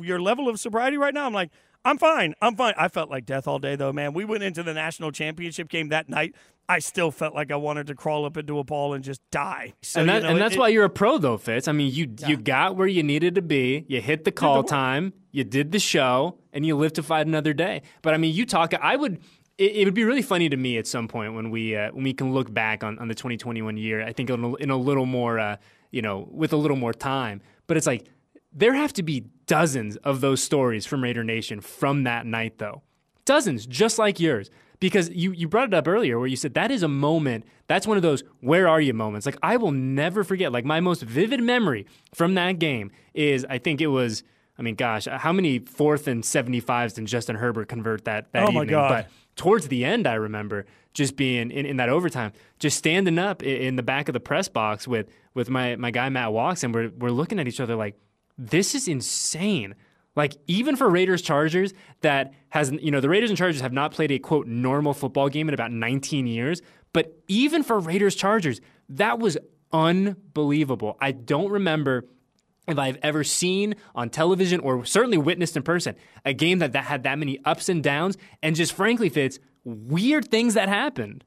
"Your 0.00 0.20
level 0.20 0.48
of 0.48 0.58
sobriety 0.58 0.96
right 0.96 1.14
now?" 1.14 1.26
I'm 1.26 1.32
like, 1.32 1.50
"I'm 1.84 1.98
fine, 1.98 2.34
I'm 2.40 2.56
fine." 2.56 2.74
I 2.76 2.88
felt 2.88 3.10
like 3.10 3.26
death 3.26 3.46
all 3.46 3.58
day 3.58 3.76
though, 3.76 3.92
man. 3.92 4.12
We 4.12 4.24
went 4.24 4.42
into 4.42 4.62
the 4.62 4.74
national 4.74 5.12
championship 5.12 5.68
game 5.68 5.88
that 5.88 6.08
night. 6.08 6.34
I 6.66 6.78
still 6.78 7.10
felt 7.10 7.34
like 7.34 7.52
I 7.52 7.56
wanted 7.56 7.88
to 7.88 7.94
crawl 7.94 8.24
up 8.24 8.38
into 8.38 8.58
a 8.58 8.64
ball 8.64 8.94
and 8.94 9.04
just 9.04 9.20
die. 9.30 9.74
So, 9.82 10.00
and, 10.00 10.08
that, 10.08 10.14
you 10.16 10.20
know, 10.22 10.28
and 10.30 10.40
that's 10.40 10.54
it- 10.54 10.58
why 10.58 10.68
you're 10.68 10.84
a 10.86 10.90
pro, 10.90 11.18
though, 11.18 11.36
Fitz. 11.36 11.68
I 11.68 11.72
mean, 11.72 11.92
you 11.92 12.14
you 12.26 12.36
got 12.38 12.74
where 12.76 12.86
you 12.86 13.02
needed 13.02 13.34
to 13.34 13.42
be. 13.42 13.84
You 13.88 14.00
hit 14.00 14.24
the 14.24 14.32
call 14.32 14.58
work. 14.58 14.68
time. 14.68 15.12
You 15.30 15.44
did 15.44 15.72
the 15.72 15.78
show, 15.78 16.38
and 16.52 16.64
you 16.64 16.74
live 16.76 16.92
to 16.94 17.02
fight 17.02 17.26
another 17.26 17.52
day. 17.52 17.82
But 18.02 18.14
I 18.14 18.16
mean, 18.16 18.34
you 18.34 18.46
talk. 18.46 18.72
I 18.74 18.96
would. 18.96 19.20
It, 19.58 19.76
it 19.76 19.84
would 19.84 19.94
be 19.94 20.04
really 20.04 20.22
funny 20.22 20.48
to 20.48 20.56
me 20.56 20.78
at 20.78 20.86
some 20.86 21.06
point 21.06 21.34
when 21.34 21.50
we 21.50 21.76
uh, 21.76 21.92
when 21.92 22.02
we 22.04 22.12
can 22.14 22.32
look 22.32 22.52
back 22.52 22.82
on, 22.82 22.98
on 22.98 23.08
the 23.08 23.14
2021 23.14 23.76
year. 23.76 24.02
I 24.02 24.12
think 24.12 24.30
in 24.30 24.42
a, 24.42 24.54
in 24.54 24.70
a 24.70 24.76
little 24.76 25.06
more, 25.06 25.38
uh, 25.38 25.56
you 25.92 26.02
know, 26.02 26.26
with 26.32 26.52
a 26.52 26.56
little 26.56 26.76
more 26.76 26.92
time. 26.94 27.40
But 27.66 27.76
it's 27.76 27.86
like 27.86 28.06
There 28.52 28.72
have 28.74 28.92
to 28.94 29.02
be 29.02 29.26
dozens 29.46 29.96
of 29.98 30.20
those 30.20 30.42
stories 30.42 30.86
from 30.86 31.02
Raider 31.02 31.24
Nation 31.24 31.60
from 31.60 32.04
that 32.04 32.26
night, 32.26 32.58
though. 32.58 32.82
Dozens, 33.24 33.66
just 33.66 33.98
like 33.98 34.20
yours. 34.20 34.50
Because 34.80 35.08
you, 35.10 35.32
you 35.32 35.48
brought 35.48 35.68
it 35.68 35.74
up 35.74 35.88
earlier 35.88 36.18
where 36.18 36.26
you 36.26 36.36
said 36.36 36.54
that 36.54 36.70
is 36.70 36.82
a 36.82 36.88
moment, 36.88 37.44
that's 37.68 37.86
one 37.86 37.96
of 37.96 38.02
those 38.02 38.22
where 38.40 38.68
are 38.68 38.80
you 38.80 38.92
moments. 38.92 39.24
Like, 39.24 39.38
I 39.42 39.56
will 39.56 39.70
never 39.70 40.24
forget, 40.24 40.52
like, 40.52 40.64
my 40.64 40.80
most 40.80 41.02
vivid 41.02 41.42
memory 41.42 41.86
from 42.12 42.34
that 42.34 42.58
game 42.58 42.90
is 43.14 43.46
I 43.48 43.58
think 43.58 43.80
it 43.80 43.86
was, 43.86 44.24
I 44.58 44.62
mean, 44.62 44.74
gosh, 44.74 45.06
how 45.06 45.32
many 45.32 45.60
fourth 45.60 46.06
and 46.06 46.22
75s 46.22 46.94
did 46.94 47.06
Justin 47.06 47.36
Herbert 47.36 47.68
convert 47.68 48.04
that, 48.04 48.30
that 48.32 48.42
oh 48.42 48.48
evening? 48.48 48.58
my 48.58 48.64
God. 48.66 48.88
But 48.88 49.10
towards 49.36 49.68
the 49.68 49.84
end, 49.84 50.06
I 50.06 50.14
remember 50.14 50.66
just 50.92 51.16
being 51.16 51.50
in, 51.50 51.64
in 51.64 51.76
that 51.78 51.88
overtime, 51.88 52.32
just 52.58 52.76
standing 52.76 53.18
up 53.18 53.42
in, 53.42 53.56
in 53.56 53.76
the 53.76 53.82
back 53.82 54.08
of 54.08 54.12
the 54.12 54.20
press 54.20 54.48
box 54.48 54.86
with, 54.86 55.08
with 55.32 55.48
my, 55.48 55.76
my 55.76 55.92
guy, 55.92 56.08
Matt 56.10 56.32
Walks, 56.32 56.62
and 56.62 56.74
we're, 56.74 56.90
we're 56.98 57.10
looking 57.10 57.38
at 57.38 57.48
each 57.48 57.60
other 57.60 57.74
like, 57.74 57.96
this 58.36 58.74
is 58.74 58.88
insane. 58.88 59.74
Like 60.16 60.36
even 60.46 60.76
for 60.76 60.88
Raiders 60.88 61.22
Chargers 61.22 61.74
that 62.02 62.32
has 62.50 62.70
you 62.70 62.90
know 62.90 63.00
the 63.00 63.08
Raiders 63.08 63.30
and 63.30 63.36
Chargers 63.36 63.60
have 63.60 63.72
not 63.72 63.92
played 63.92 64.12
a 64.12 64.18
quote 64.18 64.46
normal 64.46 64.94
football 64.94 65.28
game 65.28 65.48
in 65.48 65.54
about 65.54 65.72
19 65.72 66.26
years, 66.26 66.62
but 66.92 67.18
even 67.26 67.62
for 67.62 67.78
Raiders 67.78 68.14
Chargers 68.14 68.60
that 68.88 69.18
was 69.18 69.36
unbelievable. 69.72 70.96
I 71.00 71.12
don't 71.12 71.50
remember 71.50 72.04
if 72.68 72.78
I've 72.78 72.98
ever 73.02 73.24
seen 73.24 73.74
on 73.94 74.08
television 74.08 74.60
or 74.60 74.84
certainly 74.84 75.18
witnessed 75.18 75.56
in 75.56 75.62
person 75.62 75.96
a 76.24 76.32
game 76.32 76.60
that, 76.60 76.72
that 76.72 76.84
had 76.84 77.02
that 77.02 77.18
many 77.18 77.38
ups 77.44 77.68
and 77.68 77.82
downs 77.82 78.16
and 78.42 78.56
just 78.56 78.72
frankly 78.72 79.08
Fitz 79.08 79.38
weird 79.64 80.30
things 80.30 80.54
that 80.54 80.68
happened. 80.68 81.24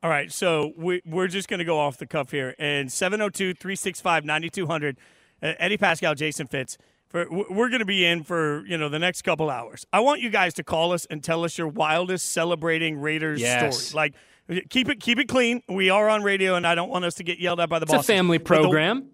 All 0.00 0.10
right, 0.10 0.30
so 0.30 0.72
we, 0.76 1.02
we're 1.04 1.26
just 1.26 1.48
going 1.48 1.58
to 1.58 1.64
go 1.64 1.78
off 1.78 1.98
the 1.98 2.06
cuff 2.06 2.30
here. 2.30 2.54
And 2.58 2.92
702 2.92 3.54
365 3.54 4.24
9200, 4.24 4.96
uh, 4.96 5.00
Eddie 5.42 5.78
Paskal, 5.78 6.16
Jason 6.16 6.46
Fitz. 6.46 6.78
For, 7.08 7.26
we're 7.30 7.70
going 7.70 7.78
to 7.78 7.86
be 7.86 8.04
in 8.04 8.22
for 8.22 8.66
you 8.66 8.76
know 8.76 8.88
the 8.90 8.98
next 8.98 9.22
couple 9.22 9.48
hours. 9.48 9.86
I 9.92 10.00
want 10.00 10.20
you 10.20 10.28
guys 10.30 10.52
to 10.54 10.64
call 10.64 10.92
us 10.92 11.06
and 11.06 11.24
tell 11.24 11.42
us 11.44 11.56
your 11.56 11.68
wildest 11.68 12.32
celebrating 12.32 12.98
Raiders 13.00 13.40
Yes. 13.40 13.78
story. 13.78 14.12
Like, 14.50 14.68
keep 14.68 14.88
it 14.90 15.00
keep 15.00 15.18
it 15.18 15.26
clean. 15.28 15.62
We 15.68 15.88
are 15.90 16.08
on 16.10 16.22
radio, 16.22 16.54
and 16.54 16.66
I 16.66 16.74
don't 16.74 16.90
want 16.90 17.04
us 17.06 17.14
to 17.14 17.24
get 17.24 17.38
yelled 17.38 17.60
at 17.60 17.68
by 17.70 17.78
the 17.78 17.86
boss. 17.86 18.00
It's 18.00 18.08
a 18.08 18.12
family 18.12 18.36
But 18.38 18.48
the- 18.56 18.60
program. 18.62 19.10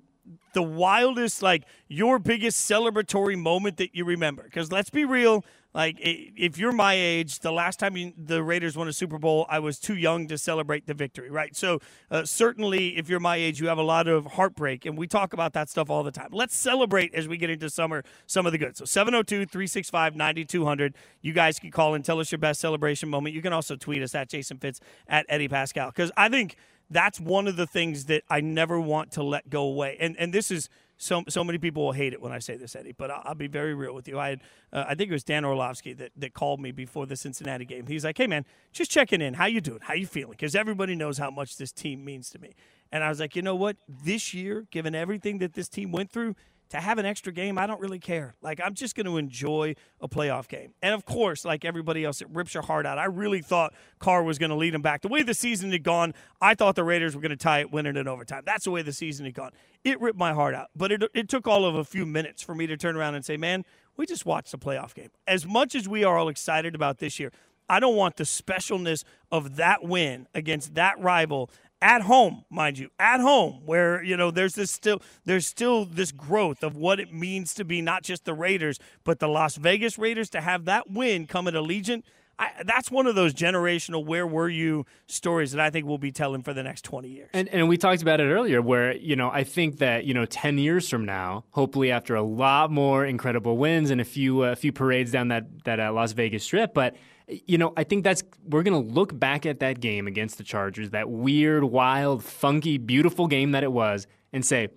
the 0.54 0.62
wildest, 0.62 1.40
like 1.42 1.64
your 1.88 2.18
biggest 2.18 2.68
celebratory 2.68 3.36
moment 3.38 3.76
that 3.76 3.94
you 3.94 4.04
remember? 4.04 4.42
Because 4.42 4.72
let's 4.72 4.90
be 4.90 5.04
real, 5.04 5.44
like 5.74 5.96
if 5.98 6.56
you're 6.56 6.72
my 6.72 6.94
age, 6.94 7.40
the 7.40 7.50
last 7.50 7.80
time 7.80 7.96
you, 7.96 8.12
the 8.16 8.44
Raiders 8.44 8.76
won 8.76 8.86
a 8.86 8.92
Super 8.92 9.18
Bowl, 9.18 9.44
I 9.48 9.58
was 9.58 9.80
too 9.80 9.96
young 9.96 10.28
to 10.28 10.38
celebrate 10.38 10.86
the 10.86 10.94
victory, 10.94 11.30
right? 11.30 11.56
So 11.56 11.80
uh, 12.12 12.24
certainly, 12.24 12.96
if 12.96 13.08
you're 13.08 13.18
my 13.18 13.34
age, 13.36 13.60
you 13.60 13.66
have 13.66 13.78
a 13.78 13.82
lot 13.82 14.06
of 14.06 14.26
heartbreak, 14.26 14.86
and 14.86 14.96
we 14.96 15.08
talk 15.08 15.32
about 15.32 15.52
that 15.54 15.68
stuff 15.68 15.90
all 15.90 16.04
the 16.04 16.12
time. 16.12 16.28
Let's 16.30 16.56
celebrate 16.56 17.12
as 17.14 17.26
we 17.26 17.36
get 17.36 17.50
into 17.50 17.68
summer 17.70 18.04
some 18.26 18.46
of 18.46 18.52
the 18.52 18.58
good. 18.58 18.76
So 18.76 18.84
702-365-9200. 18.84 20.94
You 21.22 21.32
guys 21.32 21.58
can 21.58 21.72
call 21.72 21.94
and 21.94 22.04
tell 22.04 22.20
us 22.20 22.30
your 22.30 22.38
best 22.38 22.60
celebration 22.60 23.08
moment. 23.08 23.34
You 23.34 23.42
can 23.42 23.52
also 23.52 23.74
tweet 23.74 24.00
us 24.02 24.14
at 24.14 24.28
Jason 24.28 24.58
Fitz 24.58 24.78
at 25.08 25.26
Eddie 25.28 25.48
Paskal 25.48 25.88
because 25.88 26.12
I 26.16 26.28
think 26.28 26.54
that's 26.90 27.18
one 27.18 27.48
of 27.48 27.56
the 27.56 27.66
things 27.66 28.04
that 28.04 28.22
I 28.30 28.40
never 28.40 28.78
want 28.78 29.10
to 29.12 29.22
let 29.22 29.50
go 29.50 29.64
away. 29.64 29.96
And 29.98 30.16
and 30.18 30.32
this 30.32 30.50
is 30.50 30.68
so 30.96 31.24
so 31.28 31.42
many 31.42 31.58
people 31.58 31.84
will 31.84 31.92
hate 31.92 32.12
it 32.12 32.20
when 32.20 32.32
I 32.32 32.38
say 32.38 32.56
this, 32.56 32.76
Eddie. 32.76 32.92
But 32.92 33.10
I'll, 33.10 33.22
I'll 33.24 33.34
be 33.34 33.46
very 33.46 33.74
real 33.74 33.94
with 33.94 34.08
you. 34.08 34.18
I 34.18 34.30
had 34.30 34.40
uh, 34.72 34.84
I 34.88 34.94
think 34.94 35.10
it 35.10 35.12
was 35.12 35.24
Dan 35.24 35.44
Orlovsky 35.44 35.92
that, 35.94 36.12
that 36.16 36.34
called 36.34 36.60
me 36.60 36.72
before 36.72 37.06
the 37.06 37.16
Cincinnati 37.16 37.64
game. 37.64 37.86
He's 37.86 38.04
like, 38.04 38.16
"Hey 38.18 38.26
man, 38.26 38.44
just 38.72 38.90
checking 38.90 39.20
in. 39.20 39.34
How 39.34 39.46
you 39.46 39.60
doing? 39.60 39.80
How 39.82 39.94
you 39.94 40.06
feeling? 40.06 40.32
Because 40.32 40.54
everybody 40.54 40.94
knows 40.94 41.18
how 41.18 41.30
much 41.30 41.56
this 41.56 41.72
team 41.72 42.04
means 42.04 42.30
to 42.30 42.38
me." 42.38 42.54
And 42.92 43.02
I 43.02 43.08
was 43.08 43.20
like, 43.20 43.34
"You 43.34 43.42
know 43.42 43.56
what? 43.56 43.76
This 43.88 44.32
year, 44.34 44.66
given 44.70 44.94
everything 44.94 45.38
that 45.38 45.54
this 45.54 45.68
team 45.68 45.92
went 45.92 46.10
through." 46.10 46.36
To 46.70 46.80
have 46.80 46.98
an 46.98 47.06
extra 47.06 47.32
game, 47.32 47.56
I 47.58 47.66
don't 47.66 47.80
really 47.80 47.98
care. 47.98 48.34
Like, 48.42 48.60
I'm 48.62 48.74
just 48.74 48.96
going 48.96 49.06
to 49.06 49.16
enjoy 49.16 49.76
a 50.00 50.08
playoff 50.08 50.48
game. 50.48 50.72
And 50.82 50.92
of 50.94 51.04
course, 51.04 51.44
like 51.44 51.64
everybody 51.64 52.04
else, 52.04 52.20
it 52.20 52.28
rips 52.30 52.54
your 52.54 52.64
heart 52.64 52.84
out. 52.84 52.98
I 52.98 53.04
really 53.04 53.42
thought 53.42 53.74
Carr 53.98 54.24
was 54.24 54.38
going 54.38 54.50
to 54.50 54.56
lead 54.56 54.74
them 54.74 54.82
back. 54.82 55.02
The 55.02 55.08
way 55.08 55.22
the 55.22 55.34
season 55.34 55.70
had 55.70 55.84
gone, 55.84 56.14
I 56.40 56.54
thought 56.54 56.74
the 56.74 56.82
Raiders 56.82 57.14
were 57.14 57.20
going 57.20 57.30
to 57.30 57.36
tie 57.36 57.60
it, 57.60 57.70
win 57.70 57.86
it 57.86 57.96
in 57.96 58.08
overtime. 58.08 58.42
That's 58.44 58.64
the 58.64 58.70
way 58.70 58.82
the 58.82 58.92
season 58.92 59.24
had 59.24 59.34
gone. 59.34 59.50
It 59.84 60.00
ripped 60.00 60.18
my 60.18 60.32
heart 60.32 60.54
out. 60.54 60.68
But 60.74 60.90
it, 60.90 61.02
it 61.14 61.28
took 61.28 61.46
all 61.46 61.64
of 61.64 61.74
a 61.74 61.84
few 61.84 62.06
minutes 62.06 62.42
for 62.42 62.54
me 62.54 62.66
to 62.66 62.76
turn 62.76 62.96
around 62.96 63.14
and 63.14 63.24
say, 63.24 63.36
man, 63.36 63.64
we 63.96 64.06
just 64.06 64.26
watched 64.26 64.50
the 64.50 64.58
playoff 64.58 64.94
game. 64.94 65.10
As 65.26 65.46
much 65.46 65.74
as 65.74 65.88
we 65.88 66.02
are 66.02 66.18
all 66.18 66.28
excited 66.28 66.74
about 66.74 66.98
this 66.98 67.20
year, 67.20 67.30
I 67.68 67.80
don't 67.80 67.96
want 67.96 68.16
the 68.16 68.24
specialness 68.24 69.04
of 69.30 69.56
that 69.56 69.84
win 69.84 70.26
against 70.34 70.74
that 70.74 70.98
rival 70.98 71.50
at 71.84 72.00
home, 72.00 72.46
mind 72.48 72.78
you, 72.78 72.88
at 72.98 73.20
home, 73.20 73.60
where 73.66 74.02
you 74.02 74.16
know 74.16 74.30
there's 74.30 74.54
this 74.54 74.70
still 74.70 75.02
there's 75.26 75.46
still 75.46 75.84
this 75.84 76.10
growth 76.10 76.64
of 76.64 76.76
what 76.76 76.98
it 76.98 77.12
means 77.12 77.52
to 77.54 77.64
be 77.64 77.82
not 77.82 78.02
just 78.02 78.24
the 78.24 78.32
Raiders, 78.32 78.78
but 79.04 79.18
the 79.18 79.28
Las 79.28 79.56
Vegas 79.56 79.98
Raiders 79.98 80.30
to 80.30 80.40
have 80.40 80.64
that 80.64 80.90
win 80.90 81.26
come 81.26 81.46
at 81.46 81.54
Allegiant. 81.54 82.02
I, 82.36 82.50
that's 82.64 82.90
one 82.90 83.06
of 83.06 83.14
those 83.14 83.34
generational 83.34 84.04
"Where 84.04 84.26
were 84.26 84.48
you?" 84.48 84.86
stories 85.06 85.52
that 85.52 85.60
I 85.60 85.68
think 85.68 85.86
we'll 85.86 85.98
be 85.98 86.10
telling 86.10 86.42
for 86.42 86.54
the 86.54 86.62
next 86.62 86.86
twenty 86.86 87.10
years. 87.10 87.28
And, 87.34 87.48
and 87.50 87.68
we 87.68 87.76
talked 87.76 88.00
about 88.00 88.18
it 88.18 88.32
earlier, 88.32 88.62
where 88.62 88.96
you 88.96 89.14
know 89.14 89.30
I 89.30 89.44
think 89.44 89.76
that 89.78 90.04
you 90.04 90.14
know 90.14 90.24
ten 90.24 90.56
years 90.56 90.88
from 90.88 91.04
now, 91.04 91.44
hopefully 91.50 91.92
after 91.92 92.14
a 92.14 92.22
lot 92.22 92.70
more 92.70 93.04
incredible 93.04 93.58
wins 93.58 93.90
and 93.90 94.00
a 94.00 94.04
few 94.04 94.42
a 94.42 94.56
few 94.56 94.72
parades 94.72 95.12
down 95.12 95.28
that 95.28 95.64
that 95.64 95.78
uh, 95.78 95.92
Las 95.92 96.12
Vegas 96.12 96.44
Strip, 96.44 96.72
but 96.72 96.96
you 97.28 97.58
know 97.58 97.72
I 97.76 97.84
think 97.84 98.04
that's 98.04 98.22
we're 98.48 98.62
gonna 98.62 98.78
look 98.78 99.18
back 99.18 99.46
at 99.46 99.60
that 99.60 99.80
game 99.80 100.06
against 100.06 100.38
the 100.38 100.44
Chargers, 100.44 100.90
that 100.90 101.08
weird, 101.10 101.64
wild, 101.64 102.24
funky, 102.24 102.78
beautiful 102.78 103.26
game 103.26 103.52
that 103.52 103.62
it 103.62 103.72
was, 103.72 104.06
and 104.32 104.44
say 104.44 104.68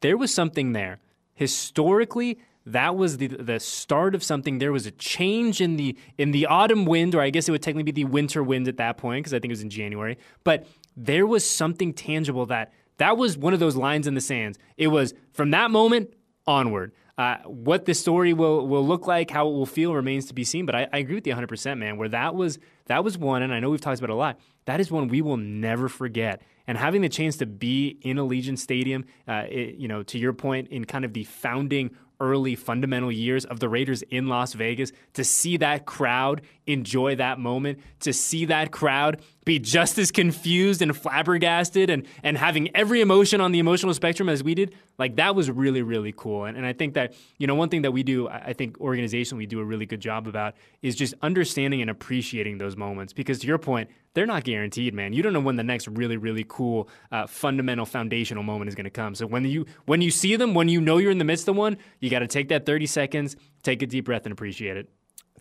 there 0.00 0.16
was 0.16 0.32
something 0.32 0.72
there 0.72 1.00
historically. 1.34 2.38
That 2.66 2.94
was 2.94 3.16
the 3.16 3.28
the 3.28 3.58
start 3.58 4.14
of 4.14 4.22
something. 4.22 4.58
There 4.58 4.72
was 4.72 4.86
a 4.86 4.90
change 4.92 5.60
in 5.60 5.76
the 5.76 5.96
in 6.18 6.30
the 6.30 6.46
autumn 6.46 6.84
wind, 6.84 7.14
or 7.14 7.20
I 7.20 7.30
guess 7.30 7.48
it 7.48 7.52
would 7.52 7.62
technically 7.62 7.90
be 7.90 8.04
the 8.04 8.04
winter 8.04 8.42
wind 8.42 8.68
at 8.68 8.76
that 8.76 8.98
point, 8.98 9.24
because 9.24 9.34
I 9.34 9.38
think 9.38 9.50
it 9.50 9.52
was 9.52 9.62
in 9.62 9.70
January. 9.70 10.18
But 10.44 10.66
there 10.96 11.26
was 11.26 11.48
something 11.48 11.92
tangible 11.92 12.46
that 12.46 12.72
that 12.98 13.16
was 13.16 13.38
one 13.38 13.54
of 13.54 13.60
those 13.60 13.76
lines 13.76 14.06
in 14.06 14.14
the 14.14 14.20
sands. 14.20 14.58
It 14.76 14.88
was 14.88 15.14
from 15.32 15.50
that 15.52 15.70
moment 15.70 16.12
onward. 16.46 16.92
Uh, 17.18 17.36
what 17.44 17.84
the 17.84 17.94
story 17.94 18.32
will 18.32 18.66
will 18.66 18.86
look 18.86 19.06
like, 19.06 19.30
how 19.30 19.48
it 19.48 19.52
will 19.52 19.66
feel, 19.66 19.94
remains 19.94 20.26
to 20.26 20.34
be 20.34 20.44
seen. 20.44 20.66
But 20.66 20.74
I, 20.74 20.88
I 20.92 20.98
agree 20.98 21.16
with 21.16 21.26
you 21.26 21.32
100, 21.32 21.46
percent 21.48 21.80
man. 21.80 21.96
Where 21.96 22.08
that 22.08 22.34
was 22.34 22.58
that 22.86 23.04
was 23.04 23.18
one, 23.18 23.42
and 23.42 23.52
I 23.52 23.60
know 23.60 23.70
we've 23.70 23.80
talked 23.80 23.98
about 23.98 24.10
a 24.10 24.14
lot. 24.14 24.38
That 24.64 24.80
is 24.80 24.90
one 24.90 25.08
we 25.08 25.22
will 25.22 25.36
never 25.36 25.88
forget. 25.88 26.42
And 26.66 26.78
having 26.78 27.02
the 27.02 27.08
chance 27.08 27.36
to 27.38 27.46
be 27.46 27.98
in 28.02 28.16
Allegiant 28.16 28.58
Stadium, 28.58 29.04
uh, 29.26 29.44
it, 29.48 29.74
you 29.76 29.88
know, 29.88 30.02
to 30.04 30.18
your 30.18 30.32
point, 30.32 30.68
in 30.68 30.84
kind 30.84 31.04
of 31.04 31.12
the 31.12 31.24
founding 31.24 31.90
early 32.20 32.54
fundamental 32.54 33.10
years 33.10 33.44
of 33.46 33.60
the 33.60 33.68
Raiders 33.68 34.02
in 34.02 34.28
Las 34.28 34.52
Vegas, 34.52 34.92
to 35.14 35.24
see 35.24 35.56
that 35.56 35.86
crowd 35.86 36.42
enjoy 36.66 37.16
that 37.16 37.38
moment, 37.38 37.80
to 38.00 38.12
see 38.12 38.44
that 38.44 38.70
crowd 38.70 39.20
be 39.50 39.58
just 39.58 39.98
as 39.98 40.12
confused 40.12 40.80
and 40.80 40.96
flabbergasted 40.96 41.90
and, 41.90 42.06
and 42.22 42.38
having 42.38 42.74
every 42.76 43.00
emotion 43.00 43.40
on 43.40 43.50
the 43.50 43.58
emotional 43.58 43.92
spectrum 43.92 44.28
as 44.28 44.44
we 44.44 44.54
did, 44.54 44.74
like 44.96 45.16
that 45.16 45.34
was 45.34 45.50
really, 45.50 45.82
really 45.82 46.14
cool. 46.16 46.44
And, 46.44 46.56
and 46.56 46.64
I 46.64 46.72
think 46.72 46.94
that, 46.94 47.14
you 47.38 47.46
know, 47.48 47.56
one 47.56 47.68
thing 47.68 47.82
that 47.82 47.90
we 47.90 48.02
do, 48.02 48.28
I 48.28 48.52
think 48.52 48.78
organizationally 48.78 49.38
we 49.38 49.46
do 49.46 49.58
a 49.58 49.64
really 49.64 49.86
good 49.86 50.00
job 50.00 50.28
about 50.28 50.54
is 50.82 50.94
just 50.94 51.14
understanding 51.20 51.80
and 51.80 51.90
appreciating 51.90 52.58
those 52.58 52.76
moments. 52.76 53.12
Because 53.12 53.40
to 53.40 53.46
your 53.48 53.58
point, 53.58 53.90
they're 54.14 54.26
not 54.26 54.44
guaranteed, 54.44 54.94
man. 54.94 55.12
You 55.12 55.22
don't 55.22 55.32
know 55.32 55.40
when 55.40 55.56
the 55.56 55.64
next 55.64 55.88
really, 55.88 56.16
really 56.16 56.44
cool, 56.48 56.88
uh, 57.10 57.26
fundamental, 57.26 57.86
foundational 57.86 58.44
moment 58.44 58.68
is 58.68 58.76
going 58.76 58.84
to 58.84 58.90
come. 58.90 59.14
So 59.16 59.26
when 59.26 59.44
you 59.44 59.66
when 59.86 60.00
you 60.00 60.10
see 60.10 60.36
them, 60.36 60.54
when 60.54 60.68
you 60.68 60.80
know 60.80 60.98
you're 60.98 61.10
in 61.10 61.18
the 61.18 61.24
midst 61.24 61.48
of 61.48 61.56
one, 61.56 61.76
you 61.98 62.08
got 62.08 62.20
to 62.20 62.28
take 62.28 62.48
that 62.48 62.66
30 62.66 62.86
seconds, 62.86 63.36
take 63.62 63.82
a 63.82 63.86
deep 63.86 64.04
breath, 64.04 64.26
and 64.26 64.32
appreciate 64.32 64.76
it. 64.76 64.88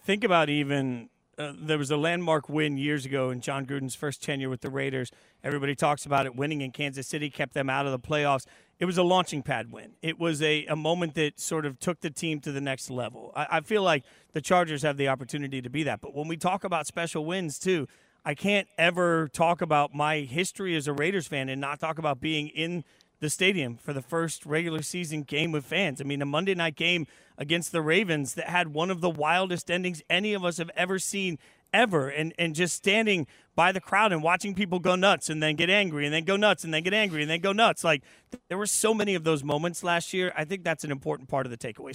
think 0.05 0.23
about 0.23 0.49
even 0.49 1.09
uh, 1.39 1.53
there 1.57 1.77
was 1.77 1.89
a 1.89 1.97
landmark 1.97 2.49
win 2.49 2.77
years 2.77 3.05
ago 3.05 3.29
in 3.29 3.39
Jon 3.39 3.65
Gruden's 3.65 3.95
first 3.95 4.21
tenure 4.21 4.49
with 4.49 4.59
the 4.59 4.69
Raiders. 4.69 5.09
Everybody 5.41 5.73
talks 5.73 6.05
about 6.05 6.25
it. 6.25 6.35
Winning 6.35 6.59
in 6.59 6.71
Kansas 6.71 7.07
City 7.07 7.29
kept 7.29 7.53
them 7.53 7.69
out 7.69 7.85
of 7.85 7.93
the 7.93 7.99
playoffs. 7.99 8.45
It 8.77 8.85
was 8.85 8.97
a 8.97 9.03
launching 9.03 9.41
pad 9.41 9.71
win. 9.71 9.93
It 10.01 10.19
was 10.19 10.41
a, 10.41 10.65
a 10.65 10.75
moment 10.75 11.15
that 11.15 11.39
sort 11.39 11.65
of 11.65 11.79
took 11.79 12.01
the 12.01 12.09
team 12.09 12.41
to 12.41 12.51
the 12.51 12.59
next 12.59 12.89
level. 12.89 13.31
I, 13.35 13.47
I 13.51 13.61
feel 13.61 13.83
like 13.83 14.03
the 14.33 14.41
Chargers 14.41 14.81
have 14.81 14.97
the 14.97 15.07
opportunity 15.07 15.61
to 15.61 15.69
be 15.69 15.83
that. 15.83 16.01
But 16.01 16.13
when 16.13 16.27
we 16.27 16.35
talk 16.35 16.65
about 16.65 16.87
special 16.87 17.23
wins, 17.23 17.57
too, 17.57 17.87
I 18.25 18.35
can't 18.35 18.67
ever 18.77 19.29
talk 19.29 19.61
about 19.61 19.93
my 19.93 20.19
history 20.19 20.75
as 20.75 20.87
a 20.87 20.93
Raiders 20.93 21.27
fan 21.27 21.47
and 21.47 21.61
not 21.61 21.79
talk 21.79 21.97
about 21.97 22.19
being 22.19 22.49
in 22.49 22.83
the 23.19 23.29
stadium 23.29 23.77
for 23.77 23.93
the 23.93 24.01
first 24.01 24.45
regular 24.45 24.81
season 24.81 25.23
game 25.23 25.51
with 25.51 25.65
fans. 25.65 25.99
I 26.01 26.03
mean, 26.05 26.21
a 26.21 26.25
Monday 26.25 26.55
night 26.55 26.75
game 26.75 27.07
against 27.37 27.71
the 27.71 27.81
Ravens 27.81 28.33
that 28.35 28.49
had 28.49 28.69
one 28.69 28.89
of 28.89 29.01
the 29.01 29.09
wildest 29.09 29.69
endings 29.69 30.01
any 30.09 30.33
of 30.33 30.43
us 30.43 30.57
have 30.57 30.71
ever 30.75 30.99
seen 30.99 31.37
ever. 31.73 32.09
And 32.09 32.33
and 32.39 32.55
just 32.55 32.75
standing 32.75 33.27
by 33.55 33.71
the 33.71 33.81
crowd 33.81 34.11
and 34.13 34.23
watching 34.23 34.55
people 34.55 34.79
go 34.79 34.95
nuts 34.95 35.29
and 35.29 35.43
then 35.43 35.55
get 35.55 35.69
angry 35.69 36.05
and 36.05 36.13
then 36.13 36.23
go 36.23 36.37
nuts 36.37 36.63
and 36.63 36.73
then 36.73 36.81
get 36.83 36.93
angry 36.93 37.21
and 37.21 37.29
then 37.29 37.41
go 37.41 37.51
nuts. 37.51 37.83
Like 37.83 38.03
there 38.47 38.57
were 38.57 38.65
so 38.65 38.93
many 38.93 39.15
of 39.15 39.23
those 39.23 39.43
moments 39.43 39.83
last 39.83 40.13
year. 40.13 40.31
I 40.35 40.45
think 40.45 40.63
that's 40.63 40.83
an 40.83 40.91
important 40.91 41.29
part 41.29 41.45
of 41.45 41.51
the 41.51 41.57
takeaway. 41.57 41.91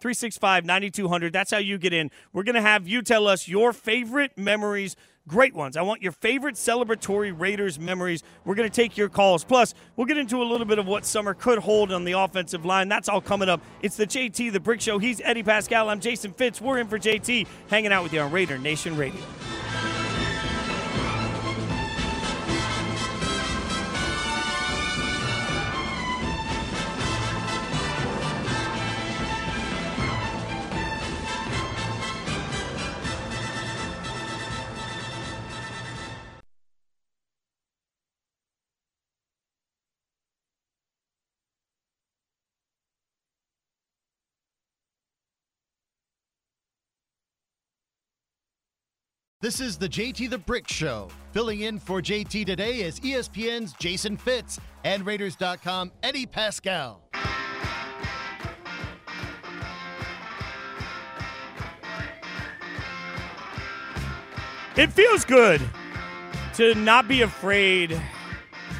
702-365-9200 0.00 1.32
that's 1.32 1.50
how 1.50 1.58
you 1.58 1.78
get 1.78 1.92
in. 1.92 2.10
We're 2.32 2.42
going 2.42 2.56
to 2.56 2.60
have 2.60 2.86
you 2.86 3.02
tell 3.02 3.26
us 3.26 3.48
your 3.48 3.72
favorite 3.72 4.36
memories 4.36 4.96
great 5.28 5.54
ones. 5.54 5.76
I 5.76 5.82
want 5.82 6.02
your 6.02 6.12
favorite 6.12 6.54
celebratory 6.54 7.38
Raiders 7.38 7.78
memories. 7.78 8.22
We're 8.44 8.54
going 8.54 8.68
to 8.68 8.74
take 8.74 8.96
your 8.96 9.08
calls. 9.08 9.44
Plus, 9.44 9.74
we'll 9.96 10.06
get 10.06 10.18
into 10.18 10.42
a 10.42 10.44
little 10.44 10.66
bit 10.66 10.78
of 10.78 10.86
what 10.86 11.04
summer 11.04 11.34
could 11.34 11.58
hold 11.58 11.92
on 11.92 12.04
the 12.04 12.12
offensive 12.12 12.64
line. 12.64 12.88
That's 12.88 13.08
all 13.08 13.20
coming 13.20 13.48
up. 13.48 13.60
It's 13.82 13.96
the 13.96 14.06
JT 14.06 14.52
the 14.52 14.60
Brick 14.60 14.80
Show. 14.80 14.98
He's 14.98 15.20
Eddie 15.22 15.42
Paskal. 15.42 15.88
I'm 15.88 16.00
Jason 16.00 16.32
Fitz. 16.32 16.60
We're 16.60 16.78
in 16.78 16.88
for 16.88 16.98
JT, 16.98 17.46
hanging 17.68 17.92
out 17.92 18.02
with 18.02 18.12
you 18.12 18.20
on 18.20 18.30
Raider 18.30 18.58
Nation 18.58 18.96
Radio. 18.96 19.20
This 49.46 49.60
is 49.60 49.78
the 49.78 49.88
JT 49.88 50.28
the 50.30 50.38
Brick 50.38 50.66
Show. 50.66 51.06
Filling 51.30 51.60
in 51.60 51.78
for 51.78 52.02
JT 52.02 52.46
today 52.46 52.80
is 52.80 52.98
ESPN's 52.98 53.74
Jason 53.74 54.16
Fitz 54.16 54.58
and 54.82 55.06
Raiders.com 55.06 55.92
Eddie 56.02 56.26
Paskal. 56.26 56.96
It 64.76 64.92
feels 64.92 65.24
good 65.24 65.62
to 66.54 66.74
not 66.74 67.06
be 67.06 67.22
afraid 67.22 67.92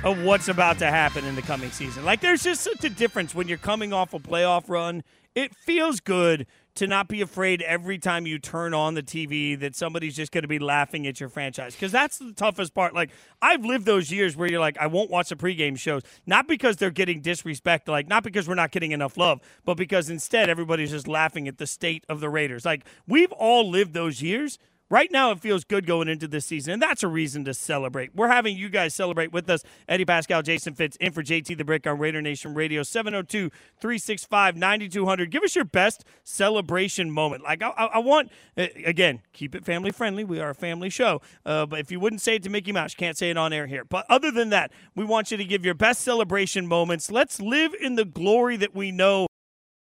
of 0.02 0.20
what's 0.24 0.48
about 0.48 0.80
to 0.80 0.86
happen 0.86 1.24
in 1.24 1.36
the 1.36 1.42
coming 1.42 1.70
season. 1.70 2.04
Like, 2.04 2.20
there's 2.20 2.42
just 2.42 2.62
such 2.62 2.82
a 2.82 2.90
difference 2.90 3.36
when 3.36 3.46
you're 3.46 3.56
coming 3.56 3.92
off 3.92 4.14
a 4.14 4.18
playoff 4.18 4.68
run. 4.68 5.04
It 5.36 5.54
feels 5.54 6.00
good 6.00 6.46
to 6.76 6.86
not 6.86 7.08
be 7.08 7.20
afraid 7.20 7.60
every 7.60 7.98
time 7.98 8.26
you 8.26 8.38
turn 8.38 8.72
on 8.72 8.94
the 8.94 9.02
TV 9.02 9.58
that 9.60 9.76
somebody's 9.76 10.16
just 10.16 10.32
going 10.32 10.42
to 10.42 10.48
be 10.48 10.58
laughing 10.58 11.06
at 11.06 11.20
your 11.20 11.28
franchise. 11.28 11.74
Because 11.74 11.92
that's 11.92 12.16
the 12.18 12.32
toughest 12.32 12.74
part. 12.74 12.94
Like, 12.94 13.10
I've 13.42 13.62
lived 13.62 13.84
those 13.84 14.10
years 14.10 14.34
where 14.34 14.50
you're 14.50 14.60
like, 14.60 14.78
I 14.78 14.86
won't 14.86 15.10
watch 15.10 15.28
the 15.28 15.36
pregame 15.36 15.78
shows, 15.78 16.02
not 16.26 16.48
because 16.48 16.76
they're 16.76 16.90
getting 16.90 17.20
disrespect, 17.20 17.86
like, 17.86 18.08
not 18.08 18.24
because 18.24 18.48
we're 18.48 18.54
not 18.54 18.70
getting 18.70 18.92
enough 18.92 19.18
love, 19.18 19.40
but 19.66 19.76
because 19.76 20.08
instead 20.08 20.48
everybody's 20.48 20.90
just 20.90 21.06
laughing 21.06 21.46
at 21.48 21.58
the 21.58 21.66
state 21.66 22.04
of 22.08 22.20
the 22.20 22.30
Raiders. 22.30 22.64
Like, 22.64 22.86
we've 23.06 23.32
all 23.32 23.68
lived 23.68 23.92
those 23.92 24.22
years. 24.22 24.58
Right 24.88 25.10
now, 25.10 25.32
it 25.32 25.40
feels 25.40 25.64
good 25.64 25.84
going 25.84 26.06
into 26.06 26.28
this 26.28 26.46
season, 26.46 26.74
and 26.74 26.82
that's 26.82 27.02
a 27.02 27.08
reason 27.08 27.44
to 27.46 27.54
celebrate. 27.54 28.14
We're 28.14 28.28
having 28.28 28.56
you 28.56 28.68
guys 28.68 28.94
celebrate 28.94 29.32
with 29.32 29.50
us. 29.50 29.64
Eddie 29.88 30.04
Paskal, 30.04 30.44
Jason 30.44 30.74
Fitz, 30.74 30.96
in 31.00 31.12
for 31.12 31.24
JT 31.24 31.58
the 31.58 31.64
Brick 31.64 31.88
on 31.88 31.98
Raider 31.98 32.22
Nation 32.22 32.54
Radio, 32.54 32.84
702 32.84 33.50
365 33.80 34.56
9200. 34.56 35.30
Give 35.32 35.42
us 35.42 35.56
your 35.56 35.64
best 35.64 36.04
celebration 36.22 37.10
moment. 37.10 37.42
Like, 37.42 37.64
I, 37.64 37.70
I, 37.70 37.98
want, 37.98 38.30
again, 38.56 39.22
keep 39.32 39.56
it 39.56 39.64
family 39.64 39.90
friendly. 39.90 40.22
We 40.22 40.38
are 40.38 40.50
a 40.50 40.54
family 40.54 40.90
show. 40.90 41.20
Uh, 41.44 41.66
but 41.66 41.80
if 41.80 41.90
you 41.90 41.98
wouldn't 41.98 42.22
say 42.22 42.36
it 42.36 42.44
to 42.44 42.50
Mickey 42.50 42.70
Mouse, 42.70 42.94
can't 42.94 43.18
say 43.18 43.30
it 43.30 43.36
on 43.36 43.52
air 43.52 43.66
here. 43.66 43.84
But 43.84 44.06
other 44.08 44.30
than 44.30 44.50
that, 44.50 44.70
we 44.94 45.04
want 45.04 45.32
you 45.32 45.36
to 45.36 45.44
give 45.44 45.64
your 45.64 45.74
best 45.74 46.02
celebration 46.02 46.64
moments. 46.64 47.10
Let's 47.10 47.40
live 47.40 47.74
in 47.80 47.96
the 47.96 48.04
glory 48.04 48.56
that 48.58 48.72
we 48.72 48.92
know 48.92 49.26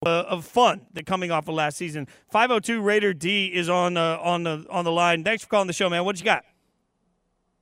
uh, 0.04 0.24
of 0.28 0.44
fun 0.44 0.82
that 0.92 1.06
coming 1.06 1.30
off 1.30 1.48
of 1.48 1.54
last 1.54 1.76
season. 1.76 2.06
502 2.30 2.80
Raider 2.80 3.14
D 3.14 3.46
is 3.46 3.68
on 3.68 3.96
uh, 3.96 4.18
on 4.20 4.42
the 4.42 4.66
on 4.70 4.84
the 4.84 4.92
line. 4.92 5.24
Thanks 5.24 5.44
for 5.44 5.48
calling 5.48 5.66
the 5.66 5.72
show, 5.72 5.88
man. 5.88 6.04
What 6.04 6.18
you 6.18 6.24
got? 6.24 6.44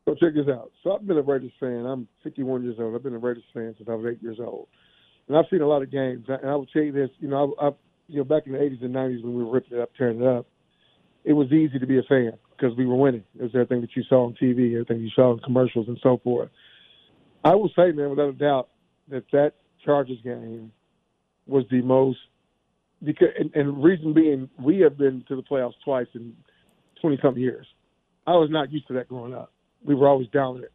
So 0.05 0.15
check 0.15 0.35
this 0.35 0.49
out. 0.49 0.71
So 0.83 0.95
I've 0.95 1.07
been 1.07 1.17
a 1.17 1.23
Raiders 1.23 1.53
fan. 1.59 1.87
I'm 1.87 2.07
51 2.25 2.63
years 2.63 2.77
old. 2.79 2.95
I've 2.95 3.03
been 3.03 3.15
a 3.15 3.19
Raiders 3.19 3.45
fan 3.55 3.75
since 3.79 3.89
I 3.89 3.95
was 3.95 4.07
eight 4.13 4.23
years 4.23 4.39
old, 4.39 4.69
and 5.29 5.37
I've 5.37 5.47
seen 5.51 5.63
a 5.63 5.67
lot 5.67 5.83
of 5.83 5.91
games. 5.91 6.27
And 6.29 6.51
I 6.51 6.55
will 6.57 6.67
tell 6.67 6.83
you 6.83 6.93
this. 6.93 7.11
You 7.21 7.29
know, 7.29 7.55
I, 7.61 7.69
I 7.69 7.71
you 8.09 8.19
know 8.19 8.25
back 8.25 8.47
in 8.47 8.53
the 8.53 8.59
80s 8.59 8.85
and 8.85 8.95
90s 8.95 9.23
when 9.23 9.35
we 9.35 9.45
were 9.45 9.53
ripping 9.53 9.79
it 9.79 9.81
up, 9.81 9.91
tearing 9.97 10.21
it 10.21 10.27
up, 10.27 10.47
it 11.25 11.33
was 11.33 11.51
easy 11.53 11.79
to 11.79 11.87
be 11.87 11.99
a 11.99 12.03
fan 12.03 12.33
because 12.57 12.77
we 12.77 12.85
were 12.85 12.97
winning. 12.97 13.25
It 13.39 13.43
was 13.43 13.53
everything 13.55 13.81
that 13.81 13.97
you 13.97 14.03
saw 14.09 14.27
on 14.27 14.35
TV, 14.35 14.73
everything 14.73 15.01
you 15.01 15.11
saw 15.15 15.33
in 15.33 15.39
commercials, 15.39 15.89
and 15.89 15.99
so 16.03 16.21
forth. 16.23 16.51
I 17.43 17.55
will 17.55 17.71
say, 17.77 17.93
man, 17.93 18.11
without 18.11 18.29
a 18.29 18.33
doubt, 18.33 18.69
that 19.09 19.25
that 19.33 19.53
Chargers 19.85 20.19
game 20.23 20.73
was 21.47 21.65
the 21.71 21.83
most 21.83 22.19
because 23.03 23.29
and, 23.39 23.55
and 23.55 23.83
reason 23.83 24.13
being 24.13 24.49
we 24.59 24.81
have 24.81 24.97
been 24.97 25.25
to 25.29 25.37
the 25.37 25.43
playoffs 25.43 25.75
twice 25.85 26.07
in 26.15 26.35
twenty 27.01 27.19
something 27.23 27.43
years. 27.43 27.67
I 28.27 28.33
was 28.33 28.49
not 28.51 28.73
used 28.73 28.87
to 28.89 28.95
that 28.95 29.09
growing 29.09 29.35
up. 29.35 29.53
We 29.85 29.95
were 29.95 30.09
always 30.09 30.29
dominant. 30.33 30.73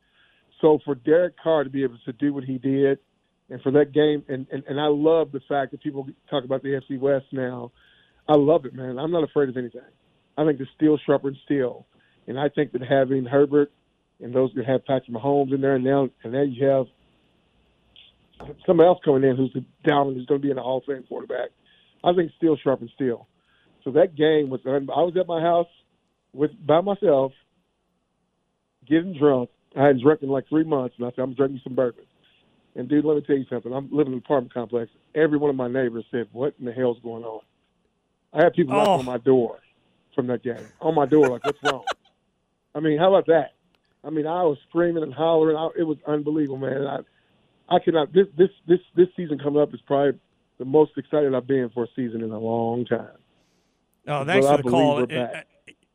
So 0.62 0.79
for 0.86 0.95
Derek 0.95 1.36
Carr 1.41 1.63
to 1.63 1.69
be 1.69 1.84
able 1.84 1.97
to 2.05 2.13
do 2.13 2.34
what 2.34 2.43
he 2.43 2.58
did, 2.58 2.99
and 3.49 3.62
for 3.62 3.71
that 3.71 3.93
game, 3.93 4.23
and, 4.27 4.45
and, 4.51 4.63
and 4.67 4.79
I 4.79 4.88
love 4.88 5.32
the 5.32 5.39
fact 5.47 5.71
that 5.71 5.82
people 5.82 6.08
talk 6.29 6.43
about 6.43 6.62
the 6.62 6.79
FC 6.79 6.99
West 6.99 7.25
now. 7.32 7.71
I 8.27 8.36
love 8.36 8.65
it, 8.65 8.75
man. 8.75 8.99
I'm 8.99 9.12
not 9.12 9.23
afraid 9.23 9.49
of 9.49 9.58
anything. 9.58 9.82
I 10.38 10.45
think 10.45 10.60
the 10.60 10.67
steel 10.75 10.99
sharper 11.05 11.32
than 11.32 11.39
steel, 11.45 11.88
and 12.27 12.39
I 12.39 12.49
think 12.49 12.71
that 12.73 12.82
having 12.82 13.25
Herbert 13.25 13.71
and 14.21 14.34
those 14.34 14.51
that 14.55 14.65
have 14.65 14.86
Patrick 14.86 15.10
Mahomes 15.10 15.53
in 15.53 15.62
there, 15.62 15.75
and 15.75 15.84
now 15.84 16.10
and 16.23 16.34
now 16.34 16.43
you 16.43 16.67
have 16.67 16.86
somebody 18.65 18.88
else 18.88 18.99
coming 19.04 19.23
in 19.23 19.36
who's 19.36 19.54
down 19.88 20.08
and 20.08 20.17
who's 20.17 20.25
going 20.25 20.41
to 20.41 20.45
be 20.45 20.49
in 20.49 20.56
the 20.56 20.62
Hall 20.63 20.78
of 20.80 20.86
Fame 20.86 21.04
quarterback. 21.08 21.49
I 22.04 22.13
think 22.13 22.32
steel 22.38 22.58
sharpens 22.58 22.91
steel. 22.95 23.28
So 23.84 23.91
that 23.91 24.15
game 24.15 24.49
was. 24.49 24.62
I 24.65 24.78
was 24.80 25.15
at 25.19 25.28
my 25.28 25.41
house 25.41 25.67
with 26.34 26.52
by 26.65 26.82
myself, 26.82 27.32
getting 28.88 29.17
drunk. 29.17 29.49
I 29.75 29.86
hadn't 29.86 30.04
drunk 30.04 30.21
in 30.21 30.30
like 30.30 30.47
three 30.47 30.63
months, 30.63 30.95
and 30.97 31.06
I 31.06 31.12
said 31.12 31.21
I'm 31.21 31.34
drinking 31.34 31.62
some 31.63 31.75
bourbon. 31.75 32.06
And 32.75 32.88
dude, 32.88 33.06
let 33.06 33.15
me 33.15 33.23
tell 33.25 33.38
you 33.38 33.45
something. 33.49 33.73
I'm 33.73 33.89
living 33.91 34.13
in 34.13 34.19
an 34.19 34.23
apartment 34.25 34.54
complex. 34.54 34.91
Every 35.15 35.38
one 35.38 35.49
of 35.49 35.56
my 35.56 35.67
neighbors 35.67 36.06
said, 36.12 36.28
"What 36.32 36.56
in 36.60 36.65
the 36.65 36.71
hell's 36.71 36.99
going 37.02 37.23
on?" 37.23 37.41
I 38.34 38.43
had 38.43 38.54
people 38.54 38.75
knocking 38.75 38.93
oh. 38.93 38.99
on 38.99 39.06
my 39.06 39.17
door 39.17 39.60
from 40.15 40.28
that 40.28 40.43
game. 40.43 40.65
On 40.82 40.95
my 40.95 41.06
door, 41.06 41.30
like, 41.30 41.45
"What's 41.45 41.60
wrong?" 41.63 41.84
I 42.75 42.80
mean, 42.80 42.97
how 42.97 43.13
about 43.13 43.28
that? 43.28 43.54
I 44.04 44.12
mean, 44.12 44.28
I 44.28 44.43
was 44.43 44.58
screaming 44.69 45.04
and 45.04 45.13
hollering. 45.13 45.58
I, 45.58 45.69
it 45.78 45.84
was 45.84 45.97
unbelievable, 46.08 46.58
man. 46.58 46.86
I, 46.86 46.99
I 47.69 47.79
cannot. 47.79 48.13
This 48.13 48.27
this 48.38 48.49
this 48.67 48.79
this 48.95 49.08
season 49.15 49.39
coming 49.39 49.62
up 49.62 49.73
is 49.73 49.82
probably 49.86 50.19
the 50.58 50.65
most 50.65 50.91
excited 50.97 51.34
I've 51.34 51.47
been 51.47 51.69
for 51.73 51.86
a 51.86 51.88
season 51.95 52.21
in 52.21 52.32
a 52.32 52.39
long 52.39 52.86
time. 52.86 53.08
Oh, 54.08 54.25
thanks 54.25 54.45
but 54.45 54.58
for 54.58 54.63
the 54.63 54.69
call. 54.69 55.08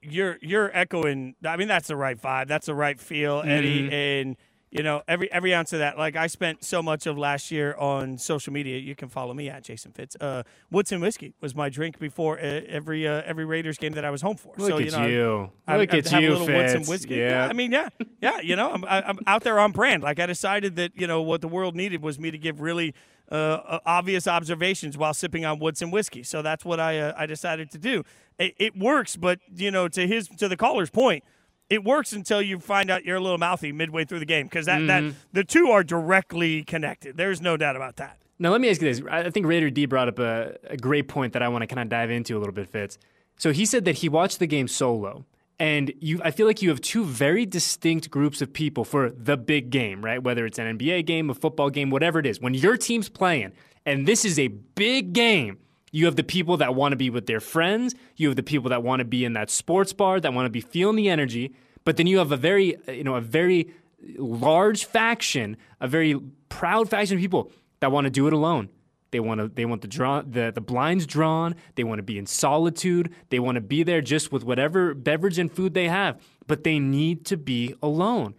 you're 0.02 0.38
you're 0.40 0.70
echoing. 0.76 1.34
I 1.44 1.56
mean, 1.56 1.68
that's 1.68 1.88
the 1.88 1.96
right 1.96 2.20
vibe. 2.20 2.48
That's 2.48 2.66
the 2.66 2.74
right 2.74 2.98
feel, 2.98 3.42
Eddie. 3.44 3.82
Mm-hmm. 3.82 3.92
And 3.92 4.36
you 4.74 4.82
know, 4.82 5.02
every 5.06 5.30
every 5.30 5.54
ounce 5.54 5.72
of 5.72 5.78
that. 5.78 5.96
Like 5.96 6.16
I 6.16 6.26
spent 6.26 6.64
so 6.64 6.82
much 6.82 7.06
of 7.06 7.16
last 7.16 7.52
year 7.52 7.76
on 7.76 8.18
social 8.18 8.52
media. 8.52 8.76
You 8.78 8.96
can 8.96 9.08
follow 9.08 9.32
me 9.32 9.48
at 9.48 9.62
Jason 9.62 9.92
Fitz. 9.92 10.16
Uh, 10.20 10.42
Woodson 10.68 11.00
whiskey 11.00 11.32
was 11.40 11.54
my 11.54 11.68
drink 11.68 12.00
before 12.00 12.40
uh, 12.40 12.60
every 12.66 13.06
uh, 13.06 13.22
every 13.24 13.44
Raiders 13.44 13.78
game 13.78 13.92
that 13.92 14.04
I 14.04 14.10
was 14.10 14.20
home 14.20 14.36
for. 14.36 14.52
Look 14.58 14.68
so 14.68 14.78
you 14.78 14.90
know, 14.90 15.06
you. 15.06 15.50
I, 15.68 15.76
Look 15.76 15.94
I, 15.94 15.98
at 15.98 16.12
I 16.12 16.18
you, 16.18 16.28
a 16.28 16.32
little 16.32 16.46
Fitz. 16.48 16.74
Woodson 16.74 16.90
whiskey. 16.90 17.14
Yeah. 17.14 17.46
I 17.48 17.52
mean, 17.52 17.70
yeah, 17.70 17.88
yeah. 18.20 18.40
You 18.40 18.56
know, 18.56 18.72
I'm 18.72 18.84
I, 18.84 18.98
am 18.98 19.04
i 19.04 19.10
am 19.10 19.18
out 19.28 19.44
there 19.44 19.60
on 19.60 19.70
brand. 19.70 20.02
Like 20.02 20.18
I 20.18 20.26
decided 20.26 20.74
that 20.74 20.90
you 20.96 21.06
know 21.06 21.22
what 21.22 21.40
the 21.40 21.48
world 21.48 21.76
needed 21.76 22.02
was 22.02 22.18
me 22.18 22.32
to 22.32 22.38
give 22.38 22.60
really 22.60 22.94
uh, 23.30 23.34
uh, 23.34 23.78
obvious 23.86 24.26
observations 24.26 24.98
while 24.98 25.14
sipping 25.14 25.44
on 25.44 25.60
Woodson 25.60 25.92
whiskey. 25.92 26.24
So 26.24 26.42
that's 26.42 26.64
what 26.64 26.80
I 26.80 26.98
uh, 26.98 27.14
I 27.16 27.26
decided 27.26 27.70
to 27.70 27.78
do. 27.78 28.02
It, 28.40 28.54
it, 28.58 28.76
works, 28.76 29.14
but 29.14 29.38
you 29.54 29.70
know, 29.70 29.86
to 29.86 30.08
his 30.08 30.26
to 30.38 30.48
the 30.48 30.56
caller's 30.56 30.90
point, 30.90 31.22
it 31.70 31.84
works 31.84 32.12
until 32.12 32.42
you 32.42 32.58
find 32.58 32.90
out 32.90 33.04
you're 33.04 33.16
a 33.16 33.20
little 33.20 33.38
mouthy 33.38 33.72
midway 33.72 34.04
through 34.04 34.20
the 34.20 34.26
game 34.26 34.46
because 34.46 34.66
that, 34.66 34.80
mm-hmm. 34.80 35.08
that 35.08 35.14
the 35.32 35.44
two 35.44 35.70
are 35.70 35.82
directly 35.82 36.62
connected. 36.64 37.16
There's 37.16 37.40
no 37.40 37.56
doubt 37.56 37.76
about 37.76 37.96
that. 37.96 38.18
Now 38.38 38.50
let 38.50 38.60
me 38.60 38.68
ask 38.68 38.80
you 38.82 38.92
this: 38.92 39.02
I 39.10 39.30
think 39.30 39.46
Raider 39.46 39.70
D 39.70 39.86
brought 39.86 40.08
up 40.08 40.18
a, 40.18 40.56
a 40.64 40.76
great 40.76 41.08
point 41.08 41.32
that 41.34 41.42
I 41.42 41.48
want 41.48 41.62
to 41.62 41.66
kind 41.66 41.80
of 41.80 41.88
dive 41.88 42.10
into 42.10 42.36
a 42.36 42.38
little 42.38 42.52
bit, 42.52 42.68
Fitz. 42.68 42.98
So 43.36 43.52
he 43.52 43.64
said 43.64 43.84
that 43.84 43.96
he 43.96 44.08
watched 44.08 44.38
the 44.38 44.46
game 44.46 44.68
solo, 44.68 45.24
and 45.58 45.92
you, 46.00 46.20
I 46.24 46.30
feel 46.30 46.46
like 46.46 46.60
you 46.60 46.68
have 46.70 46.80
two 46.80 47.04
very 47.04 47.46
distinct 47.46 48.10
groups 48.10 48.42
of 48.42 48.52
people 48.52 48.84
for 48.84 49.10
the 49.10 49.36
big 49.36 49.70
game, 49.70 50.04
right? 50.04 50.22
Whether 50.22 50.46
it's 50.46 50.58
an 50.58 50.78
NBA 50.78 51.06
game, 51.06 51.30
a 51.30 51.34
football 51.34 51.70
game, 51.70 51.90
whatever 51.90 52.18
it 52.18 52.26
is. 52.26 52.40
When 52.40 52.54
your 52.54 52.76
team's 52.76 53.08
playing, 53.08 53.52
and 53.86 54.06
this 54.06 54.24
is 54.24 54.38
a 54.38 54.48
big 54.48 55.12
game, 55.12 55.58
you 55.94 56.06
have 56.06 56.16
the 56.16 56.24
people 56.24 56.56
that 56.56 56.74
want 56.74 56.90
to 56.90 56.96
be 56.96 57.08
with 57.08 57.26
their 57.26 57.38
friends. 57.38 57.94
You 58.16 58.26
have 58.26 58.34
the 58.34 58.42
people 58.42 58.70
that 58.70 58.82
want 58.82 58.98
to 58.98 59.04
be 59.04 59.24
in 59.24 59.34
that 59.34 59.48
sports 59.48 59.92
bar, 59.92 60.18
that 60.18 60.34
want 60.34 60.46
to 60.46 60.50
be 60.50 60.60
feeling 60.60 60.96
the 60.96 61.08
energy. 61.08 61.54
But 61.84 61.96
then 61.96 62.08
you 62.08 62.18
have 62.18 62.32
a 62.32 62.36
very, 62.36 62.76
you 62.88 63.04
know, 63.04 63.14
a 63.14 63.20
very 63.20 63.72
large 64.16 64.86
faction, 64.86 65.56
a 65.80 65.86
very 65.86 66.18
proud 66.48 66.90
faction 66.90 67.16
of 67.16 67.20
people 67.20 67.52
that 67.78 67.92
want 67.92 68.06
to 68.06 68.10
do 68.10 68.26
it 68.26 68.32
alone. 68.32 68.70
They 69.12 69.20
want 69.20 69.40
to 69.40 69.46
they 69.46 69.64
want 69.64 69.82
the 69.82 69.86
draw 69.86 70.22
the, 70.22 70.50
the 70.52 70.60
blinds 70.60 71.06
drawn. 71.06 71.54
They 71.76 71.84
want 71.84 72.00
to 72.00 72.02
be 72.02 72.18
in 72.18 72.26
solitude. 72.26 73.14
They 73.30 73.38
want 73.38 73.54
to 73.54 73.60
be 73.60 73.84
there 73.84 74.00
just 74.00 74.32
with 74.32 74.42
whatever 74.42 74.94
beverage 74.94 75.38
and 75.38 75.50
food 75.50 75.74
they 75.74 75.86
have. 75.86 76.20
But 76.48 76.64
they 76.64 76.80
need 76.80 77.24
to 77.26 77.36
be 77.36 77.72
alone. 77.80 78.34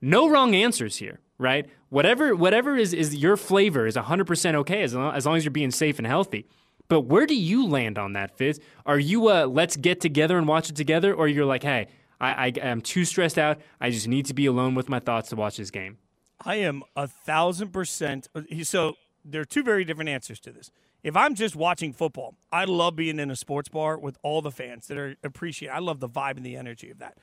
No 0.00 0.28
wrong 0.28 0.54
answers 0.54 0.98
here, 0.98 1.18
right? 1.38 1.68
Whatever 1.88 2.36
whatever 2.36 2.76
is, 2.76 2.94
is 2.94 3.16
your 3.16 3.36
flavor 3.36 3.88
is 3.88 3.96
100% 3.96 4.54
okay 4.54 4.84
as 4.84 4.94
long, 4.94 5.12
as 5.12 5.26
long 5.26 5.34
as 5.34 5.44
you're 5.44 5.50
being 5.50 5.72
safe 5.72 5.98
and 5.98 6.06
healthy. 6.06 6.46
But 6.90 7.02
where 7.02 7.24
do 7.24 7.36
you 7.36 7.68
land 7.68 7.98
on 7.98 8.14
that, 8.14 8.36
Fitz? 8.36 8.58
Are 8.84 8.98
you 8.98 9.28
uh, 9.28 9.46
let's 9.46 9.76
get 9.76 10.00
together 10.00 10.36
and 10.36 10.48
watch 10.48 10.68
it 10.68 10.76
together, 10.76 11.14
or 11.14 11.28
you're 11.28 11.46
like, 11.46 11.62
hey, 11.62 11.86
I, 12.20 12.46
I 12.46 12.52
am 12.60 12.80
too 12.82 13.04
stressed 13.04 13.38
out. 13.38 13.60
I 13.80 13.90
just 13.90 14.08
need 14.08 14.26
to 14.26 14.34
be 14.34 14.46
alone 14.46 14.74
with 14.74 14.88
my 14.88 14.98
thoughts 14.98 15.28
to 15.30 15.36
watch 15.36 15.56
this 15.56 15.70
game. 15.70 15.98
I 16.44 16.56
am 16.56 16.82
a 16.96 17.06
thousand 17.06 17.72
percent. 17.72 18.26
So 18.64 18.96
there 19.24 19.40
are 19.40 19.46
two 19.46 19.62
very 19.62 19.84
different 19.84 20.10
answers 20.10 20.40
to 20.40 20.50
this. 20.50 20.72
If 21.04 21.16
I'm 21.16 21.36
just 21.36 21.54
watching 21.54 21.92
football, 21.92 22.34
I 22.52 22.64
love 22.64 22.96
being 22.96 23.20
in 23.20 23.30
a 23.30 23.36
sports 23.36 23.68
bar 23.68 23.96
with 23.96 24.18
all 24.24 24.42
the 24.42 24.50
fans 24.50 24.88
that 24.88 24.98
are 24.98 25.14
appreciate. 25.22 25.68
I 25.68 25.78
love 25.78 26.00
the 26.00 26.08
vibe 26.08 26.36
and 26.36 26.44
the 26.44 26.56
energy 26.56 26.90
of 26.90 26.98
that. 26.98 27.16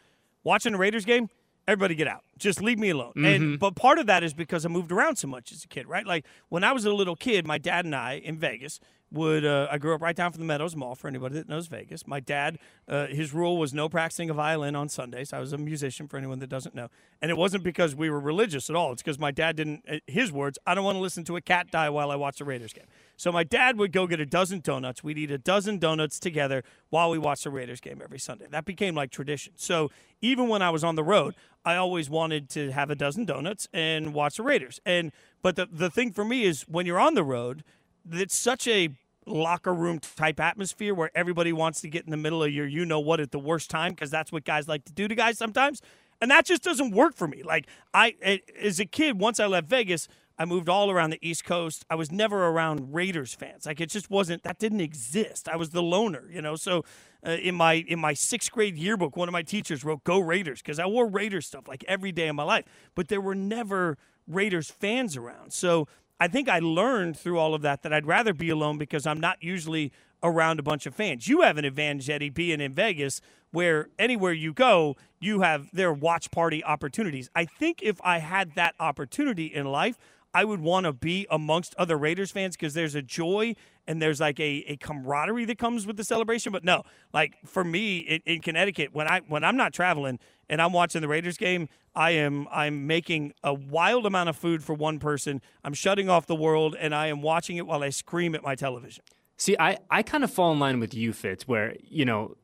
Watching 0.45 0.75
a 0.75 0.77
Raiders 0.77 1.03
game, 1.03 1.29
everybody 1.67 1.93
get 1.93 2.07
out. 2.07 2.23
Just 2.37 2.61
leave 2.61 2.79
me 2.79 2.89
alone. 2.89 3.11
Mm-hmm. 3.17 3.25
And 3.25 3.59
but 3.59 3.75
part 3.75 3.99
of 3.99 4.05
that 4.07 4.23
is 4.23 4.33
because 4.33 4.65
I 4.65 4.69
moved 4.69 4.93
around 4.93 5.17
so 5.17 5.27
much 5.27 5.51
as 5.51 5.65
a 5.65 5.67
kid, 5.67 5.87
right? 5.87 6.07
Like 6.07 6.25
when 6.47 6.63
I 6.63 6.71
was 6.71 6.85
a 6.85 6.93
little 6.93 7.17
kid, 7.17 7.45
my 7.45 7.57
dad 7.57 7.83
and 7.83 7.93
I 7.93 8.13
in 8.13 8.37
Vegas 8.37 8.79
would 9.11 9.45
uh, 9.45 9.67
I 9.71 9.77
grew 9.77 9.95
up 9.95 10.01
right 10.01 10.15
down 10.15 10.31
from 10.31 10.41
the 10.41 10.45
Meadows 10.45 10.75
Mall. 10.75 10.95
For 10.95 11.07
anybody 11.07 11.35
that 11.35 11.47
knows 11.47 11.67
Vegas, 11.67 12.05
my 12.05 12.19
dad, 12.19 12.59
uh, 12.87 13.07
his 13.07 13.33
rule 13.33 13.57
was 13.57 13.73
no 13.73 13.87
practicing 13.87 14.29
a 14.29 14.33
violin 14.33 14.75
on 14.75 14.89
Sundays. 14.89 15.31
I 15.33 15.39
was 15.39 15.53
a 15.53 15.57
musician. 15.57 16.07
For 16.07 16.17
anyone 16.17 16.39
that 16.39 16.49
doesn't 16.49 16.75
know, 16.75 16.89
and 17.21 17.31
it 17.31 17.37
wasn't 17.37 17.63
because 17.63 17.95
we 17.95 18.09
were 18.09 18.19
religious 18.19 18.69
at 18.69 18.75
all. 18.75 18.91
It's 18.91 19.01
because 19.01 19.19
my 19.19 19.31
dad 19.31 19.55
didn't. 19.55 19.83
Uh, 19.89 19.97
his 20.07 20.31
words: 20.31 20.59
I 20.65 20.75
don't 20.75 20.83
want 20.83 20.97
to 20.97 21.01
listen 21.01 21.23
to 21.25 21.37
a 21.37 21.41
cat 21.41 21.71
die 21.71 21.89
while 21.89 22.11
I 22.11 22.15
watch 22.15 22.39
the 22.39 22.45
Raiders 22.45 22.73
game. 22.73 22.85
So 23.15 23.31
my 23.31 23.43
dad 23.43 23.77
would 23.77 23.91
go 23.91 24.07
get 24.07 24.19
a 24.19 24.25
dozen 24.25 24.59
donuts. 24.59 25.03
We'd 25.03 25.17
eat 25.17 25.31
a 25.31 25.37
dozen 25.37 25.79
donuts 25.79 26.19
together 26.19 26.63
while 26.89 27.09
we 27.09 27.17
watched 27.17 27.45
the 27.45 27.49
Raiders 27.49 27.79
game 27.79 28.01
every 28.03 28.19
Sunday. 28.19 28.45
That 28.49 28.65
became 28.65 28.93
like 28.93 29.11
tradition. 29.11 29.53
So 29.55 29.89
even 30.21 30.49
when 30.49 30.61
I 30.61 30.69
was 30.69 30.83
on 30.83 30.95
the 30.95 31.03
road, 31.03 31.33
I 31.65 31.75
always 31.75 32.09
wanted 32.09 32.49
to 32.51 32.71
have 32.71 32.89
a 32.89 32.95
dozen 32.95 33.25
donuts 33.25 33.67
and 33.73 34.13
watch 34.13 34.37
the 34.37 34.43
Raiders. 34.43 34.79
And 34.85 35.11
but 35.41 35.55
the 35.55 35.67
the 35.71 35.89
thing 35.89 36.11
for 36.11 36.25
me 36.25 36.43
is 36.43 36.63
when 36.63 36.85
you're 36.85 36.99
on 36.99 37.13
the 37.13 37.23
road 37.23 37.63
it's 38.11 38.35
such 38.35 38.67
a 38.67 38.89
locker 39.27 39.73
room 39.73 39.99
type 39.99 40.39
atmosphere 40.39 40.93
where 40.93 41.11
everybody 41.13 41.51
wants 41.53 41.81
to 41.81 41.89
get 41.89 42.05
in 42.05 42.11
the 42.11 42.17
middle 42.17 42.43
of 42.43 42.51
your 42.51 42.65
you 42.65 42.85
know 42.85 42.99
what 42.99 43.19
at 43.19 43.31
the 43.31 43.39
worst 43.39 43.69
time 43.69 43.91
because 43.91 44.09
that's 44.09 44.31
what 44.31 44.45
guys 44.45 44.67
like 44.67 44.85
to 44.85 44.93
do 44.93 45.07
to 45.07 45.15
guys 45.15 45.37
sometimes. 45.37 45.81
And 46.19 46.31
that 46.31 46.45
just 46.45 46.63
doesn't 46.63 46.91
work 46.91 47.15
for 47.15 47.27
me. 47.27 47.43
Like 47.43 47.67
i 47.93 48.41
as 48.59 48.79
a 48.79 48.85
kid 48.85 49.19
once 49.19 49.39
i 49.39 49.45
left 49.45 49.67
vegas 49.67 50.07
i 50.39 50.45
moved 50.45 50.69
all 50.69 50.89
around 50.89 51.09
the 51.09 51.19
east 51.21 51.45
coast. 51.45 51.85
I 51.89 51.95
was 51.95 52.11
never 52.11 52.47
around 52.47 52.93
raiders 52.93 53.33
fans. 53.33 53.65
Like 53.65 53.81
it 53.81 53.89
just 53.89 54.09
wasn't 54.09 54.43
that 54.43 54.59
didn't 54.59 54.81
exist. 54.81 55.49
I 55.49 55.55
was 55.57 55.71
the 55.71 55.83
loner 55.83 56.29
you 56.31 56.41
know? 56.41 56.55
So 56.55 56.83
uh, 57.25 57.31
in 57.31 57.55
my 57.55 57.73
in 57.73 57.99
my 57.99 58.13
sixth 58.13 58.51
grade 58.51 58.77
yearbook 58.77 59.17
one 59.17 59.27
of 59.27 59.33
my 59.33 59.43
teachers 59.43 59.83
wrote 59.83 60.03
go 60.03 60.19
raiders 60.19 60.61
because 60.61 60.79
i 60.79 60.85
wore 60.85 61.07
raiders 61.07 61.47
stuff 61.47 61.67
like 61.67 61.83
every 61.87 62.11
day 62.11 62.27
of 62.29 62.35
my 62.35 62.43
life. 62.43 62.65
But 62.95 63.09
there 63.09 63.21
were 63.21 63.35
never 63.35 63.97
raiders 64.27 64.69
fans 64.71 65.15
around. 65.17 65.53
So 65.53 65.87
I 66.19 66.27
think 66.27 66.49
I 66.49 66.59
learned 66.59 67.17
through 67.17 67.37
all 67.37 67.53
of 67.53 67.61
that 67.61 67.83
that 67.83 67.93
I'd 67.93 68.07
rather 68.07 68.33
be 68.33 68.49
alone 68.49 68.77
because 68.77 69.05
I'm 69.05 69.19
not 69.19 69.41
usually 69.43 69.91
around 70.23 70.59
a 70.59 70.63
bunch 70.63 70.85
of 70.85 70.95
fans. 70.95 71.27
You 71.27 71.41
have 71.41 71.57
an 71.57 71.65
advantage, 71.65 72.09
Eddie, 72.09 72.29
being 72.29 72.59
in 72.59 72.73
Vegas, 72.73 73.21
where 73.51 73.89
anywhere 73.99 74.33
you 74.33 74.51
go, 74.51 74.95
you 75.19 75.41
have 75.41 75.69
their 75.71 75.93
watch 75.93 76.31
party 76.31 76.63
opportunities. 76.63 77.29
I 77.35 77.45
think 77.45 77.81
if 77.81 77.99
I 78.03 78.19
had 78.19 78.55
that 78.55 78.73
opportunity 78.79 79.45
in 79.45 79.67
life, 79.67 79.97
I 80.37 80.45
would 80.45 80.59
want 80.59 80.85
to 80.85 80.93
be 80.93 81.25
amongst 81.31 81.73
other 81.79 81.97
Raiders 81.97 82.29
fans 82.29 82.55
because 82.55 82.75
there's 82.75 82.93
a 82.93 83.01
joy 83.01 83.55
and 83.87 83.99
there's 83.99 84.19
like 84.19 84.39
a, 84.39 84.63
a 84.67 84.77
camaraderie 84.77 85.45
that 85.45 85.57
comes 85.57 85.87
with 85.87 85.97
the 85.97 86.03
celebration. 86.03 86.51
But 86.51 86.63
no, 86.63 86.83
like 87.11 87.37
for 87.43 87.63
me 87.63 87.97
in, 87.97 88.21
in 88.27 88.41
Connecticut, 88.41 88.93
when 88.93 89.07
I 89.07 89.21
when 89.27 89.43
I'm 89.43 89.57
not 89.57 89.73
traveling 89.73 90.19
and 90.47 90.61
I'm 90.61 90.73
watching 90.73 91.01
the 91.01 91.07
Raiders 91.07 91.37
game, 91.37 91.69
I 91.95 92.11
am 92.11 92.47
I'm 92.51 92.85
making 92.85 93.33
a 93.43 93.51
wild 93.51 94.05
amount 94.05 94.29
of 94.29 94.35
food 94.37 94.63
for 94.63 94.75
one 94.75 94.99
person. 94.99 95.41
I'm 95.63 95.73
shutting 95.73 96.07
off 96.07 96.27
the 96.27 96.35
world 96.35 96.75
and 96.79 96.93
I 96.93 97.07
am 97.07 97.23
watching 97.23 97.57
it 97.57 97.65
while 97.65 97.81
I 97.81 97.89
scream 97.89 98.35
at 98.35 98.43
my 98.43 98.53
television. 98.53 99.03
See, 99.37 99.55
I, 99.59 99.79
I 99.89 100.03
kind 100.03 100.23
of 100.23 100.29
fall 100.29 100.51
in 100.51 100.59
line 100.59 100.79
with 100.79 100.93
you, 100.93 101.13
Fitz, 101.13 101.47
where, 101.47 101.75
you 101.81 102.05
know, 102.05 102.37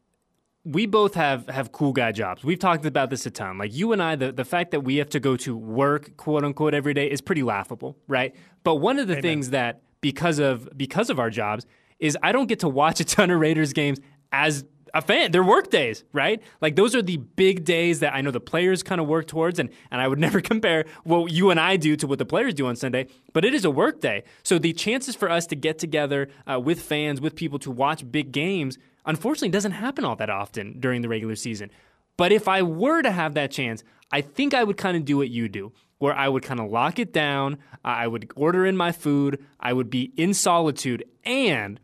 we 0.66 0.86
both 0.86 1.16
have 1.16 1.48
have 1.50 1.72
cool 1.72 1.92
guy 1.92 2.12
jobs. 2.12 2.44
We've 2.44 2.60
talked 2.60 2.86
about 2.86 3.10
this 3.10 3.26
a 3.26 3.32
ton. 3.32 3.58
Like 3.58 3.74
you 3.74 3.92
and 3.92 4.02
I, 4.02 4.16
the, 4.16 4.32
the 4.32 4.46
fact 4.46 4.72
that 4.72 4.82
we 4.82 4.98
have 4.98 5.10
to 5.10 5.20
go 5.20 5.36
to 5.38 5.56
work, 5.56 6.16
quote 6.16 6.44
unquote, 6.44 6.74
every 6.74 6.94
day 6.94 7.10
is 7.10 7.22
pretty 7.22 7.44
laughable, 7.44 7.98
right? 8.08 8.34
But 8.64 8.76
one 8.76 8.98
of 8.98 9.08
the 9.08 9.14
Amen. 9.14 9.22
things 9.22 9.50
that 9.50 9.82
because 10.00 10.40
of 10.40 10.70
because 10.78 11.10
of 11.10 11.20
our 11.20 11.30
jobs 11.30 11.66
is 12.00 12.18
I 12.24 12.32
don't 12.32 12.48
get 12.48 12.60
to 12.60 12.70
watch 12.70 13.00
a 13.00 13.06
ton 13.06 13.30
of 13.30 13.40
Raiders 13.40 13.74
games 13.74 14.00
as 14.32 14.64
a 14.94 15.02
fan. 15.02 15.32
They're 15.32 15.44
work 15.44 15.70
days, 15.70 16.04
right? 16.14 16.42
Like 16.62 16.76
those 16.76 16.96
are 16.96 17.02
the 17.02 17.18
big 17.18 17.66
days 17.66 18.00
that 18.00 18.14
I 18.14 18.22
know 18.22 18.32
the 18.32 18.40
players 18.40 18.84
kind 18.84 19.02
of 19.02 19.08
work 19.08 19.28
towards, 19.28 19.60
and, 19.60 19.70
and 19.92 20.00
I 20.00 20.08
would 20.08 20.20
never 20.28 20.40
compare 20.40 20.86
what 21.04 21.32
you 21.32 21.50
and 21.50 21.60
I 21.60 21.76
do 21.78 21.96
to 21.98 22.08
what 22.08 22.20
the 22.20 22.26
players 22.26 22.54
do 22.54 22.68
on 22.68 22.76
Sunday, 22.76 23.08
but 23.34 23.44
it 23.44 23.54
is 23.54 23.66
a 23.66 23.72
work 23.72 24.00
day. 24.00 24.24
So 24.44 24.60
the 24.60 24.72
chances 24.72 25.16
for 25.16 25.30
us 25.30 25.48
to 25.48 25.56
get 25.56 25.80
together 25.80 26.30
uh, 26.50 26.60
with 26.60 26.82
fans, 26.82 27.20
with 27.20 27.36
people 27.36 27.60
to 27.60 27.72
watch 27.72 28.10
big 28.10 28.32
games, 28.32 28.78
unfortunately 29.06 29.50
doesn't 29.50 29.72
happen 29.72 30.06
all 30.06 30.16
that 30.16 30.30
often 30.30 30.80
during 30.80 31.02
the 31.02 31.10
regular 31.10 31.36
season. 31.36 31.70
But 32.18 32.32
if 32.32 32.48
I 32.48 32.62
were 32.62 33.02
to 33.02 33.12
have 33.12 33.34
that 33.34 33.52
chance, 33.52 33.84
I 34.12 34.22
think 34.22 34.54
I 34.54 34.64
would 34.64 34.78
kind 34.78 34.96
of 34.96 35.06
do 35.06 35.18
what 35.18 35.30
you 35.30 35.50
do, 35.50 35.74
where 35.98 36.14
I 36.14 36.30
would 36.30 36.44
kind 36.44 36.60
of 36.60 36.70
lock 36.70 37.00
it 37.00 37.12
down, 37.12 37.58
I 37.84 38.08
would 38.08 38.32
order 38.36 38.66
in 38.66 38.78
my 38.78 38.92
food, 38.92 39.44
I 39.60 39.74
would 39.74 39.90
be 39.90 40.14
in 40.16 40.34
solitude, 40.34 41.04
and 41.24 41.80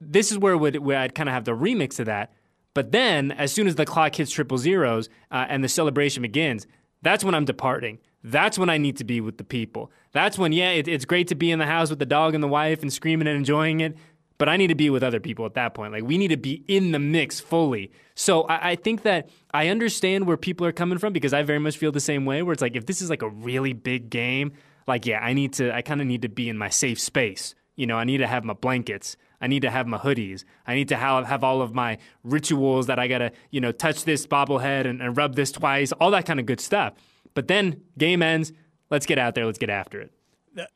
this 0.00 0.30
is 0.30 0.38
where, 0.38 0.56
would, 0.56 0.76
where 0.76 0.98
I'd 0.98 1.14
kind 1.14 1.28
of 1.28 1.32
have 1.32 1.44
the 1.44 1.52
remix 1.52 1.98
of 1.98 2.06
that. 2.06 2.32
But 2.74 2.92
then, 2.92 3.32
as 3.32 3.52
soon 3.52 3.66
as 3.66 3.76
the 3.76 3.86
clock 3.86 4.14
hits 4.14 4.30
triple 4.30 4.58
zeros 4.58 5.08
uh, 5.30 5.46
and 5.48 5.64
the 5.64 5.68
celebration 5.68 6.20
begins, 6.20 6.66
that's 7.00 7.24
when 7.24 7.34
I'm 7.34 7.46
departing. 7.46 7.98
That's 8.22 8.58
when 8.58 8.68
I 8.68 8.76
need 8.76 8.98
to 8.98 9.04
be 9.04 9.20
with 9.20 9.38
the 9.38 9.44
people. 9.44 9.90
That's 10.12 10.36
when, 10.36 10.52
yeah, 10.52 10.72
it, 10.72 10.88
it's 10.88 11.04
great 11.04 11.28
to 11.28 11.34
be 11.34 11.50
in 11.50 11.58
the 11.58 11.66
house 11.66 11.88
with 11.88 12.00
the 12.00 12.04
dog 12.04 12.34
and 12.34 12.42
the 12.42 12.48
wife 12.48 12.82
and 12.82 12.92
screaming 12.92 13.28
and 13.28 13.36
enjoying 13.36 13.80
it. 13.80 13.96
But 14.38 14.48
I 14.48 14.56
need 14.56 14.66
to 14.66 14.74
be 14.74 14.90
with 14.90 15.02
other 15.02 15.20
people 15.20 15.46
at 15.46 15.54
that 15.54 15.74
point. 15.74 15.92
Like 15.92 16.04
we 16.04 16.18
need 16.18 16.28
to 16.28 16.36
be 16.36 16.62
in 16.68 16.92
the 16.92 16.98
mix 16.98 17.40
fully. 17.40 17.90
So 18.14 18.42
I, 18.42 18.70
I 18.70 18.76
think 18.76 19.02
that 19.02 19.30
I 19.54 19.68
understand 19.68 20.26
where 20.26 20.36
people 20.36 20.66
are 20.66 20.72
coming 20.72 20.98
from 20.98 21.12
because 21.12 21.32
I 21.32 21.42
very 21.42 21.58
much 21.58 21.78
feel 21.78 21.92
the 21.92 22.00
same 22.00 22.24
way. 22.26 22.42
Where 22.42 22.52
it's 22.52 22.62
like 22.62 22.76
if 22.76 22.86
this 22.86 23.00
is 23.00 23.08
like 23.08 23.22
a 23.22 23.28
really 23.28 23.72
big 23.72 24.10
game, 24.10 24.52
like 24.86 25.06
yeah, 25.06 25.20
I 25.20 25.32
need 25.32 25.54
to. 25.54 25.74
I 25.74 25.82
kind 25.82 26.00
of 26.00 26.06
need 26.06 26.22
to 26.22 26.28
be 26.28 26.48
in 26.48 26.58
my 26.58 26.68
safe 26.68 27.00
space. 27.00 27.54
You 27.76 27.86
know, 27.86 27.96
I 27.96 28.04
need 28.04 28.18
to 28.18 28.26
have 28.26 28.44
my 28.44 28.54
blankets. 28.54 29.16
I 29.40 29.46
need 29.48 29.60
to 29.62 29.70
have 29.70 29.86
my 29.86 29.98
hoodies. 29.98 30.44
I 30.66 30.74
need 30.74 30.88
to 30.88 30.96
have, 30.96 31.26
have 31.26 31.44
all 31.44 31.60
of 31.60 31.74
my 31.74 31.98
rituals 32.24 32.86
that 32.86 32.98
I 32.98 33.06
gotta, 33.06 33.32
you 33.50 33.60
know, 33.60 33.70
touch 33.70 34.04
this 34.04 34.26
bobblehead 34.26 34.86
and, 34.86 35.02
and 35.02 35.14
rub 35.14 35.34
this 35.34 35.52
twice, 35.52 35.92
all 35.92 36.10
that 36.12 36.24
kind 36.24 36.40
of 36.40 36.46
good 36.46 36.60
stuff. 36.60 36.94
But 37.34 37.48
then 37.48 37.82
game 37.98 38.22
ends. 38.22 38.52
Let's 38.88 39.04
get 39.04 39.18
out 39.18 39.34
there. 39.34 39.44
Let's 39.44 39.58
get 39.58 39.68
after 39.68 40.00
it. 40.00 40.12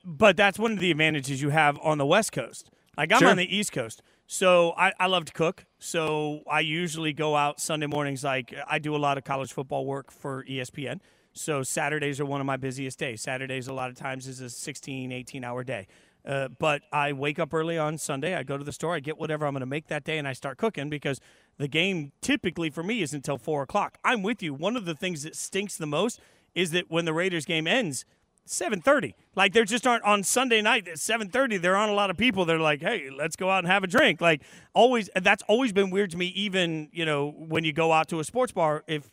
But 0.04 0.36
that's 0.36 0.58
one 0.58 0.72
of 0.72 0.78
the 0.78 0.90
advantages 0.90 1.40
you 1.40 1.50
have 1.50 1.78
on 1.82 1.96
the 1.96 2.04
West 2.04 2.32
Coast 2.32 2.70
like 3.00 3.12
I'm 3.12 3.18
sure. 3.18 3.28
on 3.28 3.38
the 3.38 3.56
East 3.56 3.72
Coast, 3.72 4.02
so 4.26 4.72
I, 4.76 4.92
I 5.00 5.06
love 5.06 5.24
to 5.24 5.32
cook. 5.32 5.64
So 5.78 6.42
I 6.50 6.60
usually 6.60 7.14
go 7.14 7.34
out 7.34 7.58
Sunday 7.58 7.86
mornings. 7.86 8.22
Like 8.22 8.54
I 8.68 8.78
do 8.78 8.94
a 8.94 8.98
lot 8.98 9.16
of 9.16 9.24
college 9.24 9.54
football 9.54 9.86
work 9.86 10.10
for 10.10 10.44
ESPN. 10.44 11.00
So 11.32 11.62
Saturdays 11.62 12.20
are 12.20 12.26
one 12.26 12.40
of 12.40 12.46
my 12.46 12.58
busiest 12.58 12.98
days. 12.98 13.22
Saturdays 13.22 13.68
a 13.68 13.72
lot 13.72 13.88
of 13.88 13.96
times 13.96 14.26
is 14.26 14.40
a 14.42 14.50
16, 14.50 15.12
18 15.12 15.44
hour 15.44 15.64
day. 15.64 15.86
Uh, 16.26 16.48
but 16.48 16.82
I 16.92 17.14
wake 17.14 17.38
up 17.38 17.54
early 17.54 17.78
on 17.78 17.96
Sunday. 17.96 18.34
I 18.34 18.42
go 18.42 18.58
to 18.58 18.64
the 18.64 18.72
store. 18.72 18.94
I 18.94 19.00
get 19.00 19.16
whatever 19.16 19.46
I'm 19.46 19.54
going 19.54 19.60
to 19.60 19.66
make 19.66 19.86
that 19.86 20.04
day, 20.04 20.18
and 20.18 20.28
I 20.28 20.34
start 20.34 20.58
cooking 20.58 20.90
because 20.90 21.20
the 21.56 21.68
game 21.68 22.12
typically 22.20 22.68
for 22.68 22.82
me 22.82 23.00
is 23.00 23.14
until 23.14 23.38
four 23.38 23.62
o'clock. 23.62 23.96
I'm 24.04 24.22
with 24.22 24.42
you. 24.42 24.52
One 24.52 24.76
of 24.76 24.84
the 24.84 24.94
things 24.94 25.22
that 25.22 25.34
stinks 25.34 25.78
the 25.78 25.86
most 25.86 26.20
is 26.54 26.72
that 26.72 26.90
when 26.90 27.06
the 27.06 27.14
Raiders 27.14 27.46
game 27.46 27.66
ends, 27.66 28.04
7:30. 28.50 29.14
Like 29.36 29.52
there 29.52 29.64
just 29.64 29.86
aren't 29.86 30.04
on 30.04 30.24
Sunday 30.24 30.60
night 30.60 30.88
at 30.88 30.96
7:30. 30.96 31.60
There 31.60 31.76
aren't 31.76 31.92
a 31.92 31.94
lot 31.94 32.10
of 32.10 32.16
people. 32.16 32.44
They're 32.44 32.58
like, 32.58 32.80
hey, 32.80 33.08
let's 33.10 33.36
go 33.36 33.48
out 33.48 33.60
and 33.60 33.68
have 33.68 33.84
a 33.84 33.86
drink. 33.86 34.20
Like 34.20 34.42
always, 34.74 35.08
that's 35.14 35.42
always 35.48 35.72
been 35.72 35.90
weird 35.90 36.10
to 36.10 36.16
me. 36.16 36.26
Even 36.26 36.88
you 36.92 37.04
know 37.04 37.30
when 37.30 37.64
you 37.64 37.72
go 37.72 37.92
out 37.92 38.08
to 38.08 38.20
a 38.20 38.24
sports 38.24 38.52
bar, 38.52 38.82
if 38.88 39.08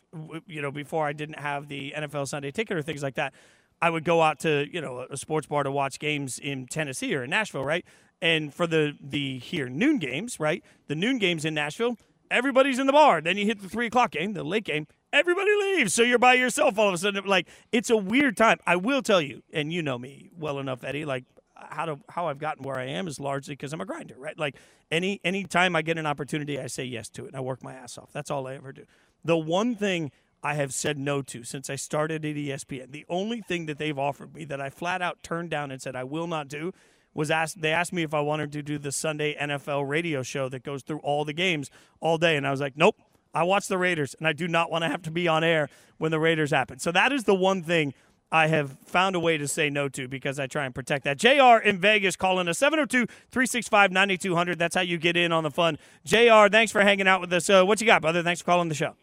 you 0.46 0.60
know 0.60 0.72
before 0.72 1.06
I 1.06 1.12
didn't 1.12 1.38
have 1.38 1.68
the 1.68 1.94
NFL 1.96 2.26
Sunday 2.28 2.50
ticket 2.50 2.76
or 2.76 2.82
things 2.82 3.02
like 3.02 3.14
that, 3.14 3.32
I 3.80 3.90
would 3.90 4.04
go 4.04 4.20
out 4.22 4.40
to 4.40 4.66
you 4.70 4.80
know 4.80 5.06
a 5.08 5.16
sports 5.16 5.46
bar 5.46 5.62
to 5.62 5.70
watch 5.70 5.98
games 5.98 6.38
in 6.38 6.66
Tennessee 6.66 7.14
or 7.14 7.22
in 7.22 7.30
Nashville, 7.30 7.64
right? 7.64 7.84
And 8.20 8.52
for 8.52 8.66
the 8.66 8.94
the 9.00 9.38
here 9.38 9.68
noon 9.68 9.98
games, 9.98 10.40
right? 10.40 10.64
The 10.88 10.96
noon 10.96 11.18
games 11.18 11.44
in 11.44 11.54
Nashville, 11.54 11.96
everybody's 12.28 12.80
in 12.80 12.88
the 12.88 12.92
bar. 12.92 13.20
Then 13.20 13.38
you 13.38 13.46
hit 13.46 13.62
the 13.62 13.68
three 13.68 13.86
o'clock 13.86 14.10
game, 14.10 14.32
the 14.32 14.42
late 14.42 14.64
game 14.64 14.88
everybody 15.12 15.50
leaves. 15.54 15.94
So 15.94 16.02
you're 16.02 16.18
by 16.18 16.34
yourself 16.34 16.78
all 16.78 16.88
of 16.88 16.94
a 16.94 16.98
sudden. 16.98 17.24
Like 17.24 17.48
it's 17.72 17.90
a 17.90 17.96
weird 17.96 18.36
time. 18.36 18.58
I 18.66 18.76
will 18.76 19.02
tell 19.02 19.20
you, 19.20 19.42
and 19.52 19.72
you 19.72 19.82
know 19.82 19.98
me 19.98 20.30
well 20.36 20.58
enough, 20.58 20.84
Eddie. 20.84 21.04
Like 21.04 21.24
how 21.54 21.86
to 21.86 21.98
how 22.08 22.28
I've 22.28 22.38
gotten 22.38 22.64
where 22.64 22.78
I 22.78 22.84
am 22.84 23.08
is 23.08 23.18
largely 23.18 23.54
because 23.54 23.72
I'm 23.72 23.80
a 23.80 23.86
grinder, 23.86 24.14
right? 24.18 24.38
Like 24.38 24.56
any 24.90 25.20
any 25.24 25.44
time 25.44 25.74
I 25.76 25.82
get 25.82 25.98
an 25.98 26.06
opportunity, 26.06 26.58
I 26.58 26.66
say 26.66 26.84
yes 26.84 27.08
to 27.10 27.24
it, 27.24 27.28
and 27.28 27.36
I 27.36 27.40
work 27.40 27.62
my 27.62 27.74
ass 27.74 27.98
off. 27.98 28.12
That's 28.12 28.30
all 28.30 28.46
I 28.46 28.54
ever 28.54 28.72
do. 28.72 28.84
The 29.24 29.36
one 29.36 29.74
thing 29.74 30.12
I 30.42 30.54
have 30.54 30.72
said 30.72 30.98
no 30.98 31.22
to 31.22 31.42
since 31.42 31.68
I 31.68 31.76
started 31.76 32.24
at 32.24 32.36
ESPN, 32.36 32.92
the 32.92 33.04
only 33.08 33.40
thing 33.40 33.66
that 33.66 33.78
they've 33.78 33.98
offered 33.98 34.34
me 34.34 34.44
that 34.44 34.60
I 34.60 34.70
flat 34.70 35.02
out 35.02 35.22
turned 35.22 35.50
down 35.50 35.70
and 35.70 35.82
said 35.82 35.96
I 35.96 36.04
will 36.04 36.28
not 36.28 36.48
do 36.48 36.72
was 37.14 37.30
asked 37.30 37.60
they 37.60 37.72
asked 37.72 37.92
me 37.92 38.02
if 38.02 38.14
I 38.14 38.20
wanted 38.20 38.52
to 38.52 38.62
do 38.62 38.78
the 38.78 38.92
Sunday 38.92 39.36
NFL 39.36 39.88
radio 39.88 40.22
show 40.22 40.48
that 40.50 40.62
goes 40.62 40.82
through 40.82 41.00
all 41.00 41.24
the 41.24 41.32
games 41.32 41.70
all 42.00 42.18
day 42.18 42.36
and 42.36 42.46
I 42.46 42.50
was 42.50 42.60
like, 42.60 42.76
"Nope, 42.76 42.96
I 43.38 43.44
watch 43.44 43.68
the 43.68 43.78
Raiders, 43.78 44.16
and 44.18 44.26
I 44.26 44.32
do 44.32 44.48
not 44.48 44.68
want 44.68 44.82
to 44.82 44.88
have 44.88 45.02
to 45.02 45.12
be 45.12 45.28
on 45.28 45.44
air 45.44 45.68
when 45.98 46.10
the 46.10 46.18
Raiders 46.18 46.50
happen. 46.50 46.80
So 46.80 46.90
that 46.90 47.12
is 47.12 47.22
the 47.22 47.36
one 47.36 47.62
thing 47.62 47.94
I 48.32 48.48
have 48.48 48.72
found 48.80 49.14
a 49.14 49.20
way 49.20 49.38
to 49.38 49.46
say 49.46 49.70
no 49.70 49.88
to 49.90 50.08
because 50.08 50.40
I 50.40 50.48
try 50.48 50.66
and 50.66 50.74
protect 50.74 51.04
that. 51.04 51.18
JR 51.18 51.64
in 51.64 51.78
Vegas 51.78 52.16
calling 52.16 52.48
us 52.48 52.58
702 52.58 53.06
365 53.30 53.92
9200. 53.92 54.58
That's 54.58 54.74
how 54.74 54.80
you 54.80 54.98
get 54.98 55.16
in 55.16 55.30
on 55.30 55.44
the 55.44 55.52
fun. 55.52 55.78
JR, 56.04 56.48
thanks 56.50 56.72
for 56.72 56.82
hanging 56.82 57.06
out 57.06 57.20
with 57.20 57.32
us. 57.32 57.48
Uh, 57.48 57.62
what 57.64 57.80
you 57.80 57.86
got, 57.86 58.02
brother? 58.02 58.24
Thanks 58.24 58.40
for 58.40 58.46
calling 58.46 58.68
the 58.68 58.74
show. 58.74 58.94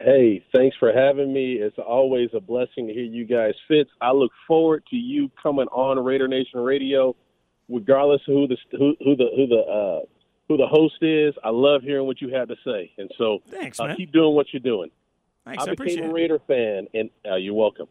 Hey, 0.00 0.42
thanks 0.54 0.76
for 0.78 0.90
having 0.90 1.32
me. 1.32 1.54
It's 1.54 1.78
always 1.78 2.30
a 2.34 2.40
blessing 2.40 2.88
to 2.88 2.94
hear 2.94 3.04
you 3.04 3.26
guys. 3.26 3.52
Fitz, 3.68 3.90
I 4.00 4.12
look 4.12 4.32
forward 4.48 4.82
to 4.90 4.96
you 4.96 5.30
coming 5.40 5.66
on 5.66 6.02
Raider 6.02 6.26
Nation 6.26 6.60
Radio, 6.60 7.14
regardless 7.68 8.22
of 8.26 8.34
who 8.34 8.46
the 8.48 8.56
who, 8.72 8.96
who 9.04 9.14
the 9.14 9.26
who 9.36 9.46
the 9.46 9.60
uh, 9.60 10.00
who 10.48 10.56
the 10.56 10.66
host 10.66 10.96
is. 11.00 11.34
I 11.42 11.50
love 11.50 11.82
hearing 11.82 12.06
what 12.06 12.20
you 12.20 12.34
have 12.34 12.48
to 12.48 12.56
say, 12.64 12.92
and 12.98 13.10
so 13.16 13.40
Thanks, 13.48 13.80
uh, 13.80 13.94
keep 13.96 14.12
doing 14.12 14.34
what 14.34 14.46
you're 14.52 14.60
doing. 14.60 14.90
Thanks, 15.44 15.66
I 15.66 15.74
became 15.74 16.04
a. 16.04 16.12
Raider 16.12 16.38
fan, 16.46 16.86
and 16.94 17.10
uh, 17.30 17.36
you're 17.36 17.54
welcome. 17.54 17.86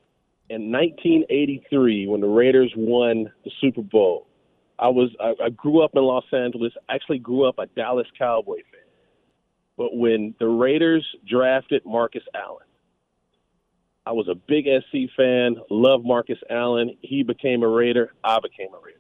In 0.50 0.72
1983, 0.72 2.08
when 2.08 2.22
the 2.22 2.28
Raiders 2.28 2.72
won 2.76 3.32
the 3.44 3.52
Super 3.62 3.82
Bowl, 3.82 4.28
I 4.78 4.88
was 4.88 5.10
I, 5.20 5.34
I 5.46 5.50
grew 5.50 5.84
up 5.84 5.92
in 5.96 6.04
Los 6.04 6.26
Angeles. 6.32 6.74
Actually, 6.90 7.20
grew 7.20 7.48
up 7.48 7.60
a 7.60 7.68
Dallas 7.68 8.08
Cowboy 8.18 8.58
fan. 8.58 8.82
But 9.78 9.96
when 9.96 10.36
the 10.40 10.48
Raiders 10.48 11.06
drafted 11.28 11.84
Marcus 11.86 12.24
Allen, 12.36 12.66
I 14.06 14.12
was 14.12 14.28
a 14.28 14.36
big 14.36 14.66
SC 14.66 15.12
fan. 15.16 15.56
Loved 15.70 16.06
Marcus 16.06 16.38
Allen. 16.50 16.98
He 17.02 17.24
became 17.24 17.64
a 17.64 17.68
Raider. 17.68 18.14
I 18.24 18.40
became 18.40 18.74
a 18.74 18.80
Raider. 18.84 19.00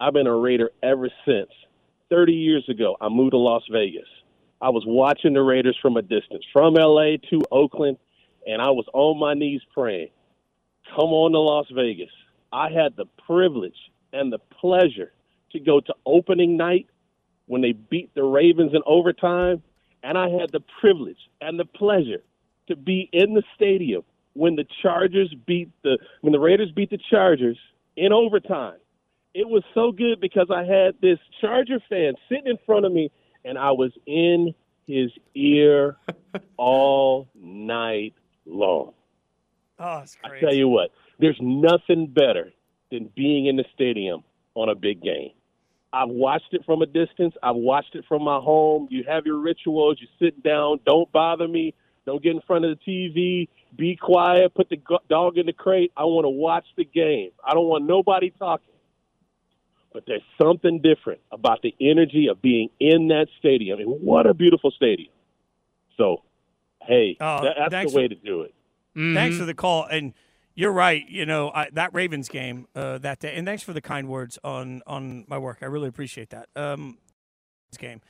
I've 0.00 0.14
been 0.14 0.26
a 0.26 0.34
Raider 0.34 0.70
ever 0.82 1.10
since. 1.26 1.50
30 2.10 2.32
years 2.32 2.68
ago, 2.68 2.96
I 3.00 3.08
moved 3.08 3.32
to 3.32 3.38
Las 3.38 3.62
Vegas. 3.70 4.08
I 4.60 4.68
was 4.68 4.84
watching 4.86 5.32
the 5.32 5.42
Raiders 5.42 5.78
from 5.80 5.96
a 5.96 6.02
distance, 6.02 6.44
from 6.52 6.74
LA 6.74 7.16
to 7.30 7.40
Oakland, 7.50 7.96
and 8.46 8.60
I 8.60 8.70
was 8.70 8.84
on 8.92 9.18
my 9.18 9.34
knees 9.34 9.62
praying, 9.72 10.10
come 10.94 11.10
on 11.12 11.32
to 11.32 11.38
Las 11.38 11.66
Vegas. 11.74 12.10
I 12.52 12.70
had 12.70 12.96
the 12.96 13.06
privilege 13.26 13.76
and 14.12 14.32
the 14.32 14.38
pleasure 14.60 15.12
to 15.52 15.60
go 15.60 15.80
to 15.80 15.94
opening 16.04 16.56
night 16.56 16.86
when 17.46 17.62
they 17.62 17.72
beat 17.72 18.14
the 18.14 18.24
Ravens 18.24 18.72
in 18.74 18.82
overtime, 18.86 19.62
and 20.02 20.18
I 20.18 20.28
had 20.28 20.50
the 20.52 20.62
privilege 20.80 21.18
and 21.40 21.58
the 21.58 21.64
pleasure 21.64 22.22
to 22.68 22.76
be 22.76 23.08
in 23.12 23.34
the 23.34 23.42
stadium 23.54 24.02
when 24.34 24.56
the 24.56 24.66
Chargers 24.82 25.34
beat 25.46 25.70
the 25.82 25.98
when 26.20 26.32
the 26.32 26.40
Raiders 26.40 26.70
beat 26.70 26.90
the 26.90 27.00
Chargers 27.10 27.58
in 27.96 28.12
overtime. 28.12 28.78
It 29.34 29.48
was 29.48 29.62
so 29.74 29.92
good 29.92 30.20
because 30.20 30.48
I 30.50 30.64
had 30.64 30.94
this 31.00 31.18
Charger 31.40 31.78
fan 31.88 32.14
sitting 32.28 32.46
in 32.46 32.58
front 32.66 32.84
of 32.84 32.92
me 32.92 33.10
and 33.44 33.56
I 33.56 33.70
was 33.72 33.92
in 34.06 34.54
his 34.86 35.10
ear 35.34 35.96
all 36.56 37.28
night 37.34 38.14
long. 38.44 38.92
Oh, 39.78 39.98
it's 39.98 40.16
I 40.24 40.38
tell 40.40 40.54
you 40.54 40.68
what, 40.68 40.90
there's 41.18 41.38
nothing 41.40 42.06
better 42.06 42.52
than 42.90 43.10
being 43.14 43.46
in 43.46 43.56
the 43.56 43.64
stadium 43.72 44.24
on 44.54 44.68
a 44.68 44.74
big 44.74 45.02
game. 45.02 45.30
I've 45.92 46.08
watched 46.08 46.52
it 46.52 46.62
from 46.64 46.82
a 46.82 46.86
distance. 46.86 47.34
I've 47.42 47.56
watched 47.56 47.94
it 47.94 48.04
from 48.06 48.22
my 48.22 48.38
home. 48.38 48.88
You 48.90 49.04
have 49.08 49.26
your 49.26 49.38
rituals. 49.38 49.98
You 50.00 50.06
sit 50.20 50.42
down. 50.42 50.80
Don't 50.86 51.10
bother 51.10 51.48
me. 51.48 51.74
Don't 52.06 52.22
get 52.22 52.34
in 52.34 52.40
front 52.46 52.64
of 52.64 52.78
the 52.78 52.90
TV. 52.90 53.48
Be 53.76 53.96
quiet. 53.96 54.54
Put 54.54 54.68
the 54.68 54.80
dog 55.08 55.38
in 55.38 55.46
the 55.46 55.52
crate. 55.52 55.92
I 55.96 56.04
want 56.04 56.24
to 56.26 56.30
watch 56.30 56.66
the 56.76 56.84
game. 56.84 57.30
I 57.44 57.54
don't 57.54 57.66
want 57.66 57.84
nobody 57.84 58.30
talking. 58.38 58.66
But 59.92 60.04
there's 60.06 60.22
something 60.40 60.80
different 60.80 61.20
about 61.32 61.62
the 61.62 61.74
energy 61.80 62.28
of 62.28 62.40
being 62.40 62.68
in 62.78 63.08
that 63.08 63.26
stadium. 63.38 63.80
And 63.80 64.00
what 64.00 64.26
a 64.26 64.34
beautiful 64.34 64.70
stadium. 64.70 65.10
So, 65.96 66.22
hey, 66.86 67.16
Oh, 67.20 67.42
that, 67.42 67.70
that's 67.70 67.92
the 67.92 67.96
way 67.98 68.04
for- 68.08 68.14
to 68.14 68.20
do 68.20 68.42
it. 68.42 68.54
Thanks 68.94 69.34
Mm-hmm. 69.34 69.38
for 69.38 69.44
the 69.46 69.54
call, 69.54 69.84
and 69.84 70.14
you're 70.56 70.72
right. 70.72 71.08
You 71.08 71.24
know 71.24 71.50
I, 71.54 71.68
that 71.74 71.94
Ravens 71.94 72.28
game 72.28 72.66
uh, 72.74 72.98
that 72.98 73.20
day, 73.20 73.34
and 73.36 73.46
thanks 73.46 73.62
for 73.62 73.72
the 73.72 73.80
kind 73.80 74.08
words 74.08 74.36
on 74.42 74.82
on 74.84 75.24
my 75.28 75.38
work. 75.38 75.58
I 75.62 75.66
really 75.66 75.86
appreciate 75.88 76.30
that. 76.30 76.48
Um, 76.56 76.98
this 77.70 77.78
game, 77.78 78.00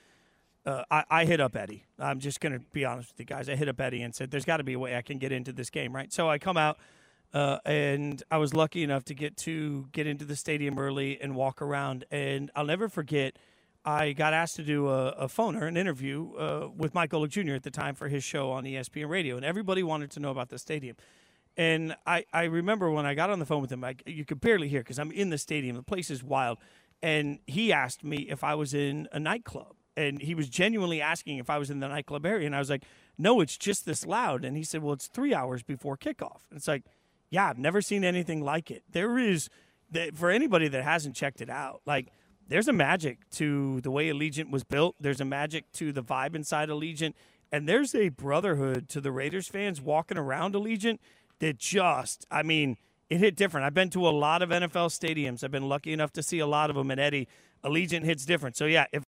uh, 0.65 0.85
I, 0.91 1.05
I 1.11 1.25
hit 1.27 1.39
up 1.39 1.55
Eddie. 1.55 1.85
I'm 1.99 2.19
just 2.19 2.41
gonna 2.41 2.61
be 2.73 2.87
honest 2.87 3.11
with 3.13 3.21
you 3.21 3.27
guys. 3.27 3.51
I 3.51 3.57
hit 3.57 3.69
up 3.69 3.79
Eddie 3.79 4.01
and 4.01 4.15
said, 4.15 4.31
"There's 4.31 4.47
got 4.47 4.57
to 4.57 4.65
be 4.65 4.73
a 4.73 4.79
way 4.79 4.97
I 4.97 5.03
can 5.03 5.19
get 5.19 5.33
into 5.33 5.53
this 5.53 5.69
game, 5.69 5.95
right?" 5.95 6.11
So 6.11 6.31
I 6.31 6.39
come 6.39 6.57
out, 6.57 6.79
uh, 7.33 7.59
and 7.65 8.23
I 8.31 8.39
was 8.39 8.55
lucky 8.55 8.83
enough 8.83 9.05
to 9.05 9.15
get 9.15 9.37
to 9.39 9.89
get 9.93 10.07
into 10.07 10.25
the 10.25 10.37
stadium 10.37 10.79
early 10.79 11.21
and 11.21 11.35
walk 11.35 11.63
around. 11.63 12.05
And 12.11 12.51
I'll 12.55 12.65
never 12.65 12.89
forget. 12.89 13.39
I 13.83 14.13
got 14.13 14.35
asked 14.35 14.57
to 14.57 14.63
do 14.63 14.89
a, 14.89 15.09
a 15.11 15.27
phoner, 15.27 15.67
an 15.67 15.77
interview 15.77 16.35
uh, 16.35 16.69
with 16.77 16.95
Mike 16.95 17.13
Golic 17.13 17.31
Jr. 17.31 17.55
at 17.55 17.63
the 17.63 17.71
time 17.71 17.95
for 17.95 18.09
his 18.09 18.23
show 18.23 18.51
on 18.51 18.65
ESPN 18.65 19.09
Radio, 19.09 19.37
and 19.37 19.45
everybody 19.45 19.83
wanted 19.83 20.11
to 20.11 20.21
know 20.21 20.31
about 20.31 20.51
the 20.51 20.59
stadium. 20.59 20.97
And 21.57 21.97
I, 22.07 22.25
I 22.33 22.45
remember 22.45 22.91
when 22.91 23.07
I 23.07 23.15
got 23.15 23.31
on 23.31 23.39
the 23.39 23.47
phone 23.47 23.61
with 23.61 23.73
him, 23.73 23.85
I, 23.85 23.97
you 24.07 24.25
could 24.25 24.41
barely 24.41 24.69
hear 24.69 24.81
because 24.81 24.99
I'm 24.99 25.13
in 25.13 25.31
the 25.31 25.39
stadium. 25.39 25.77
The 25.77 25.83
place 25.83 26.11
is 26.11 26.23
wild. 26.23 26.59
And 27.03 27.39
he 27.47 27.73
asked 27.73 28.05
me 28.05 28.29
if 28.29 28.45
I 28.45 28.55
was 28.55 28.75
in 28.75 29.09
a 29.13 29.19
nightclub. 29.19 29.75
And 29.97 30.23
he 30.23 30.35
was 30.35 30.49
genuinely 30.49 31.03
asking 31.03 31.39
if 31.39 31.51
I 31.51 31.59
was 31.59 31.71
in 31.71 31.81
the 31.81 31.89
nightclub 31.89 32.25
area. 32.25 32.47
And 32.47 32.55
I 32.55 32.59
was 32.59 32.71
like, 32.71 32.85
no, 33.19 33.41
it's 33.41 33.59
just 33.59 33.85
this 33.85 34.07
loud. 34.07 34.45
And 34.45 34.57
he 34.57 34.63
said, 34.63 34.83
well, 34.83 34.95
it's 34.95 35.09
three 35.09 35.35
hours 35.35 35.63
before 35.63 35.97
kickoff. 35.97 36.41
And 36.49 36.57
it's 36.57 36.69
like, 36.69 36.85
yeah, 37.31 37.49
I've 37.49 37.59
never 37.59 37.81
seen 37.81 38.05
anything 38.05 38.43
like 38.43 38.71
it. 38.71 38.83
There 38.91 39.19
is, 39.19 39.49
for 40.15 40.31
anybody 40.31 40.69
that 40.69 40.85
hasn't 40.85 41.15
checked 41.15 41.41
it 41.41 41.51
out, 41.51 41.81
like, 41.87 42.09
there's 42.49 42.67
a 42.67 42.73
magic 42.73 43.31
to 43.31 43.81
the 43.83 43.93
way 43.93 44.09
Allegiant 44.09 44.51
was 44.51 44.65
built. 44.65 44.97
There's 44.99 45.21
a 45.21 45.25
magic 45.25 45.71
to 45.75 45.93
the 45.93 46.03
vibe 46.03 46.35
inside 46.35 46.69
Allegiant. 46.69 47.15
And 47.53 47.69
there's 47.69 47.95
a 47.95 48.09
brotherhood 48.09 48.89
to 48.89 49.01
the 49.01 49.13
Raiders 49.13 49.47
fans 49.47 49.81
walking 49.81 50.19
around 50.19 50.55
Allegiant 50.55 50.99
that 51.39 51.59
just, 51.59 52.27
I 52.29 52.43
mean, 52.43 52.77
it 53.09 53.19
hit 53.19 53.37
different. 53.37 53.67
I've 53.67 53.75
been 53.75 53.91
to 53.91 54.09
a 54.09 54.11
lot 54.11 54.43
of 54.43 54.51
NFL 54.51 54.91
stadiums. 54.91 55.45
I've 55.45 55.53
been 55.53 55.69
lucky 55.69 55.93
enough 55.93 56.13
to 56.15 56.25
see 56.25 56.41
a 56.41 56.47
lot 56.47 56.71
of 56.71 56.77
them. 56.77 56.91
And 56.91 57.01
Eddie, 57.01 57.29
Allegiant 57.65 58.05
hits 58.05 58.25
different. 58.25 58.57
So, 58.57 58.67
yeah, 58.67 58.87
if, 58.93 59.05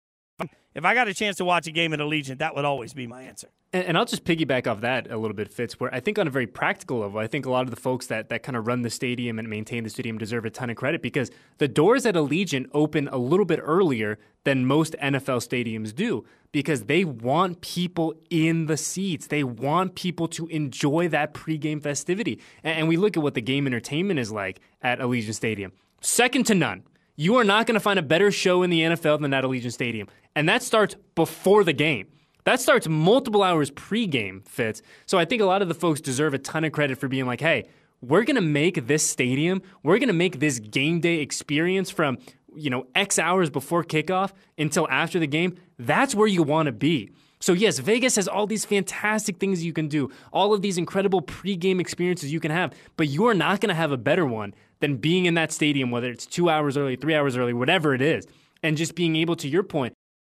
if 0.74 0.84
I 0.84 0.94
got 0.94 1.08
a 1.08 1.14
chance 1.14 1.36
to 1.36 1.44
watch 1.44 1.66
a 1.66 1.72
game 1.72 1.92
at 1.92 1.98
Allegiant, 1.98 2.38
that 2.38 2.54
would 2.54 2.64
always 2.64 2.94
be 2.94 3.06
my 3.06 3.22
answer. 3.22 3.48
And, 3.72 3.84
and 3.86 3.98
I'll 3.98 4.04
just 4.04 4.24
piggyback 4.24 4.66
off 4.66 4.80
that 4.80 5.10
a 5.10 5.16
little 5.16 5.34
bit, 5.34 5.52
Fitz, 5.52 5.78
where 5.78 5.92
I 5.94 6.00
think 6.00 6.18
on 6.18 6.26
a 6.26 6.30
very 6.30 6.46
practical 6.46 6.98
level, 6.98 7.18
I 7.18 7.26
think 7.26 7.46
a 7.46 7.50
lot 7.50 7.62
of 7.62 7.70
the 7.70 7.80
folks 7.80 8.06
that, 8.06 8.28
that 8.28 8.42
kind 8.42 8.56
of 8.56 8.66
run 8.66 8.82
the 8.82 8.90
stadium 8.90 9.38
and 9.38 9.48
maintain 9.48 9.84
the 9.84 9.90
stadium 9.90 10.18
deserve 10.18 10.44
a 10.44 10.50
ton 10.50 10.70
of 10.70 10.76
credit 10.76 11.02
because 11.02 11.30
the 11.58 11.68
doors 11.68 12.06
at 12.06 12.14
Allegiant 12.14 12.68
open 12.72 13.08
a 13.08 13.18
little 13.18 13.46
bit 13.46 13.60
earlier 13.62 14.18
than 14.44 14.64
most 14.64 14.94
NFL 15.02 15.46
stadiums 15.46 15.94
do 15.94 16.24
because 16.52 16.84
they 16.84 17.04
want 17.04 17.60
people 17.60 18.14
in 18.30 18.66
the 18.66 18.76
seats. 18.76 19.26
They 19.26 19.44
want 19.44 19.94
people 19.94 20.28
to 20.28 20.46
enjoy 20.48 21.08
that 21.08 21.34
pregame 21.34 21.82
festivity. 21.82 22.40
And, 22.64 22.78
and 22.78 22.88
we 22.88 22.96
look 22.96 23.16
at 23.16 23.22
what 23.22 23.34
the 23.34 23.42
game 23.42 23.66
entertainment 23.66 24.18
is 24.18 24.32
like 24.32 24.60
at 24.82 24.98
Allegiant 24.98 25.34
Stadium. 25.34 25.72
Second 26.00 26.46
to 26.46 26.54
none. 26.54 26.82
You 27.20 27.36
are 27.36 27.44
not 27.44 27.66
going 27.66 27.74
to 27.74 27.80
find 27.80 27.98
a 27.98 28.02
better 28.02 28.30
show 28.30 28.62
in 28.62 28.70
the 28.70 28.80
NFL 28.80 29.20
than 29.20 29.32
that 29.32 29.44
Allegiant 29.44 29.74
Stadium. 29.74 30.08
And 30.34 30.48
that 30.48 30.62
starts 30.62 30.96
before 31.14 31.64
the 31.64 31.74
game. 31.74 32.06
That 32.44 32.62
starts 32.62 32.88
multiple 32.88 33.42
hours 33.42 33.70
pregame, 33.70 34.48
Fitz. 34.48 34.80
So 35.04 35.18
I 35.18 35.26
think 35.26 35.42
a 35.42 35.44
lot 35.44 35.60
of 35.60 35.68
the 35.68 35.74
folks 35.74 36.00
deserve 36.00 36.32
a 36.32 36.38
ton 36.38 36.64
of 36.64 36.72
credit 36.72 36.96
for 36.96 37.08
being 37.08 37.26
like, 37.26 37.42
hey, 37.42 37.68
we're 38.00 38.24
going 38.24 38.36
to 38.36 38.40
make 38.40 38.86
this 38.86 39.06
stadium, 39.06 39.60
we're 39.82 39.98
going 39.98 40.08
to 40.08 40.14
make 40.14 40.40
this 40.40 40.60
game 40.60 41.00
day 41.00 41.16
experience 41.16 41.90
from, 41.90 42.16
you 42.54 42.70
know, 42.70 42.86
X 42.94 43.18
hours 43.18 43.50
before 43.50 43.84
kickoff 43.84 44.32
until 44.56 44.88
after 44.88 45.18
the 45.18 45.26
game. 45.26 45.58
That's 45.78 46.14
where 46.14 46.26
you 46.26 46.42
want 46.42 46.68
to 46.68 46.72
be. 46.72 47.10
So, 47.38 47.52
yes, 47.52 47.80
Vegas 47.80 48.16
has 48.16 48.28
all 48.28 48.46
these 48.46 48.64
fantastic 48.64 49.36
things 49.38 49.62
you 49.62 49.74
can 49.74 49.88
do, 49.88 50.10
all 50.32 50.54
of 50.54 50.62
these 50.62 50.78
incredible 50.78 51.20
pregame 51.20 51.80
experiences 51.80 52.32
you 52.32 52.40
can 52.40 52.50
have, 52.50 52.72
but 52.96 53.08
you 53.08 53.26
are 53.26 53.34
not 53.34 53.60
going 53.60 53.68
to 53.68 53.74
have 53.74 53.92
a 53.92 53.98
better 53.98 54.24
one 54.24 54.54
than 54.80 54.96
being 54.96 55.26
in 55.26 55.34
that 55.34 55.52
stadium, 55.52 55.90
whether 55.90 56.10
it's 56.10 56.26
two 56.26 56.48
hours 56.48 56.76
early, 56.76 56.96
three 56.96 57.14
hours 57.14 57.36
early, 57.36 57.52
whatever 57.52 57.94
it 57.94 58.02
is, 58.02 58.26
and 58.62 58.76
just 58.76 58.94
being 58.94 59.16
able, 59.16 59.36
to 59.36 59.48
your 59.48 59.62
point, 59.62 59.94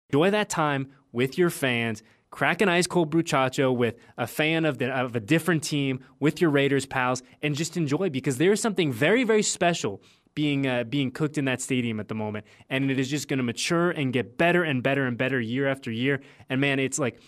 enjoy 0.09 0.29
that 0.31 0.49
time 0.49 0.91
with 1.11 1.37
your 1.37 1.49
fans. 1.49 2.03
Crack 2.29 2.61
an 2.61 2.69
ice 2.69 2.87
cold 2.87 3.11
bruchacho 3.11 3.75
with 3.75 3.95
a 4.17 4.25
fan 4.25 4.63
of, 4.65 4.77
the, 4.77 4.89
of 4.89 5.15
a 5.15 5.19
different 5.19 5.63
team, 5.63 5.99
with 6.19 6.39
your 6.39 6.49
Raiders 6.49 6.85
pals, 6.85 7.23
and 7.41 7.55
just 7.55 7.75
enjoy 7.75 8.09
because 8.09 8.37
there 8.37 8.51
is 8.51 8.61
something 8.61 8.91
very, 8.91 9.23
very 9.23 9.43
special 9.43 10.01
being 10.33 10.65
uh, 10.65 10.85
being 10.85 11.11
cooked 11.11 11.37
in 11.37 11.43
that 11.43 11.59
stadium 11.59 11.99
at 11.99 12.07
the 12.07 12.15
moment, 12.15 12.45
and 12.69 12.89
it 12.89 12.97
is 12.97 13.09
just 13.09 13.27
going 13.27 13.37
to 13.37 13.43
mature 13.43 13.91
and 13.91 14.13
get 14.13 14.37
better 14.37 14.63
and 14.63 14.81
better 14.81 15.05
and 15.05 15.17
better 15.17 15.41
year 15.41 15.67
after 15.67 15.91
year. 15.91 16.21
And 16.49 16.61
man, 16.61 16.79
it's 16.79 16.97
like 16.97 17.19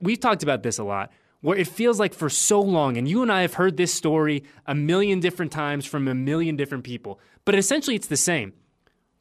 we've 0.00 0.18
talked 0.18 0.42
about 0.42 0.64
this 0.64 0.78
a 0.78 0.84
lot 0.84 1.12
where 1.40 1.56
it 1.56 1.68
feels 1.68 2.00
like 2.00 2.14
for 2.14 2.28
so 2.28 2.60
long, 2.60 2.96
and 2.96 3.08
you 3.08 3.22
and 3.22 3.30
I 3.30 3.42
have 3.42 3.54
heard 3.54 3.76
this 3.76 3.92
story 3.92 4.44
a 4.66 4.74
million 4.74 5.20
different 5.20 5.52
times 5.52 5.84
from 5.84 6.08
a 6.08 6.14
million 6.14 6.56
different 6.56 6.84
people, 6.84 7.20
but 7.44 7.54
essentially 7.54 7.96
it's 7.96 8.08
the 8.08 8.16
same. 8.16 8.52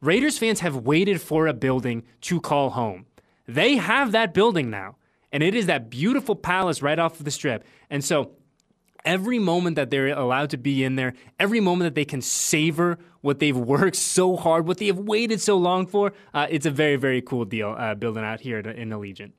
Raiders 0.01 0.37
fans 0.37 0.59
have 0.59 0.75
waited 0.75 1.21
for 1.21 1.47
a 1.47 1.53
building 1.53 2.03
to 2.21 2.39
call 2.39 2.71
home. 2.71 3.05
They 3.47 3.75
have 3.75 4.11
that 4.11 4.33
building 4.33 4.69
now, 4.69 4.97
and 5.31 5.43
it 5.43 5.55
is 5.55 5.65
that 5.67 5.89
beautiful 5.89 6.35
palace 6.35 6.81
right 6.81 6.97
off 6.97 7.19
of 7.19 7.25
the 7.25 7.31
strip. 7.31 7.63
And 7.89 8.03
so 8.03 8.31
every 9.05 9.39
moment 9.39 9.75
that 9.75 9.89
they're 9.91 10.07
allowed 10.07 10.49
to 10.49 10.57
be 10.57 10.83
in 10.83 10.95
there, 10.95 11.13
every 11.39 11.59
moment 11.59 11.85
that 11.87 11.95
they 11.95 12.05
can 12.05 12.21
savor 12.21 12.97
what 13.21 13.39
they've 13.39 13.57
worked 13.75 13.95
so 13.95 14.35
hard, 14.35 14.67
what 14.67 14.77
they 14.79 14.87
have 14.87 14.99
waited 14.99 15.39
so 15.39 15.57
long 15.57 15.87
for, 15.87 16.13
uh, 16.33 16.47
it's 16.49 16.65
a 16.65 16.71
very, 16.71 16.95
very 16.95 17.21
cool 17.21 17.45
deal 17.45 17.75
uh, 17.77 17.95
building 17.95 18.23
out 18.23 18.41
here 18.41 18.59
in 18.59 18.89
Allegiant. 18.89 19.31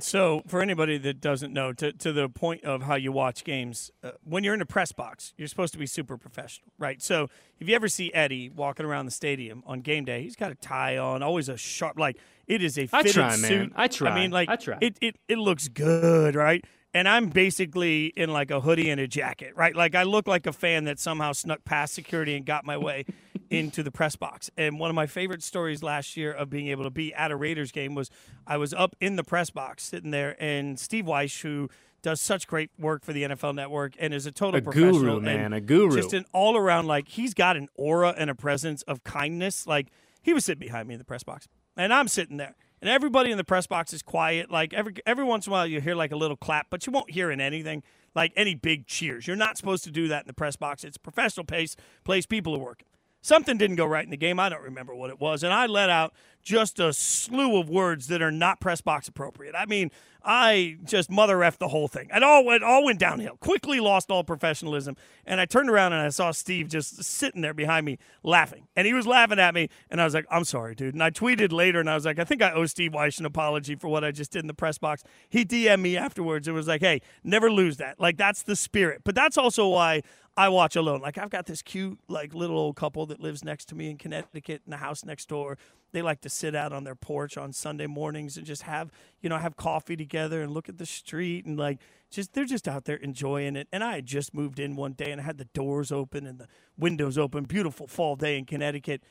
So, 0.00 0.42
for 0.48 0.60
anybody 0.60 0.98
that 0.98 1.20
doesn't 1.20 1.52
know, 1.52 1.72
to, 1.74 1.92
to 1.92 2.12
the 2.12 2.28
point 2.28 2.64
of 2.64 2.82
how 2.82 2.96
you 2.96 3.12
watch 3.12 3.44
games, 3.44 3.92
uh, 4.02 4.12
when 4.24 4.42
you're 4.42 4.54
in 4.54 4.60
a 4.60 4.66
press 4.66 4.90
box, 4.90 5.32
you're 5.36 5.46
supposed 5.46 5.72
to 5.74 5.78
be 5.78 5.86
super 5.86 6.16
professional, 6.16 6.72
right? 6.78 7.00
So, 7.00 7.28
if 7.60 7.68
you 7.68 7.76
ever 7.76 7.88
see 7.88 8.12
Eddie 8.12 8.50
walking 8.50 8.84
around 8.86 9.04
the 9.04 9.12
stadium 9.12 9.62
on 9.66 9.82
game 9.82 10.04
day, 10.04 10.22
he's 10.22 10.36
got 10.36 10.50
a 10.50 10.56
tie 10.56 10.98
on, 10.98 11.22
always 11.22 11.48
a 11.48 11.56
sharp, 11.56 11.98
like 11.98 12.16
it 12.46 12.62
is 12.62 12.76
a 12.76 12.86
fitted 12.86 13.12
try, 13.12 13.28
man. 13.28 13.38
suit. 13.38 13.72
I 13.76 13.88
try. 13.88 14.10
I 14.10 14.14
mean, 14.14 14.30
like 14.32 14.48
I 14.48 14.56
try. 14.56 14.78
It, 14.80 14.98
it 15.00 15.16
it 15.28 15.38
looks 15.38 15.68
good, 15.68 16.34
right? 16.34 16.64
and 16.94 17.08
I'm 17.08 17.28
basically 17.28 18.06
in 18.16 18.32
like 18.32 18.52
a 18.52 18.60
hoodie 18.60 18.88
and 18.88 19.00
a 19.00 19.08
jacket, 19.08 19.54
right? 19.56 19.74
Like 19.74 19.96
I 19.96 20.04
look 20.04 20.28
like 20.28 20.46
a 20.46 20.52
fan 20.52 20.84
that 20.84 21.00
somehow 21.00 21.32
snuck 21.32 21.64
past 21.64 21.92
security 21.92 22.36
and 22.36 22.46
got 22.46 22.64
my 22.64 22.78
way 22.78 23.04
into 23.50 23.82
the 23.82 23.90
press 23.90 24.16
box. 24.16 24.50
And 24.56 24.78
one 24.78 24.90
of 24.90 24.96
my 24.96 25.06
favorite 25.06 25.42
stories 25.42 25.82
last 25.82 26.16
year 26.16 26.32
of 26.32 26.50
being 26.50 26.68
able 26.68 26.84
to 26.84 26.90
be 26.90 27.12
at 27.14 27.30
a 27.30 27.36
Raiders 27.36 27.72
game 27.72 27.94
was 27.94 28.10
I 28.46 28.56
was 28.56 28.72
up 28.74 28.96
in 29.00 29.16
the 29.16 29.24
press 29.24 29.50
box 29.50 29.82
sitting 29.84 30.10
there, 30.10 30.36
and 30.42 30.78
Steve 30.78 31.04
Wyche, 31.04 31.42
who 31.42 31.68
does 32.02 32.20
such 32.20 32.46
great 32.46 32.70
work 32.78 33.02
for 33.04 33.12
the 33.14 33.22
NFL 33.22 33.54
Network 33.54 33.94
and 33.98 34.12
is 34.12 34.26
a 34.26 34.32
total 34.32 34.58
A 34.58 34.62
professional, 34.62 34.92
guru, 34.92 35.16
and 35.16 35.24
man, 35.24 35.52
a 35.54 35.60
guru. 35.60 35.96
just 35.96 36.12
an 36.12 36.26
all 36.32 36.56
around 36.56 36.86
like 36.86 37.08
he's 37.08 37.32
got 37.32 37.56
an 37.56 37.68
aura 37.76 38.14
and 38.16 38.28
a 38.28 38.34
presence 38.34 38.82
of 38.82 39.02
kindness. 39.04 39.66
Like 39.66 39.88
he 40.20 40.34
was 40.34 40.44
sitting 40.44 40.60
behind 40.60 40.86
me 40.86 40.94
in 40.94 40.98
the 40.98 41.04
press 41.04 41.22
box, 41.22 41.48
and 41.76 41.94
I'm 41.94 42.08
sitting 42.08 42.36
there, 42.36 42.56
and 42.82 42.90
everybody 42.90 43.30
in 43.30 43.38
the 43.38 43.44
press 43.44 43.66
box 43.66 43.94
is 43.94 44.02
quiet. 44.02 44.50
Like 44.50 44.74
every 44.74 44.94
every 45.06 45.24
once 45.24 45.46
in 45.46 45.52
a 45.52 45.54
while 45.54 45.66
you 45.66 45.80
hear 45.80 45.94
like 45.94 46.12
a 46.12 46.16
little 46.16 46.36
clap, 46.36 46.66
but 46.68 46.86
you 46.86 46.92
won't 46.92 47.10
hear 47.10 47.30
in 47.30 47.40
anything 47.40 47.82
like 48.14 48.32
any 48.36 48.54
big 48.54 48.86
cheers. 48.86 49.26
You're 49.26 49.36
not 49.36 49.56
supposed 49.56 49.84
to 49.84 49.90
do 49.90 50.08
that 50.08 50.24
in 50.24 50.26
the 50.26 50.34
press 50.34 50.56
box. 50.56 50.84
It's 50.84 50.96
a 50.96 51.00
professional 51.00 51.44
place. 51.44 51.74
Place 52.04 52.26
people 52.26 52.54
are 52.54 52.58
working. 52.60 52.86
Something 53.24 53.56
didn't 53.56 53.76
go 53.76 53.86
right 53.86 54.04
in 54.04 54.10
the 54.10 54.18
game. 54.18 54.38
I 54.38 54.50
don't 54.50 54.60
remember 54.60 54.94
what 54.94 55.08
it 55.08 55.18
was, 55.18 55.42
and 55.42 55.50
I 55.50 55.64
let 55.64 55.88
out 55.88 56.12
just 56.42 56.78
a 56.78 56.92
slew 56.92 57.58
of 57.58 57.70
words 57.70 58.08
that 58.08 58.20
are 58.20 58.30
not 58.30 58.60
press 58.60 58.82
box 58.82 59.08
appropriate. 59.08 59.54
I 59.56 59.64
mean, 59.64 59.90
I 60.22 60.76
just 60.84 61.10
mother 61.10 61.38
effed 61.38 61.56
the 61.56 61.68
whole 61.68 61.88
thing. 61.88 62.10
It 62.14 62.22
all 62.22 62.44
went 62.44 62.62
all 62.62 62.84
went 62.84 62.98
downhill. 62.98 63.38
Quickly 63.38 63.80
lost 63.80 64.10
all 64.10 64.24
professionalism, 64.24 64.96
and 65.24 65.40
I 65.40 65.46
turned 65.46 65.70
around 65.70 65.94
and 65.94 66.02
I 66.02 66.10
saw 66.10 66.32
Steve 66.32 66.68
just 66.68 67.02
sitting 67.02 67.40
there 67.40 67.54
behind 67.54 67.86
me 67.86 67.98
laughing, 68.22 68.68
and 68.76 68.86
he 68.86 68.92
was 68.92 69.06
laughing 69.06 69.38
at 69.38 69.54
me, 69.54 69.70
and 69.90 70.02
I 70.02 70.04
was 70.04 70.12
like, 70.12 70.26
"I'm 70.30 70.44
sorry, 70.44 70.74
dude." 70.74 70.94
And 70.94 71.02
I 71.02 71.10
tweeted 71.10 71.50
later, 71.50 71.80
and 71.80 71.88
I 71.88 71.94
was 71.94 72.04
like, 72.04 72.18
"I 72.18 72.24
think 72.24 72.42
I 72.42 72.52
owe 72.52 72.66
Steve 72.66 72.92
Wyche 72.92 73.20
an 73.20 73.24
apology 73.24 73.74
for 73.74 73.88
what 73.88 74.04
I 74.04 74.10
just 74.10 74.32
did 74.32 74.40
in 74.40 74.48
the 74.48 74.54
press 74.54 74.76
box." 74.76 75.02
He 75.30 75.46
DM'd 75.46 75.82
me 75.82 75.96
afterwards 75.96 76.46
and 76.46 76.54
was 76.54 76.68
like, 76.68 76.82
"Hey, 76.82 77.00
never 77.22 77.50
lose 77.50 77.78
that. 77.78 77.98
Like 77.98 78.18
that's 78.18 78.42
the 78.42 78.56
spirit." 78.56 79.00
But 79.02 79.14
that's 79.14 79.38
also 79.38 79.66
why 79.68 80.02
I 80.36 80.48
watch 80.48 80.74
alone. 80.74 81.00
Like 81.00 81.16
I've 81.16 81.30
got 81.30 81.46
this 81.46 81.62
cute, 81.62 81.98
like 82.08 82.34
little 82.34 82.58
old 82.58 82.76
couple 82.76 83.06
that 83.06 83.20
lives 83.20 83.44
next 83.44 83.66
to 83.66 83.74
me 83.74 83.90
in 83.90 83.98
Connecticut 83.98 84.62
in 84.66 84.70
the 84.70 84.78
house 84.78 85.04
next 85.04 85.28
door. 85.28 85.56
They 85.92 86.02
like 86.02 86.20
to 86.22 86.28
sit 86.28 86.56
out 86.56 86.72
on 86.72 86.82
their 86.82 86.96
porch 86.96 87.36
on 87.38 87.52
Sunday 87.52 87.86
mornings 87.86 88.36
and 88.36 88.44
just 88.44 88.62
have, 88.62 88.90
you 89.20 89.28
know, 89.28 89.38
have 89.38 89.56
coffee 89.56 89.94
together 89.94 90.42
and 90.42 90.52
look 90.52 90.68
at 90.68 90.78
the 90.78 90.86
street 90.86 91.46
and 91.46 91.56
like 91.56 91.78
just 92.10 92.32
they're 92.32 92.44
just 92.44 92.66
out 92.66 92.84
there 92.84 92.96
enjoying 92.96 93.54
it. 93.54 93.68
And 93.72 93.84
I 93.84 93.94
had 93.94 94.06
just 94.06 94.34
moved 94.34 94.58
in 94.58 94.74
one 94.74 94.94
day 94.94 95.12
and 95.12 95.20
I 95.20 95.24
had 95.24 95.38
the 95.38 95.44
doors 95.46 95.92
open 95.92 96.26
and 96.26 96.40
the 96.40 96.48
windows 96.76 97.16
open. 97.16 97.44
Beautiful 97.44 97.86
fall 97.86 98.16
day 98.16 98.36
in 98.36 98.44
Connecticut. 98.44 99.02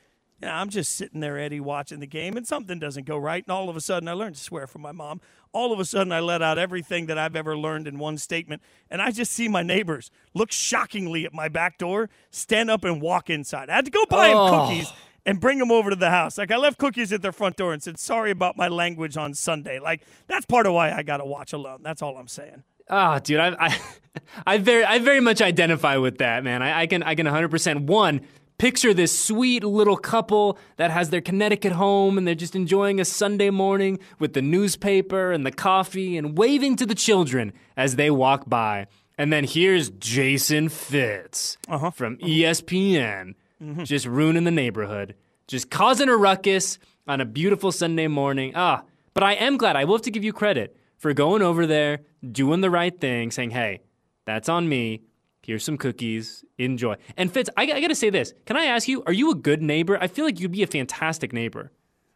You 0.41 0.47
know, 0.49 0.53
I'm 0.55 0.69
just 0.69 0.93
sitting 0.95 1.21
there, 1.21 1.37
Eddie, 1.39 1.59
watching 1.61 1.99
the 2.01 2.07
game, 2.07 2.35
and 2.35 2.45
something 2.45 2.77
doesn't 2.79 3.05
go 3.05 3.17
right. 3.17 3.43
And 3.47 3.51
all 3.53 3.69
of 3.69 3.77
a 3.77 3.81
sudden, 3.81 4.09
I 4.09 4.13
learned 4.13 4.35
to 4.35 4.41
swear 4.41 4.67
from 4.67 4.81
my 4.81 4.91
mom. 4.91 5.21
All 5.53 5.71
of 5.71 5.79
a 5.79 5.85
sudden, 5.85 6.11
I 6.11 6.19
let 6.19 6.41
out 6.41 6.57
everything 6.57 7.05
that 7.05 7.17
I've 7.17 7.35
ever 7.35 7.55
learned 7.57 7.87
in 7.87 7.97
one 7.99 8.17
statement. 8.17 8.61
And 8.89 9.01
I 9.01 9.11
just 9.11 9.31
see 9.31 9.47
my 9.47 9.63
neighbors 9.63 10.11
look 10.33 10.51
shockingly 10.51 11.25
at 11.25 11.33
my 11.33 11.47
back 11.47 11.77
door, 11.77 12.09
stand 12.31 12.69
up, 12.69 12.83
and 12.83 13.01
walk 13.01 13.29
inside. 13.29 13.69
I 13.69 13.75
had 13.75 13.85
to 13.85 13.91
go 13.91 14.03
buy 14.09 14.29
them 14.29 14.37
Oh. 14.37 14.67
cookies 14.67 14.91
and 15.25 15.39
bring 15.39 15.59
them 15.59 15.71
over 15.71 15.89
to 15.91 15.95
the 15.95 16.09
house. 16.09 16.37
Like, 16.37 16.51
I 16.51 16.57
left 16.57 16.77
cookies 16.77 17.13
at 17.13 17.21
their 17.21 17.31
front 17.31 17.55
door 17.55 17.71
and 17.71 17.81
said, 17.81 17.97
sorry 17.97 18.31
about 18.31 18.57
my 18.57 18.67
language 18.67 19.15
on 19.15 19.33
Sunday. 19.33 19.79
Like, 19.79 20.01
that's 20.27 20.45
part 20.45 20.65
of 20.65 20.73
why 20.73 20.91
I 20.91 21.03
got 21.03 21.17
to 21.17 21.25
watch 21.25 21.53
alone. 21.53 21.79
That's 21.83 22.01
all 22.01 22.17
I'm 22.17 22.27
saying. 22.27 22.63
Oh, 22.89 23.17
dude, 23.19 23.39
I, 23.39 23.55
I, 23.57 23.79
I 24.45 24.57
very, 24.57 24.83
I 24.83 24.99
very 24.99 25.21
much 25.21 25.41
identify 25.41 25.95
with 25.95 26.17
that, 26.17 26.43
man. 26.43 26.61
I, 26.61 26.81
I 26.81 26.87
can, 26.87 27.01
I 27.03 27.15
can 27.15 27.25
100% 27.27 27.85
one 27.85 28.21
picture 28.63 28.93
this 28.93 29.19
sweet 29.19 29.61
little 29.61 29.97
couple 29.97 30.57
that 30.77 30.89
has 30.89 31.09
their 31.09 31.19
Connecticut 31.19 31.73
home 31.73 32.17
and 32.17 32.25
they're 32.25 32.33
just 32.33 32.55
enjoying 32.55 32.97
a 32.97 33.03
Sunday 33.03 33.49
morning 33.49 33.99
with 34.19 34.31
the 34.31 34.41
newspaper 34.41 35.33
and 35.33 35.45
the 35.45 35.51
coffee 35.51 36.15
and 36.17 36.37
waving 36.37 36.77
to 36.77 36.85
the 36.85 36.95
children 36.95 37.51
as 37.75 37.97
they 37.97 38.09
walk 38.09 38.47
by. 38.47 38.87
And 39.17 39.33
then 39.33 39.43
here's 39.43 39.89
Jason 39.89 40.69
Fitz 40.69 41.57
uh-huh. 41.67 41.91
from 41.91 42.13
uh-huh. 42.13 42.25
E 42.25 42.43
ESPN, 42.43 43.33
mm-hmm. 43.61 43.83
just 43.83 44.05
ruining 44.05 44.45
the 44.45 44.51
neighborhood, 44.51 45.15
just 45.45 45.69
causing 45.69 46.07
a 46.07 46.15
ruckus 46.15 46.79
on 47.05 47.19
a 47.19 47.25
beautiful 47.25 47.73
Sunday 47.73 48.07
morning. 48.07 48.53
Ah, 48.55 48.83
but 49.13 49.23
I 49.23 49.33
am 49.33 49.57
glad. 49.57 49.75
I 49.75 49.83
will 49.83 49.95
have 49.95 50.03
to 50.03 50.11
give 50.11 50.23
you 50.23 50.31
credit 50.31 50.77
for 50.97 51.13
going 51.13 51.41
over 51.41 51.67
there, 51.67 51.99
doing 52.31 52.61
the 52.61 52.69
right 52.69 52.97
thing, 52.97 53.29
saying, 53.29 53.51
"Hey, 53.51 53.81
that's 54.23 54.47
on 54.47 54.69
me. 54.69 55.01
Here's 55.45 55.63
some 55.63 55.77
cookies. 55.77 56.43
Enjoy." 56.57 56.95
And 57.17 57.31
Fitz, 57.31 57.49
I, 57.57 57.63
I 57.63 57.81
got 57.81 57.87
to 57.87 57.95
say 57.95 58.09
this. 58.09 58.33
Can 58.45 58.57
I 58.57 58.65
ask 58.65 58.87
you? 58.87 59.03
Are 59.05 59.13
you 59.13 59.31
a 59.31 59.35
good 59.35 59.61
neighbor? 59.61 59.97
I 59.99 60.07
feel 60.07 60.25
like 60.25 60.39
you'd 60.39 60.51
be 60.51 60.63
a 60.63 60.67
fantastic 60.67 61.33
neighbor. 61.33 61.71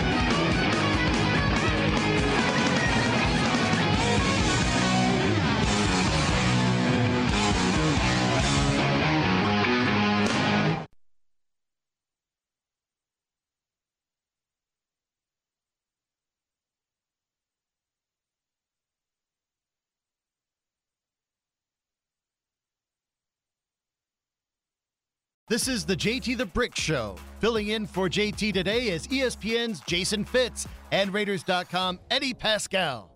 This 25.48 25.68
is 25.68 25.84
the 25.84 25.94
JT 25.94 26.38
the 26.38 26.46
Brick 26.46 26.74
Show. 26.74 27.14
Filling 27.38 27.68
in 27.68 27.86
for 27.86 28.08
JT 28.08 28.52
today 28.52 28.88
is 28.88 29.06
ESPN's 29.06 29.78
Jason 29.80 30.24
Fitz 30.24 30.66
and 30.90 31.14
Raiders.com 31.14 32.00
Eddie 32.10 32.34
Paskal. 32.34 33.10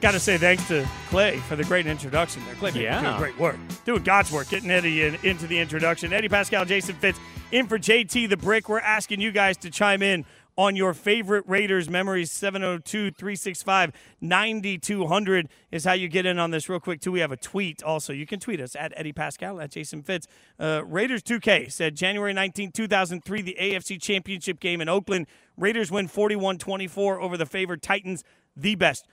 Got 0.00 0.12
to 0.12 0.20
say 0.20 0.38
thanks 0.38 0.66
to 0.68 0.88
Clay 1.10 1.36
for 1.40 1.56
the 1.56 1.64
great 1.64 1.86
introduction 1.86 2.42
there. 2.46 2.54
Clay, 2.54 2.70
Yeah. 2.82 3.02
doing 3.02 3.16
great 3.18 3.38
work. 3.38 3.56
Doing 3.84 4.02
God's 4.02 4.32
work, 4.32 4.48
getting 4.48 4.70
Eddie 4.70 5.02
in, 5.04 5.18
into 5.22 5.46
the 5.46 5.58
introduction. 5.58 6.10
Eddie 6.14 6.28
Paskal, 6.30 6.66
Jason 6.66 6.94
Fitz, 6.94 7.20
in 7.52 7.66
for 7.66 7.78
JT 7.78 8.26
the 8.30 8.36
Brick. 8.38 8.70
We're 8.70 8.80
asking 8.80 9.20
you 9.20 9.30
guys 9.30 9.58
to 9.58 9.70
chime 9.70 10.00
in 10.00 10.24
on 10.60 10.76
your 10.76 10.92
favorite 10.92 11.42
Raiders 11.46 11.88
memories. 11.88 12.30
702 12.30 13.12
365 13.12 13.92
9200 14.20 15.48
is 15.70 15.84
how 15.84 15.94
you 15.94 16.06
get 16.06 16.26
in 16.26 16.38
on 16.38 16.50
this 16.50 16.68
real 16.68 16.78
quick, 16.78 17.00
too. 17.00 17.10
We 17.12 17.20
have 17.20 17.32
a 17.32 17.36
tweet 17.38 17.82
also. 17.82 18.12
You 18.12 18.26
can 18.26 18.40
tweet 18.40 18.60
us 18.60 18.76
at 18.76 18.92
Eddie 18.94 19.14
Paskal, 19.14 19.62
at 19.62 19.70
Jason 19.70 20.02
Fitz. 20.02 20.26
Uh, 20.58 20.82
Raiders 20.84 21.22
2K 21.22 21.72
said 21.72 21.96
January 21.96 22.34
19, 22.34 22.72
2003, 22.72 23.40
the 23.40 23.56
AFC 23.58 24.00
Championship 24.00 24.60
game 24.60 24.82
in 24.82 24.88
Oakland. 24.90 25.28
Raiders 25.56 25.90
win 25.90 26.08
41 26.08 26.58
24 26.58 27.22
over 27.22 27.38
the 27.38 27.46
favored 27.46 27.82
Titans. 27.82 28.22
The 28.54 28.74
best. 28.74 29.06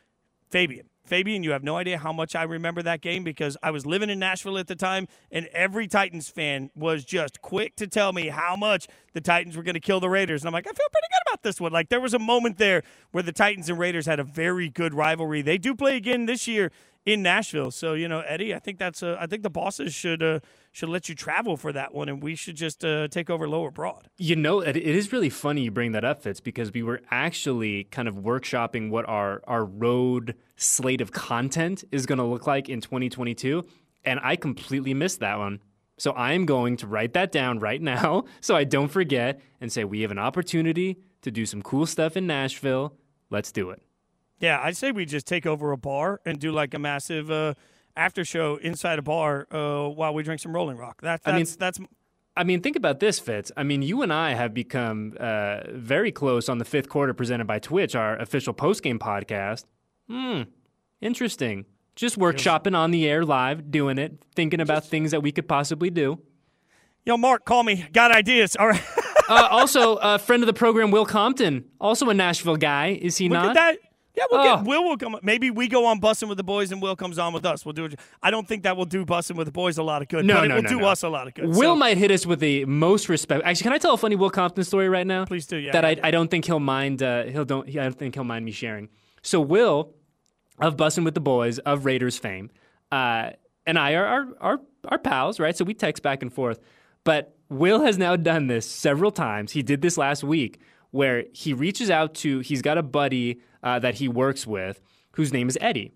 Fabian. 0.49 0.89
Fabian, 1.07 1.43
you 1.43 1.51
have 1.51 1.63
no 1.63 1.77
idea 1.77 1.97
how 1.97 2.11
much 2.11 2.35
I 2.35 2.43
remember 2.43 2.81
that 2.83 3.01
game 3.01 3.23
because 3.23 3.57
I 3.63 3.71
was 3.71 3.85
living 3.85 4.09
in 4.09 4.19
Nashville 4.19 4.57
at 4.57 4.67
the 4.67 4.75
time, 4.75 5.07
and 5.31 5.47
every 5.47 5.87
Titans 5.87 6.29
fan 6.29 6.69
was 6.75 7.05
just 7.05 7.41
quick 7.41 7.75
to 7.77 7.87
tell 7.87 8.13
me 8.13 8.27
how 8.27 8.55
much 8.55 8.87
the 9.13 9.21
Titans 9.21 9.57
were 9.57 9.63
going 9.63 9.75
to 9.75 9.79
kill 9.79 9.99
the 9.99 10.09
Raiders. 10.09 10.41
And 10.43 10.47
I'm 10.47 10.53
like, 10.53 10.67
I 10.67 10.71
feel 10.71 10.87
pretty 10.91 11.07
good 11.09 11.31
about 11.31 11.43
this 11.43 11.59
one. 11.59 11.71
Like, 11.71 11.89
there 11.89 12.01
was 12.01 12.13
a 12.13 12.19
moment 12.19 12.57
there 12.57 12.83
where 13.11 13.23
the 13.23 13.31
Titans 13.31 13.69
and 13.69 13.79
Raiders 13.79 14.05
had 14.05 14.19
a 14.19 14.23
very 14.23 14.69
good 14.69 14.93
rivalry. 14.93 15.41
They 15.41 15.57
do 15.57 15.73
play 15.73 15.97
again 15.97 16.25
this 16.25 16.47
year 16.47 16.71
in 17.07 17.23
Nashville. 17.23 17.71
So 17.71 17.93
you 17.93 18.07
know, 18.07 18.19
Eddie, 18.19 18.53
I 18.53 18.59
think 18.59 18.77
that's 18.77 19.01
a, 19.01 19.17
I 19.19 19.25
think 19.25 19.41
the 19.41 19.49
bosses 19.49 19.93
should 19.93 20.21
uh, 20.21 20.41
should 20.77 20.89
let 20.89 21.09
you 21.09 21.15
travel 21.15 21.57
for 21.57 21.73
that 21.73 21.91
one, 21.91 22.07
and 22.07 22.21
we 22.21 22.35
should 22.35 22.55
just 22.55 22.85
uh, 22.85 23.07
take 23.07 23.31
over 23.31 23.49
Lower 23.49 23.71
Broad. 23.71 24.09
You 24.19 24.35
know, 24.35 24.59
it, 24.59 24.77
it 24.77 24.95
is 24.95 25.11
really 25.11 25.29
funny 25.29 25.63
you 25.63 25.71
bring 25.71 25.93
that 25.93 26.05
up, 26.05 26.21
Fitz, 26.21 26.39
because 26.39 26.71
we 26.71 26.83
were 26.83 27.01
actually 27.09 27.85
kind 27.85 28.07
of 28.07 28.17
workshopping 28.17 28.91
what 28.91 29.09
our 29.09 29.41
our 29.47 29.65
road 29.65 30.35
slate 30.55 31.01
of 31.01 31.11
content 31.11 31.83
is 31.91 32.05
going 32.05 32.19
to 32.19 32.23
look 32.23 32.45
like 32.45 32.69
in 32.69 32.79
2022, 32.79 33.65
and 34.05 34.19
I 34.21 34.35
completely 34.35 34.93
missed 34.93 35.19
that 35.19 35.39
one. 35.39 35.61
So 35.97 36.11
I 36.11 36.33
am 36.33 36.45
going 36.45 36.77
to 36.77 36.87
write 36.87 37.13
that 37.13 37.31
down 37.31 37.57
right 37.57 37.81
now 37.81 38.25
so 38.41 38.55
I 38.55 38.63
don't 38.63 38.89
forget 38.89 39.41
and 39.59 39.71
say 39.71 39.83
we 39.83 40.01
have 40.01 40.11
an 40.11 40.19
opportunity 40.19 40.99
to 41.23 41.31
do 41.31 41.47
some 41.47 41.63
cool 41.63 41.87
stuff 41.87 42.15
in 42.15 42.27
Nashville. 42.27 42.93
Let's 43.31 43.51
do 43.51 43.71
it. 43.71 43.81
Yeah, 44.39 44.61
I'd 44.61 44.77
say 44.77 44.91
we 44.91 45.05
just 45.05 45.25
take 45.25 45.47
over 45.47 45.71
a 45.71 45.77
bar 45.77 46.21
and 46.23 46.37
do 46.37 46.51
like 46.51 46.75
a 46.75 46.79
massive 46.79 47.31
uh, 47.31 47.55
after 47.97 48.23
show 48.23 48.55
inside 48.57 48.99
a 48.99 49.01
bar 49.01 49.47
uh, 49.51 49.89
while 49.89 50.13
we 50.13 50.23
drink 50.23 50.39
some 50.39 50.53
Rolling 50.55 50.77
Rock. 50.77 51.01
That, 51.01 51.23
that's 51.23 51.27
I 51.27 51.37
mean, 51.37 51.47
that's. 51.59 51.79
I 52.37 52.43
mean, 52.43 52.61
think 52.61 52.75
about 52.75 52.99
this, 52.99 53.17
Fitz. 53.19 53.51
I 53.57 53.63
mean, 53.63 53.81
you 53.81 54.03
and 54.03 54.13
I 54.13 54.35
have 54.35 54.53
become 54.53 55.15
uh, 55.19 55.61
very 55.71 56.11
close 56.11 56.47
on 56.47 56.59
the 56.59 56.65
fifth 56.65 56.87
quarter 56.87 57.13
presented 57.13 57.47
by 57.47 57.57
Twitch, 57.57 57.95
our 57.95 58.15
official 58.17 58.53
postgame 58.53 58.99
podcast. 58.99 59.65
Hmm, 60.07 60.43
interesting. 61.01 61.65
Just 61.95 62.19
workshopping 62.19 62.77
on 62.77 62.91
the 62.91 63.09
air 63.09 63.25
live, 63.25 63.71
doing 63.71 63.97
it, 63.97 64.23
thinking 64.35 64.61
about 64.61 64.85
things 64.85 65.09
that 65.09 65.23
we 65.23 65.31
could 65.31 65.47
possibly 65.47 65.89
do. 65.89 66.19
Yo, 67.07 67.17
Mark, 67.17 67.43
call 67.43 67.63
me. 67.63 67.87
Got 67.91 68.11
ideas. 68.11 68.55
All 68.55 68.67
right. 68.67 68.83
uh, 69.29 69.47
also, 69.49 69.95
a 69.95 70.19
friend 70.19 70.43
of 70.43 70.47
the 70.47 70.53
program, 70.53 70.91
Will 70.91 71.07
Compton, 71.07 71.65
also 71.81 72.07
a 72.09 72.13
Nashville 72.13 72.57
guy. 72.57 72.99
Is 73.01 73.17
he 73.17 73.29
Look 73.29 73.39
not? 73.39 73.47
at 73.47 73.53
that. 73.55 73.77
Yeah, 74.17 74.23
we'll 74.31 74.41
Oh. 74.41 74.55
get 74.57 74.65
Will 74.65 74.83
will 74.83 74.97
come. 74.97 75.15
Maybe 75.21 75.51
we 75.51 75.67
go 75.67 75.85
on 75.85 76.01
bussing 76.01 76.27
with 76.27 76.37
the 76.37 76.43
boys, 76.43 76.71
and 76.71 76.81
Will 76.81 76.95
comes 76.95 77.19
on 77.19 77.33
with 77.33 77.45
us. 77.45 77.63
We'll 77.63 77.73
do 77.73 77.85
it. 77.85 77.99
I 78.23 78.31
don't 78.31 78.47
think 78.47 78.63
that 78.63 78.75
will 78.75 78.85
do 78.85 79.05
bussing 79.05 79.35
with 79.35 79.45
the 79.45 79.51
boys 79.51 79.77
a 79.77 79.83
lot 79.83 80.01
of 80.01 80.07
good. 80.07 80.25
No, 80.25 80.35
but 80.35 80.45
it 80.45 80.47
no, 80.47 80.55
will 80.55 80.63
no, 80.63 80.69
do 80.69 80.79
no. 80.79 80.87
us 80.87 81.03
a 81.03 81.09
lot 81.09 81.27
of 81.27 81.35
good. 81.35 81.49
Will 81.49 81.55
So, 81.55 81.75
might 81.75 81.97
hit 81.97 82.09
us 82.09 82.25
with 82.25 82.39
the 82.39 82.65
most 82.65 83.09
respect. 83.09 83.43
Actually, 83.45 83.63
can 83.63 83.73
I 83.73 83.77
tell 83.77 83.93
a 83.93 83.97
funny 83.97 84.15
Will 84.15 84.31
Compton 84.31 84.63
story 84.63 84.89
right 84.89 85.05
now? 85.05 85.25
Please 85.25 85.45
do, 85.45 85.57
yeah. 85.57 85.71
That 85.71 85.85
I, 85.85 85.97
I 86.03 86.09
don't 86.09 86.31
think 86.31 86.45
he'll 86.45 86.59
mind. 86.59 87.03
Uh, 87.03 87.25
he'll 87.25 87.45
don't. 87.45 87.69
I 87.69 87.83
don't 87.83 87.97
think 87.97 88.15
he'll 88.15 88.23
mind 88.23 88.43
me 88.43 88.51
sharing. 88.51 88.89
So 89.21 89.39
Will, 89.39 89.93
of 90.59 90.75
bussing 90.77 91.05
with 91.05 91.13
the 91.13 91.21
Boys 91.21 91.59
of 91.59 91.85
Raiders 91.85 92.17
fame, 92.17 92.49
uh, 92.91 93.31
and 93.67 93.77
I 93.77 93.93
are, 93.93 94.05
are 94.05 94.27
are 94.41 94.59
are 94.87 94.97
pals, 94.97 95.39
right? 95.39 95.55
So 95.55 95.63
we 95.63 95.75
text 95.75 96.01
back 96.01 96.23
and 96.23 96.33
forth. 96.33 96.59
But 97.03 97.35
Will 97.49 97.81
has 97.81 97.99
now 97.99 98.15
done 98.15 98.47
this 98.47 98.65
several 98.65 99.11
times. 99.11 99.51
He 99.51 99.61
did 99.61 99.83
this 99.83 99.95
last 99.95 100.23
week, 100.23 100.59
where 100.89 101.25
he 101.33 101.53
reaches 101.53 101.91
out 101.91 102.15
to. 102.15 102.39
He's 102.39 102.63
got 102.63 102.79
a 102.79 102.83
buddy 102.83 103.41
uh, 103.63 103.79
that 103.79 103.95
he 103.95 104.07
works 104.07 104.45
with, 104.47 104.81
whose 105.13 105.33
name 105.33 105.47
is 105.49 105.57
Eddie, 105.61 105.93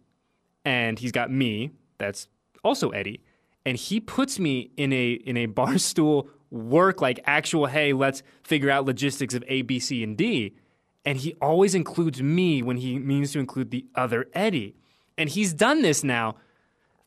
and 0.65 0.99
he's 0.99 1.11
got 1.11 1.31
me. 1.31 1.71
That's 1.97 2.27
also 2.63 2.89
Eddie, 2.89 3.21
and 3.65 3.77
he 3.77 3.99
puts 3.99 4.39
me 4.39 4.71
in 4.77 4.91
a 4.93 5.11
in 5.11 5.37
a 5.37 5.45
bar 5.47 5.77
stool 5.89 6.29
work 6.49 7.01
like 7.01 7.19
actual. 7.25 7.65
Hey, 7.67 7.93
let's 7.93 8.23
figure 8.43 8.69
out 8.69 8.85
logistics 8.85 9.33
of 9.33 9.43
A, 9.47 9.61
B, 9.61 9.79
C, 9.79 10.03
and 10.03 10.17
D. 10.17 10.55
And 11.03 11.17
he 11.17 11.33
always 11.41 11.73
includes 11.73 12.21
me 12.21 12.61
when 12.61 12.77
he 12.77 12.99
means 12.99 13.31
to 13.31 13.39
include 13.39 13.71
the 13.71 13.85
other 13.95 14.27
Eddie. 14.33 14.75
And 15.17 15.29
he's 15.29 15.51
done 15.51 15.81
this 15.81 16.03
now 16.03 16.35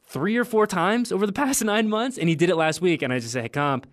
three 0.06 0.36
or 0.36 0.44
four 0.44 0.66
times 0.66 1.12
over 1.12 1.26
the 1.26 1.32
past 1.44 1.64
nine 1.64 1.88
months, 1.88 2.18
and 2.18 2.28
he 2.28 2.34
did 2.34 2.50
it 2.50 2.56
last 2.56 2.80
week. 2.80 3.02
And 3.02 3.12
I 3.12 3.18
just 3.18 3.32
said, 3.32 3.42
hey, 3.42 3.48
comp, 3.48 3.86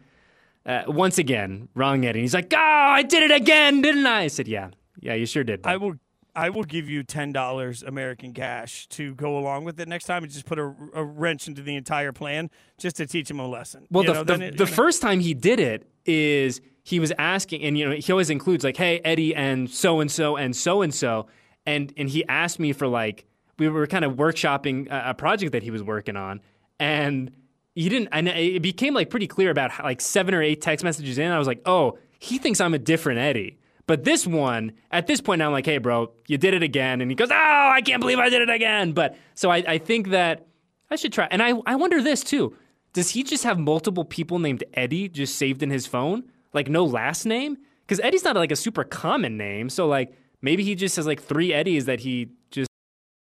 uh, 0.65 0.83
once 0.87 1.17
again, 1.17 1.69
wrong 1.75 2.03
Eddie. 2.05 2.21
He's 2.21 2.33
like, 2.33 2.51
oh, 2.53 2.57
I 2.57 3.03
did 3.03 3.23
it 3.29 3.31
again, 3.31 3.81
didn't 3.81 4.05
I? 4.07 4.23
I 4.23 4.27
said, 4.27 4.47
yeah, 4.47 4.69
yeah, 4.99 5.13
you 5.13 5.25
sure 5.25 5.43
did. 5.43 5.61
bud." 5.61 5.69
I 5.69 5.77
will. 5.77 5.93
I 6.35 6.49
will 6.49 6.63
give 6.63 6.89
you 6.89 7.03
ten 7.03 7.31
dollars 7.33 7.83
American 7.83 8.33
cash 8.33 8.87
to 8.89 9.13
go 9.15 9.37
along 9.37 9.65
with 9.65 9.79
it 9.79 9.87
next 9.87 10.05
time 10.05 10.23
and 10.23 10.31
just 10.31 10.45
put 10.45 10.57
a, 10.59 10.73
a 10.93 11.03
wrench 11.03 11.47
into 11.47 11.61
the 11.61 11.75
entire 11.75 12.11
plan 12.13 12.49
just 12.77 12.95
to 12.97 13.05
teach 13.05 13.29
him 13.29 13.39
a 13.39 13.47
lesson. 13.47 13.85
Well, 13.91 14.03
You 14.05 14.07
the, 14.07 14.13
know, 14.13 14.23
the, 14.37 14.45
it- 14.45 14.57
the 14.57 14.65
know. 14.65 14.71
first 14.71 15.01
time 15.01 15.19
he 15.19 15.33
did 15.33 15.59
it 15.59 15.89
is 16.05 16.61
he 16.83 16.99
was 16.99 17.11
asking, 17.17 17.61
and 17.63 17.77
you 17.77 17.87
know, 17.89 17.95
he 17.95 18.11
always 18.11 18.29
includes 18.29 18.63
like, 18.63 18.77
"Hey, 18.77 18.99
Eddie, 19.03 19.35
and 19.35 19.69
so 19.69 19.99
and 19.99 20.09
so 20.11 20.35
and 20.37 20.55
so 20.55 20.81
and 20.81 20.93
so," 20.93 21.27
and 21.65 21.93
and 21.97 22.09
he 22.09 22.25
asked 22.27 22.59
me 22.59 22.71
for 22.73 22.87
like 22.87 23.25
we 23.59 23.67
were 23.69 23.85
kind 23.85 24.05
of 24.05 24.13
workshopping 24.13 24.89
a, 24.89 25.09
a 25.09 25.13
project 25.13 25.51
that 25.51 25.63
he 25.63 25.69
was 25.71 25.83
working 25.83 26.15
on, 26.15 26.39
and 26.79 27.31
he 27.75 27.87
didn't, 27.89 28.09
and 28.11 28.27
it 28.27 28.61
became 28.61 28.93
like 28.93 29.09
pretty 29.09 29.27
clear 29.27 29.49
about 29.51 29.69
how, 29.71 29.83
like 29.83 30.01
seven 30.01 30.33
or 30.33 30.41
eight 30.41 30.61
text 30.61 30.83
messages 30.83 31.17
in. 31.17 31.31
I 31.31 31.37
was 31.37 31.47
like, 31.47 31.61
"Oh, 31.65 31.97
he 32.19 32.37
thinks 32.37 32.59
I'm 32.61 32.73
a 32.73 32.79
different 32.79 33.19
Eddie." 33.19 33.57
But 33.91 34.05
this 34.05 34.25
one, 34.25 34.71
at 34.89 35.05
this 35.07 35.19
point, 35.19 35.41
I'm 35.41 35.51
like, 35.51 35.65
"Hey, 35.65 35.77
bro, 35.77 36.13
you 36.25 36.37
did 36.37 36.53
it 36.53 36.63
again," 36.63 37.01
and 37.01 37.11
he 37.11 37.15
goes, 37.15 37.29
"Oh, 37.29 37.35
I 37.73 37.81
can't 37.81 37.99
believe 37.99 38.19
I 38.19 38.29
did 38.29 38.41
it 38.41 38.49
again." 38.49 38.93
But 38.93 39.17
so 39.35 39.49
I, 39.49 39.57
I 39.67 39.77
think 39.79 40.11
that 40.11 40.47
I 40.89 40.95
should 40.95 41.11
try. 41.11 41.27
And 41.29 41.43
I, 41.43 41.55
I 41.65 41.75
wonder 41.75 42.01
this 42.01 42.23
too. 42.23 42.55
Does 42.93 43.09
he 43.09 43.21
just 43.21 43.43
have 43.43 43.59
multiple 43.59 44.05
people 44.05 44.39
named 44.39 44.63
Eddie 44.75 45.09
just 45.09 45.35
saved 45.35 45.61
in 45.61 45.69
his 45.69 45.87
phone? 45.87 46.23
Like 46.53 46.69
no 46.69 46.85
last 46.85 47.25
name? 47.25 47.57
Because 47.85 47.99
Eddie's 47.99 48.23
not 48.23 48.37
like 48.37 48.53
a 48.53 48.55
super 48.55 48.85
common 48.85 49.35
name. 49.35 49.67
So 49.67 49.89
like 49.89 50.13
maybe 50.41 50.63
he 50.63 50.73
just 50.73 50.95
has 50.95 51.05
like 51.05 51.21
three 51.21 51.51
Eddies 51.51 51.83
that 51.83 51.99
he 51.99 52.29
just 52.49 52.69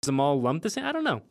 has 0.01 0.05
them 0.05 0.21
all 0.21 0.39
lumped 0.39 0.63
the 0.63 0.69
same. 0.69 0.85
I 0.85 0.93
don't 0.93 1.03
know. 1.03 1.21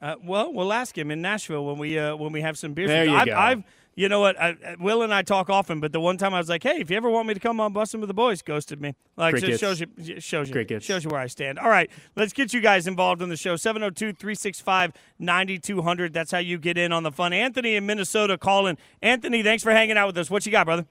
Uh, 0.00 0.14
well, 0.24 0.50
we'll 0.50 0.72
ask 0.72 0.96
him 0.96 1.10
in 1.10 1.20
Nashville 1.20 1.66
when 1.66 1.76
we 1.76 1.98
uh, 1.98 2.16
when 2.16 2.32
we 2.32 2.40
have 2.40 2.56
some 2.56 2.72
beers. 2.72 2.88
There 2.88 3.04
you 3.04 3.16
I've, 3.16 3.26
go. 3.26 3.34
I've, 3.34 3.62
you 3.98 4.08
know 4.08 4.20
what? 4.20 4.40
I, 4.40 4.50
I- 4.64 4.76
Will 4.78 5.02
and 5.02 5.12
I 5.12 5.22
talk 5.22 5.50
often, 5.50 5.80
but 5.80 5.90
the 5.90 5.98
one 5.98 6.18
time 6.18 6.32
I 6.32 6.38
was 6.38 6.48
like, 6.48 6.62
"Hey, 6.62 6.76
if 6.80 6.88
you 6.88 6.96
ever 6.96 7.10
want 7.10 7.26
me 7.26 7.34
to 7.34 7.40
come 7.40 7.58
on 7.58 7.74
bussing 7.74 7.98
with 7.98 8.06
the 8.06 8.14
boys," 8.14 8.42
ghosted 8.42 8.80
me. 8.80 8.94
Like 9.16 9.32
Crickets. 9.32 9.58
just 9.58 9.60
shows 9.60 9.80
you 9.80 9.88
shows 10.20 10.46
you 10.48 10.52
Crickets. 10.52 10.86
shows 10.86 11.02
you 11.02 11.10
where 11.10 11.18
I 11.20 11.26
stand. 11.26 11.58
All 11.58 11.68
right, 11.68 11.90
let's 12.14 12.32
get 12.32 12.54
you 12.54 12.60
guys 12.60 12.86
involved 12.86 13.20
in 13.22 13.28
the 13.28 13.36
show. 13.36 13.56
702-365-9200. 13.56 16.12
That's 16.12 16.30
how 16.30 16.38
you 16.38 16.58
get 16.58 16.78
in 16.78 16.92
on 16.92 17.02
the 17.02 17.10
fun. 17.10 17.32
Anthony 17.32 17.74
in 17.74 17.86
Minnesota 17.86 18.38
calling. 18.38 18.78
Anthony, 19.02 19.42
thanks 19.42 19.64
for 19.64 19.72
hanging 19.72 19.96
out 19.96 20.06
with 20.06 20.18
us. 20.18 20.30
What 20.30 20.46
you 20.46 20.52
got, 20.52 20.66
brother? 20.66 20.86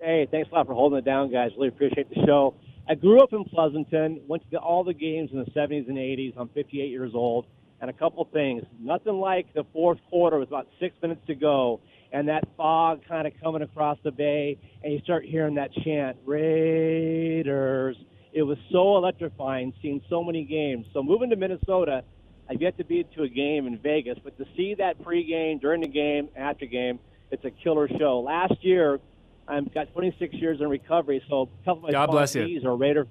Hey, 0.00 0.26
thanks 0.30 0.48
a 0.50 0.54
lot 0.54 0.66
for 0.66 0.72
holding 0.74 0.96
it 0.98 1.04
down, 1.04 1.30
guys. 1.30 1.50
Really 1.56 1.68
appreciate 1.68 2.08
the 2.08 2.24
show. 2.26 2.54
I 2.88 2.94
grew 2.94 3.20
up 3.22 3.34
in 3.34 3.44
Pleasanton, 3.44 4.22
went 4.26 4.42
to 4.44 4.48
the, 4.52 4.58
all 4.58 4.84
the 4.84 4.94
games 4.94 5.30
in 5.32 5.38
the 5.38 5.50
70s 5.50 5.86
and 5.88 5.98
80s. 5.98 6.32
I'm 6.36 6.48
58 6.48 6.88
years 6.88 7.12
old. 7.14 7.44
And 7.78 7.90
a 7.90 7.92
couple 7.92 8.24
things. 8.32 8.62
Nothing 8.80 9.20
like 9.20 9.52
the 9.52 9.62
fourth 9.74 9.98
quarter 10.08 10.38
with 10.38 10.48
about 10.48 10.66
six 10.80 10.96
minutes 11.02 11.20
to 11.26 11.34
go 11.34 11.82
and 12.12 12.28
that 12.28 12.44
fog 12.56 13.02
kind 13.08 13.26
of 13.26 13.32
coming 13.42 13.62
across 13.62 13.98
the 14.04 14.10
bay, 14.10 14.58
and 14.82 14.92
you 14.92 15.00
start 15.00 15.24
hearing 15.24 15.54
that 15.56 15.72
chant, 15.84 16.16
Raiders. 16.24 17.96
It 18.32 18.42
was 18.42 18.58
so 18.70 18.96
electrifying 18.96 19.72
seeing 19.80 20.02
so 20.10 20.22
many 20.22 20.44
games. 20.44 20.86
So 20.92 21.02
moving 21.02 21.30
to 21.30 21.36
Minnesota, 21.36 22.04
I've 22.48 22.60
yet 22.60 22.76
to 22.78 22.84
be 22.84 23.04
to 23.16 23.22
a 23.22 23.28
game 23.28 23.66
in 23.66 23.78
Vegas, 23.78 24.18
but 24.22 24.36
to 24.38 24.44
see 24.56 24.74
that 24.74 25.02
pregame, 25.02 25.60
during 25.60 25.80
the 25.80 25.88
game, 25.88 26.28
after 26.36 26.66
game, 26.66 27.00
it's 27.30 27.44
a 27.44 27.50
killer 27.50 27.88
show. 27.88 28.20
Last 28.20 28.54
year, 28.60 29.00
I've 29.48 29.72
got 29.72 29.92
26 29.92 30.34
years 30.34 30.60
in 30.60 30.68
recovery, 30.68 31.22
so 31.28 31.42
a 31.42 31.64
couple 31.64 31.78
of 31.78 31.82
my 31.84 31.90
God 31.92 32.10
bless 32.10 32.34
you. 32.34 32.42
sponsees 32.42 32.64
are 32.64 32.76
Raider. 32.76 33.06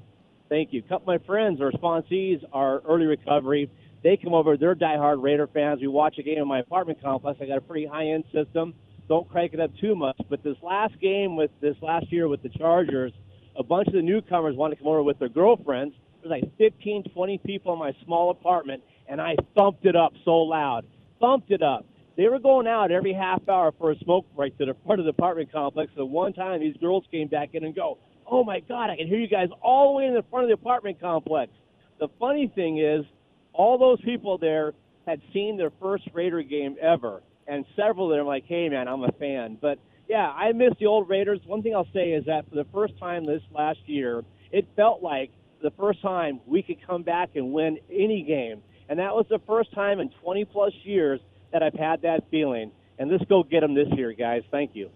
Thank 0.47 0.73
you. 0.73 0.83
A 0.85 0.89
couple 0.89 1.13
of 1.13 1.21
my 1.21 1.25
friends 1.25 1.59
or 1.59 1.71
sponsees 1.71 2.43
are 2.53 2.81
early 2.81 3.05
recovery. 3.05 3.69
They 4.03 4.17
come 4.17 4.33
over. 4.33 4.57
They're 4.57 4.75
diehard 4.75 5.23
Raider 5.23 5.47
fans. 5.47 5.81
We 5.81 5.87
watch 5.87 6.17
a 6.19 6.23
game 6.23 6.37
in 6.37 6.47
my 6.47 6.59
apartment 6.59 7.01
complex. 7.01 7.39
I 7.41 7.45
got 7.47 7.57
a 7.57 7.61
pretty 7.61 7.87
high-end 7.87 8.25
system. 8.31 8.75
Don't 9.07 9.29
crank 9.29 9.53
it 9.53 9.59
up 9.59 9.71
too 9.79 9.95
much. 9.95 10.17
But 10.29 10.43
this 10.43 10.57
last 10.63 10.99
game 10.99 11.35
with 11.35 11.51
this 11.61 11.75
last 11.81 12.11
year 12.11 12.27
with 12.27 12.41
the 12.41 12.49
Chargers, 12.49 13.11
a 13.57 13.63
bunch 13.63 13.87
of 13.87 13.93
the 13.93 14.01
newcomers 14.01 14.55
wanted 14.55 14.75
to 14.75 14.81
come 14.81 14.87
over 14.87 15.03
with 15.03 15.19
their 15.19 15.29
girlfriends. 15.29 15.95
There's 16.21 16.41
like 16.41 16.57
15, 16.57 17.05
20 17.13 17.37
people 17.39 17.73
in 17.73 17.79
my 17.79 17.93
small 18.03 18.31
apartment, 18.31 18.83
and 19.07 19.21
I 19.21 19.35
thumped 19.55 19.85
it 19.85 19.95
up 19.95 20.13
so 20.23 20.37
loud. 20.37 20.85
Thumped 21.19 21.51
it 21.51 21.61
up. 21.61 21.85
They 22.17 22.27
were 22.27 22.39
going 22.39 22.65
out 22.65 22.91
every 22.91 23.13
half 23.13 23.47
hour 23.49 23.73
for 23.77 23.91
a 23.91 23.99
smoke 23.99 24.25
break 24.35 24.57
to 24.57 24.65
the 24.65 24.75
front 24.85 24.99
of 24.99 25.05
the 25.05 25.11
apartment 25.11 25.51
complex. 25.51 25.91
So 25.95 26.05
one 26.05 26.33
time 26.33 26.59
these 26.59 26.77
girls 26.77 27.03
came 27.11 27.27
back 27.27 27.49
in 27.53 27.63
and 27.63 27.75
go, 27.75 27.99
"Oh 28.25 28.43
my 28.43 28.61
God, 28.61 28.89
I 28.89 28.95
can 28.95 29.07
hear 29.07 29.19
you 29.19 29.27
guys 29.27 29.49
all 29.61 29.93
the 29.93 29.97
way 29.97 30.05
in 30.05 30.13
the 30.13 30.23
front 30.31 30.45
of 30.45 30.49
the 30.49 30.53
apartment 30.53 30.99
complex." 30.99 31.51
The 31.99 32.07
funny 32.19 32.51
thing 32.53 32.79
is, 32.79 33.05
all 33.53 33.77
those 33.77 34.01
people 34.01 34.37
there 34.37 34.73
had 35.05 35.21
seen 35.33 35.57
their 35.57 35.71
first 35.81 36.07
Raider 36.13 36.41
game 36.41 36.75
ever, 36.81 37.21
and 37.47 37.65
several 37.75 38.11
of 38.11 38.17
them 38.17 38.25
are 38.25 38.29
like, 38.29 38.45
"Hey 38.45 38.69
man, 38.69 38.87
I'm 38.87 39.03
a 39.03 39.11
fan." 39.13 39.57
But 39.61 39.79
yeah, 40.07 40.29
I 40.29 40.51
miss 40.51 40.73
the 40.79 40.85
old 40.85 41.09
Raiders. 41.09 41.39
One 41.45 41.61
thing 41.61 41.75
I'll 41.75 41.87
say 41.93 42.11
is 42.11 42.25
that 42.25 42.47
for 42.49 42.55
the 42.55 42.65
first 42.73 42.97
time 42.99 43.25
this 43.25 43.41
last 43.51 43.79
year, 43.85 44.23
it 44.51 44.67
felt 44.75 45.01
like 45.01 45.31
the 45.61 45.71
first 45.71 46.01
time 46.01 46.41
we 46.45 46.61
could 46.61 46.85
come 46.85 47.03
back 47.03 47.29
and 47.35 47.51
win 47.51 47.79
any 47.91 48.23
game, 48.23 48.61
and 48.89 48.99
that 48.99 49.15
was 49.15 49.25
the 49.29 49.39
first 49.47 49.73
time 49.73 49.99
in 49.99 50.09
20 50.23 50.45
plus 50.45 50.73
years 50.83 51.19
that 51.51 51.63
I've 51.63 51.73
had 51.73 52.01
that 52.03 52.29
feeling. 52.29 52.71
And 52.97 53.11
let's 53.11 53.25
go 53.25 53.43
get 53.43 53.61
them 53.61 53.73
this 53.73 53.87
year, 53.93 54.13
guys. 54.13 54.43
Thank 54.51 54.71
you. 54.73 54.89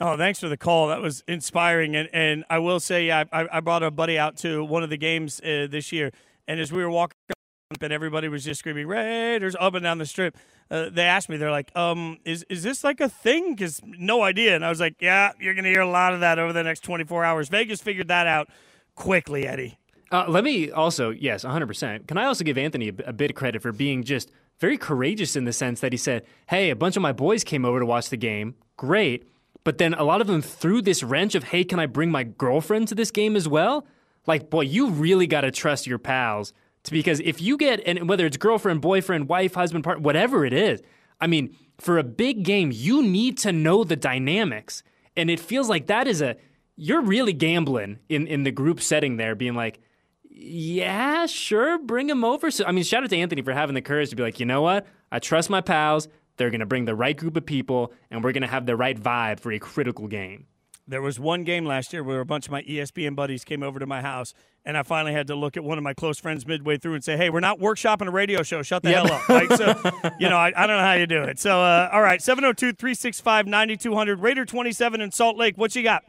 Oh, 0.00 0.16
thanks 0.16 0.40
for 0.40 0.48
the 0.48 0.56
call. 0.56 0.88
That 0.88 1.00
was 1.00 1.22
inspiring. 1.26 1.94
And, 1.96 2.08
and 2.12 2.44
I 2.50 2.58
will 2.58 2.80
say, 2.80 3.10
I, 3.10 3.22
I 3.32 3.46
I 3.52 3.60
brought 3.60 3.82
a 3.82 3.90
buddy 3.90 4.18
out 4.18 4.36
to 4.38 4.64
one 4.64 4.82
of 4.82 4.90
the 4.90 4.96
games 4.96 5.40
uh, 5.40 5.66
this 5.70 5.92
year. 5.92 6.10
And 6.46 6.60
as 6.60 6.72
we 6.72 6.82
were 6.82 6.90
walking 6.90 7.16
up 7.30 7.82
and 7.82 7.92
everybody 7.92 8.28
was 8.28 8.44
just 8.44 8.60
screaming 8.60 8.86
Raiders 8.86 9.56
up 9.58 9.74
and 9.74 9.82
down 9.82 9.98
the 9.98 10.06
strip, 10.06 10.36
uh, 10.70 10.88
they 10.90 11.04
asked 11.04 11.28
me, 11.28 11.36
they're 11.36 11.50
like, 11.50 11.74
um, 11.76 12.18
is, 12.24 12.44
is 12.48 12.62
this 12.62 12.84
like 12.84 13.00
a 13.00 13.08
thing? 13.08 13.54
Because 13.54 13.80
no 13.84 14.22
idea. 14.22 14.54
And 14.54 14.64
I 14.64 14.68
was 14.68 14.80
like, 14.80 14.96
yeah, 15.00 15.32
you're 15.38 15.54
going 15.54 15.64
to 15.64 15.70
hear 15.70 15.82
a 15.82 15.88
lot 15.88 16.14
of 16.14 16.20
that 16.20 16.38
over 16.38 16.52
the 16.52 16.62
next 16.62 16.80
24 16.80 17.24
hours. 17.24 17.48
Vegas 17.48 17.80
figured 17.80 18.08
that 18.08 18.26
out 18.26 18.48
quickly, 18.94 19.46
Eddie. 19.46 19.78
Uh, 20.10 20.26
let 20.28 20.44
me 20.44 20.70
also, 20.70 21.10
yes, 21.10 21.44
100%. 21.44 22.06
Can 22.06 22.18
I 22.18 22.24
also 22.24 22.44
give 22.44 22.56
Anthony 22.56 22.88
a, 22.88 23.08
a 23.08 23.12
bit 23.12 23.30
of 23.30 23.36
credit 23.36 23.62
for 23.62 23.72
being 23.72 24.04
just 24.04 24.30
very 24.60 24.78
courageous 24.78 25.36
in 25.36 25.44
the 25.44 25.52
sense 25.52 25.80
that 25.80 25.92
he 25.92 25.98
said, 25.98 26.24
Hey, 26.46 26.70
a 26.70 26.76
bunch 26.76 26.96
of 26.96 27.02
my 27.02 27.12
boys 27.12 27.44
came 27.44 27.64
over 27.64 27.80
to 27.80 27.86
watch 27.86 28.10
the 28.10 28.16
game. 28.16 28.54
Great. 28.76 29.28
But 29.64 29.78
then 29.78 29.94
a 29.94 30.04
lot 30.04 30.20
of 30.20 30.26
them 30.26 30.42
threw 30.42 30.82
this 30.82 31.02
wrench 31.02 31.34
of, 31.34 31.44
Hey, 31.44 31.64
can 31.64 31.78
I 31.78 31.86
bring 31.86 32.10
my 32.10 32.24
girlfriend 32.24 32.88
to 32.88 32.94
this 32.94 33.10
game 33.10 33.36
as 33.36 33.48
well? 33.48 33.86
Like, 34.26 34.50
boy, 34.50 34.62
you 34.62 34.88
really 34.90 35.26
got 35.26 35.42
to 35.42 35.50
trust 35.50 35.86
your 35.86 35.98
pals. 35.98 36.52
To, 36.84 36.92
because 36.92 37.20
if 37.20 37.40
you 37.40 37.56
get, 37.56 37.80
and 37.86 38.08
whether 38.08 38.26
it's 38.26 38.36
girlfriend, 38.36 38.80
boyfriend, 38.80 39.28
wife, 39.28 39.54
husband, 39.54 39.84
partner, 39.84 40.02
whatever 40.02 40.44
it 40.44 40.52
is, 40.52 40.82
I 41.20 41.26
mean, 41.26 41.56
for 41.78 41.98
a 41.98 42.04
big 42.04 42.44
game, 42.44 42.70
you 42.72 43.02
need 43.02 43.38
to 43.38 43.52
know 43.52 43.84
the 43.84 43.96
dynamics. 43.96 44.82
And 45.16 45.30
it 45.30 45.40
feels 45.40 45.68
like 45.68 45.86
that 45.86 46.06
is 46.06 46.20
a, 46.20 46.36
you're 46.76 47.00
really 47.02 47.32
gambling 47.32 47.98
in, 48.08 48.26
in 48.26 48.42
the 48.42 48.50
group 48.50 48.80
setting 48.80 49.16
there, 49.16 49.34
being 49.34 49.54
like, 49.54 49.80
yeah, 50.28 51.26
sure, 51.26 51.78
bring 51.78 52.10
him 52.10 52.24
over. 52.24 52.50
So, 52.50 52.64
I 52.64 52.72
mean, 52.72 52.84
shout 52.84 53.04
out 53.04 53.10
to 53.10 53.16
Anthony 53.16 53.42
for 53.42 53.52
having 53.52 53.74
the 53.74 53.82
courage 53.82 54.10
to 54.10 54.16
be 54.16 54.22
like, 54.22 54.40
you 54.40 54.46
know 54.46 54.62
what? 54.62 54.86
I 55.10 55.20
trust 55.20 55.48
my 55.48 55.60
pals. 55.60 56.08
They're 56.36 56.50
going 56.50 56.60
to 56.60 56.66
bring 56.66 56.84
the 56.84 56.96
right 56.96 57.16
group 57.16 57.36
of 57.36 57.46
people, 57.46 57.92
and 58.10 58.24
we're 58.24 58.32
going 58.32 58.42
to 58.42 58.48
have 58.48 58.66
the 58.66 58.76
right 58.76 59.00
vibe 59.00 59.38
for 59.38 59.52
a 59.52 59.60
critical 59.60 60.08
game. 60.08 60.46
There 60.86 61.00
was 61.00 61.18
one 61.18 61.44
game 61.44 61.64
last 61.64 61.94
year 61.94 62.04
where 62.04 62.20
a 62.20 62.26
bunch 62.26 62.44
of 62.44 62.52
my 62.52 62.60
ESPN 62.62 63.16
buddies 63.16 63.42
came 63.42 63.62
over 63.62 63.78
to 63.78 63.86
my 63.86 64.02
house, 64.02 64.34
and 64.66 64.76
I 64.76 64.82
finally 64.82 65.14
had 65.14 65.26
to 65.28 65.34
look 65.34 65.56
at 65.56 65.64
one 65.64 65.78
of 65.78 65.84
my 65.84 65.94
close 65.94 66.18
friends 66.18 66.46
midway 66.46 66.76
through 66.76 66.92
and 66.94 67.02
say, 67.02 67.16
"Hey, 67.16 67.30
we're 67.30 67.40
not 67.40 67.58
workshopping 67.58 68.06
a 68.06 68.10
radio 68.10 68.42
show. 68.42 68.60
Shut 68.60 68.82
the 68.82 68.90
yep. 68.90 69.06
hell 69.06 69.14
up!" 69.14 69.26
Right? 69.28 69.50
So, 69.52 69.74
you 70.20 70.28
know, 70.28 70.36
I, 70.36 70.52
I, 70.54 70.66
don't 70.66 70.76
know 70.76 70.84
how 70.84 70.92
you 70.92 71.06
do 71.06 71.22
it. 71.22 71.38
So, 71.38 71.62
uh, 71.62 71.88
all 71.90 72.02
right, 72.02 72.20
702-365-9200, 72.20 74.20
Raider 74.20 74.44
twenty 74.44 74.72
seven 74.72 75.00
in 75.00 75.10
Salt 75.10 75.38
Lake. 75.38 75.56
What 75.56 75.74
you 75.74 75.82
got? 75.82 76.04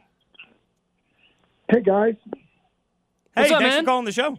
Hey 1.70 1.80
guys. 1.80 2.16
Hey, 3.34 3.42
What's 3.42 3.52
up, 3.52 3.60
thanks 3.60 3.76
man? 3.76 3.84
for 3.84 3.86
calling 3.86 4.04
the 4.04 4.12
show. 4.12 4.38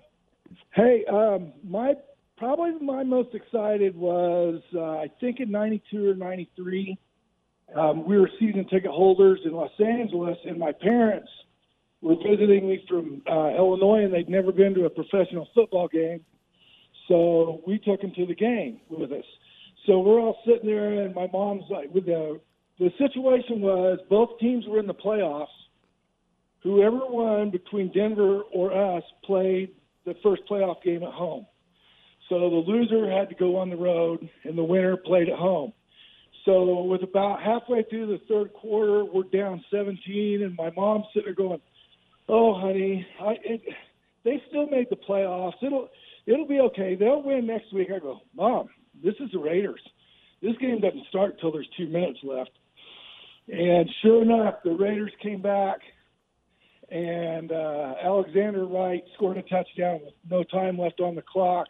Hey, 0.76 1.04
um, 1.06 1.52
my 1.68 1.96
probably 2.38 2.74
my 2.80 3.02
most 3.02 3.34
excited 3.34 3.96
was 3.96 4.62
uh, 4.76 4.98
I 4.98 5.08
think 5.20 5.40
in 5.40 5.50
'92 5.50 6.10
or 6.10 6.14
'93. 6.14 6.96
Um, 7.76 8.08
we 8.08 8.18
were 8.18 8.30
season 8.40 8.66
ticket 8.70 8.92
holders 8.92 9.40
in 9.46 9.52
Los 9.52 9.72
Angeles, 9.80 10.38
and 10.46 10.58
my 10.58 10.72
parents 10.72 11.30
were 12.02 12.16
visiting 12.16 12.68
me 12.68 12.84
from 12.88 13.22
uh, 13.30 13.50
Illinois, 13.56 14.04
and 14.04 14.14
they'd 14.14 14.30
never 14.30 14.52
been 14.52 14.74
to 14.76 14.86
a 14.86 14.90
professional 14.90 15.48
football 15.54 15.88
game. 15.88 16.24
So 17.08 17.62
we 17.68 17.80
took 17.80 18.02
them 18.02 18.14
to 18.16 18.26
the 18.26 18.36
game 18.36 18.80
with 18.90 19.12
us. 19.12 19.26
So 19.86 20.00
we're 20.00 20.20
all 20.20 20.38
sitting 20.46 20.68
there, 20.68 21.02
and 21.02 21.16
my 21.16 21.28
mom's 21.32 21.64
like, 21.70 21.94
with 21.94 22.06
the 22.06 22.40
the 22.80 22.92
situation 23.00 23.62
was 23.62 23.98
both 24.08 24.38
teams 24.40 24.66
were 24.68 24.80
in 24.80 24.86
the 24.86 24.94
playoffs 24.94 25.48
whoever 26.68 27.00
won 27.08 27.50
between 27.50 27.92
Denver 27.92 28.42
or 28.54 28.98
us 28.98 29.04
played 29.24 29.72
the 30.06 30.16
first 30.24 30.42
playoff 30.50 30.82
game 30.84 31.04
at 31.04 31.14
home. 31.14 31.46
So 32.30 32.40
the 32.40 32.64
loser 32.68 33.10
had 33.10 33.30
to 33.30 33.36
go 33.36 33.56
on 33.58 33.70
the 33.70 33.78
road, 33.78 34.30
and 34.44 34.58
the 34.58 34.64
winner 34.64 34.98
played 34.98 35.30
at 35.30 35.38
home. 35.38 35.72
So 36.48 36.84
with 36.84 37.04
about 37.04 37.44
halfway 37.44 37.84
through 37.84 38.08
the 38.08 38.22
third 38.30 38.54
quarter, 38.54 39.04
we're 39.04 39.24
down 39.24 39.64
17, 39.70 40.44
and 40.44 40.56
my 40.56 40.72
mom's 40.78 41.04
sitting 41.14 41.26
there 41.26 41.36
going, 41.36 41.60
"Oh, 42.30 42.58
honey, 42.58 43.06
I, 43.20 43.36
it, 43.44 43.62
they 44.24 44.42
still 44.48 44.66
made 44.68 44.88
the 44.90 44.96
playoffs. 44.96 45.62
It'll 45.62 45.90
it'll 46.26 46.48
be 46.48 46.62
okay. 46.62 46.96
They'll 46.96 47.22
win 47.22 47.46
next 47.46 47.74
week." 47.74 47.90
I 47.94 48.00
go, 48.00 48.22
"Mom, 48.34 48.70
this 49.04 49.16
is 49.20 49.30
the 49.34 49.40
Raiders. 49.40 49.82
This 50.42 50.56
game 50.62 50.80
doesn't 50.80 51.06
start 51.10 51.34
until 51.34 51.52
there's 51.52 51.68
two 51.76 51.88
minutes 51.88 52.20
left." 52.24 52.52
And 53.50 53.90
sure 54.02 54.22
enough, 54.22 54.56
the 54.64 54.72
Raiders 54.72 55.12
came 55.22 55.42
back 55.42 55.80
and 56.90 57.52
uh, 57.52 57.96
Alexander 58.02 58.66
Wright 58.66 59.04
scored 59.16 59.38
a 59.38 59.42
touchdown 59.44 60.00
with 60.04 60.14
no 60.30 60.44
time 60.44 60.78
left 60.78 61.02
on 61.02 61.16
the 61.16 61.22
clock. 61.22 61.68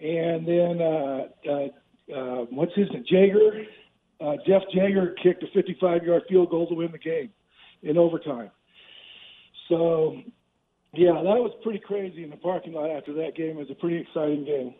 And 0.00 0.46
then 0.46 0.80
uh, 0.80 1.50
uh, 1.50 1.68
uh, 2.14 2.46
what's 2.50 2.74
his 2.74 2.88
name? 2.90 3.04
Jaeger, 3.08 3.64
uh, 4.20 4.36
Jeff 4.46 4.62
Jaeger 4.72 5.14
kicked 5.22 5.42
a 5.42 5.46
55-yard 5.58 6.22
field 6.28 6.50
goal 6.50 6.66
to 6.68 6.74
win 6.74 6.92
the 6.92 6.98
game 6.98 7.30
in 7.82 7.98
overtime. 7.98 8.50
So, 9.68 10.16
yeah, 10.92 11.12
that 11.12 11.22
was 11.22 11.52
pretty 11.62 11.78
crazy 11.78 12.24
in 12.24 12.30
the 12.30 12.36
parking 12.36 12.72
lot 12.72 12.90
after 12.90 13.12
that 13.14 13.34
game. 13.36 13.50
It 13.50 13.56
was 13.56 13.70
a 13.70 13.74
pretty 13.74 13.98
exciting 13.98 14.44
game. 14.44 14.74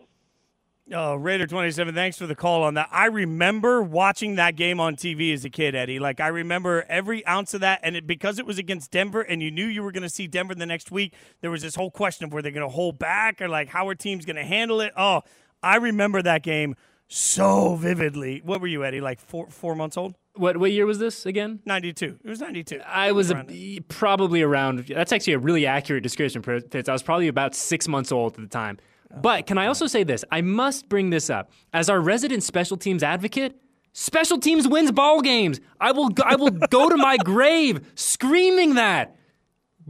Oh, 0.92 1.14
Raider 1.14 1.46
27, 1.46 1.94
thanks 1.94 2.18
for 2.18 2.26
the 2.26 2.34
call 2.34 2.64
on 2.64 2.74
that. 2.74 2.88
I 2.90 3.06
remember 3.06 3.82
watching 3.82 4.34
that 4.34 4.56
game 4.56 4.80
on 4.80 4.96
TV 4.96 5.32
as 5.32 5.44
a 5.44 5.50
kid, 5.50 5.76
Eddie. 5.76 6.00
Like, 6.00 6.20
I 6.20 6.26
remember 6.26 6.84
every 6.88 7.24
ounce 7.24 7.54
of 7.54 7.60
that. 7.60 7.78
And 7.84 7.94
it, 7.94 8.06
because 8.06 8.40
it 8.40 8.46
was 8.46 8.58
against 8.58 8.90
Denver 8.90 9.22
and 9.22 9.40
you 9.40 9.52
knew 9.52 9.64
you 9.64 9.84
were 9.84 9.92
going 9.92 10.02
to 10.02 10.08
see 10.08 10.26
Denver 10.26 10.56
the 10.56 10.66
next 10.66 10.90
week, 10.90 11.14
there 11.40 11.52
was 11.52 11.62
this 11.62 11.76
whole 11.76 11.90
question 11.90 12.24
of 12.24 12.32
were 12.32 12.42
they 12.42 12.50
going 12.50 12.66
to 12.66 12.72
hold 12.72 12.98
back 12.98 13.40
or, 13.40 13.48
like, 13.48 13.68
how 13.68 13.86
are 13.86 13.94
teams 13.94 14.24
going 14.26 14.36
to 14.36 14.44
handle 14.44 14.80
it? 14.80 14.92
Oh, 14.96 15.22
I 15.62 15.76
remember 15.76 16.20
that 16.20 16.42
game 16.42 16.74
so 17.12 17.76
vividly. 17.76 18.40
What 18.44 18.60
were 18.60 18.66
you, 18.66 18.84
Eddie? 18.84 19.00
Like 19.00 19.20
four 19.20 19.48
four 19.48 19.74
months 19.74 19.96
old? 19.96 20.14
What 20.34 20.56
what 20.56 20.72
year 20.72 20.86
was 20.86 20.98
this 20.98 21.26
again? 21.26 21.60
92. 21.66 22.18
It 22.24 22.28
was 22.28 22.40
92. 22.40 22.80
I 22.86 23.12
was 23.12 23.30
a, 23.30 23.80
probably 23.88 24.42
around. 24.42 24.86
That's 24.86 25.12
actually 25.12 25.34
a 25.34 25.38
really 25.38 25.66
accurate 25.66 26.02
description. 26.02 26.42
Fitz. 26.42 26.88
I 26.88 26.92
was 26.92 27.02
probably 27.02 27.28
about 27.28 27.54
six 27.54 27.86
months 27.86 28.12
old 28.12 28.34
at 28.34 28.40
the 28.40 28.46
time. 28.46 28.78
But 29.20 29.46
can 29.46 29.58
I 29.58 29.66
also 29.66 29.86
say 29.86 30.04
this? 30.04 30.24
I 30.30 30.40
must 30.40 30.88
bring 30.88 31.10
this 31.10 31.28
up. 31.28 31.50
As 31.74 31.90
our 31.90 32.00
resident 32.00 32.42
special 32.42 32.78
teams 32.78 33.02
advocate, 33.02 33.60
special 33.92 34.38
teams 34.38 34.66
wins 34.66 34.90
ball 34.90 35.20
games. 35.20 35.60
I 35.78 35.92
will 35.92 36.08
go, 36.08 36.22
I 36.24 36.36
will 36.36 36.50
go 36.50 36.88
to 36.88 36.96
my 36.96 37.16
grave 37.24 37.92
screaming 37.94 38.74
that. 38.76 39.16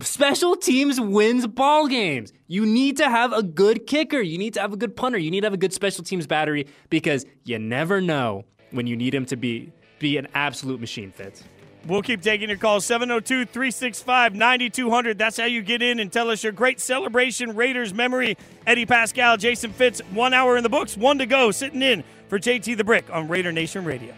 Special 0.01 0.57
teams 0.57 0.99
wins 0.99 1.47
ball 1.47 1.87
games. 1.87 2.33
You 2.47 2.65
need 2.65 2.97
to 2.97 3.11
have 3.11 3.33
a 3.33 3.43
good 3.43 3.87
kicker. 3.87 4.21
You 4.21 4.39
need 4.39 4.55
to 4.55 4.61
have 4.61 4.73
a 4.73 4.77
good 4.77 4.97
punter. 4.97 5.19
You 5.19 5.31
need 5.31 5.41
to 5.43 5.47
have 5.47 5.53
a 5.53 5.59
good 5.59 5.75
special 5.75 6.03
teams 6.03 6.27
battery 6.27 6.67
because 6.89 7.27
you 7.45 7.59
never 7.59 8.01
know 8.01 8.45
when 8.71 8.87
you 8.87 8.97
need 8.97 9.15
him 9.15 9.27
to 9.27 9.37
be 9.37 9.71
be 9.99 10.17
an 10.17 10.27
absolute 10.35 10.81
machine 10.81 11.13
Fitz. 11.13 11.45
We'll 11.87 12.03
keep 12.03 12.23
taking 12.23 12.49
your 12.49 12.59
calls 12.59 12.87
702 12.87 13.45
365 13.45 14.35
9200. 14.35 15.19
That's 15.19 15.37
how 15.37 15.45
you 15.45 15.63
get 15.63 15.83
in 15.83 15.99
and 15.99 16.11
tell 16.11 16.31
us 16.31 16.43
your 16.43 16.53
great 16.53 16.81
celebration 16.81 17.55
Raiders 17.55 17.93
memory. 17.93 18.37
Eddie 18.67 18.87
Paskal, 18.87 19.39
Jason 19.39 19.73
Fitz, 19.73 20.01
one 20.11 20.33
hour 20.33 20.57
in 20.57 20.63
the 20.63 20.69
books, 20.69 20.97
one 20.97 21.19
to 21.19 21.27
go, 21.27 21.51
sitting 21.51 21.83
in 21.83 22.03
for 22.29 22.39
JT 22.39 22.77
the 22.77 22.85
Brick 22.85 23.05
on 23.13 23.29
Raider 23.29 23.53
Nation 23.53 23.85
Radio. 23.85 24.15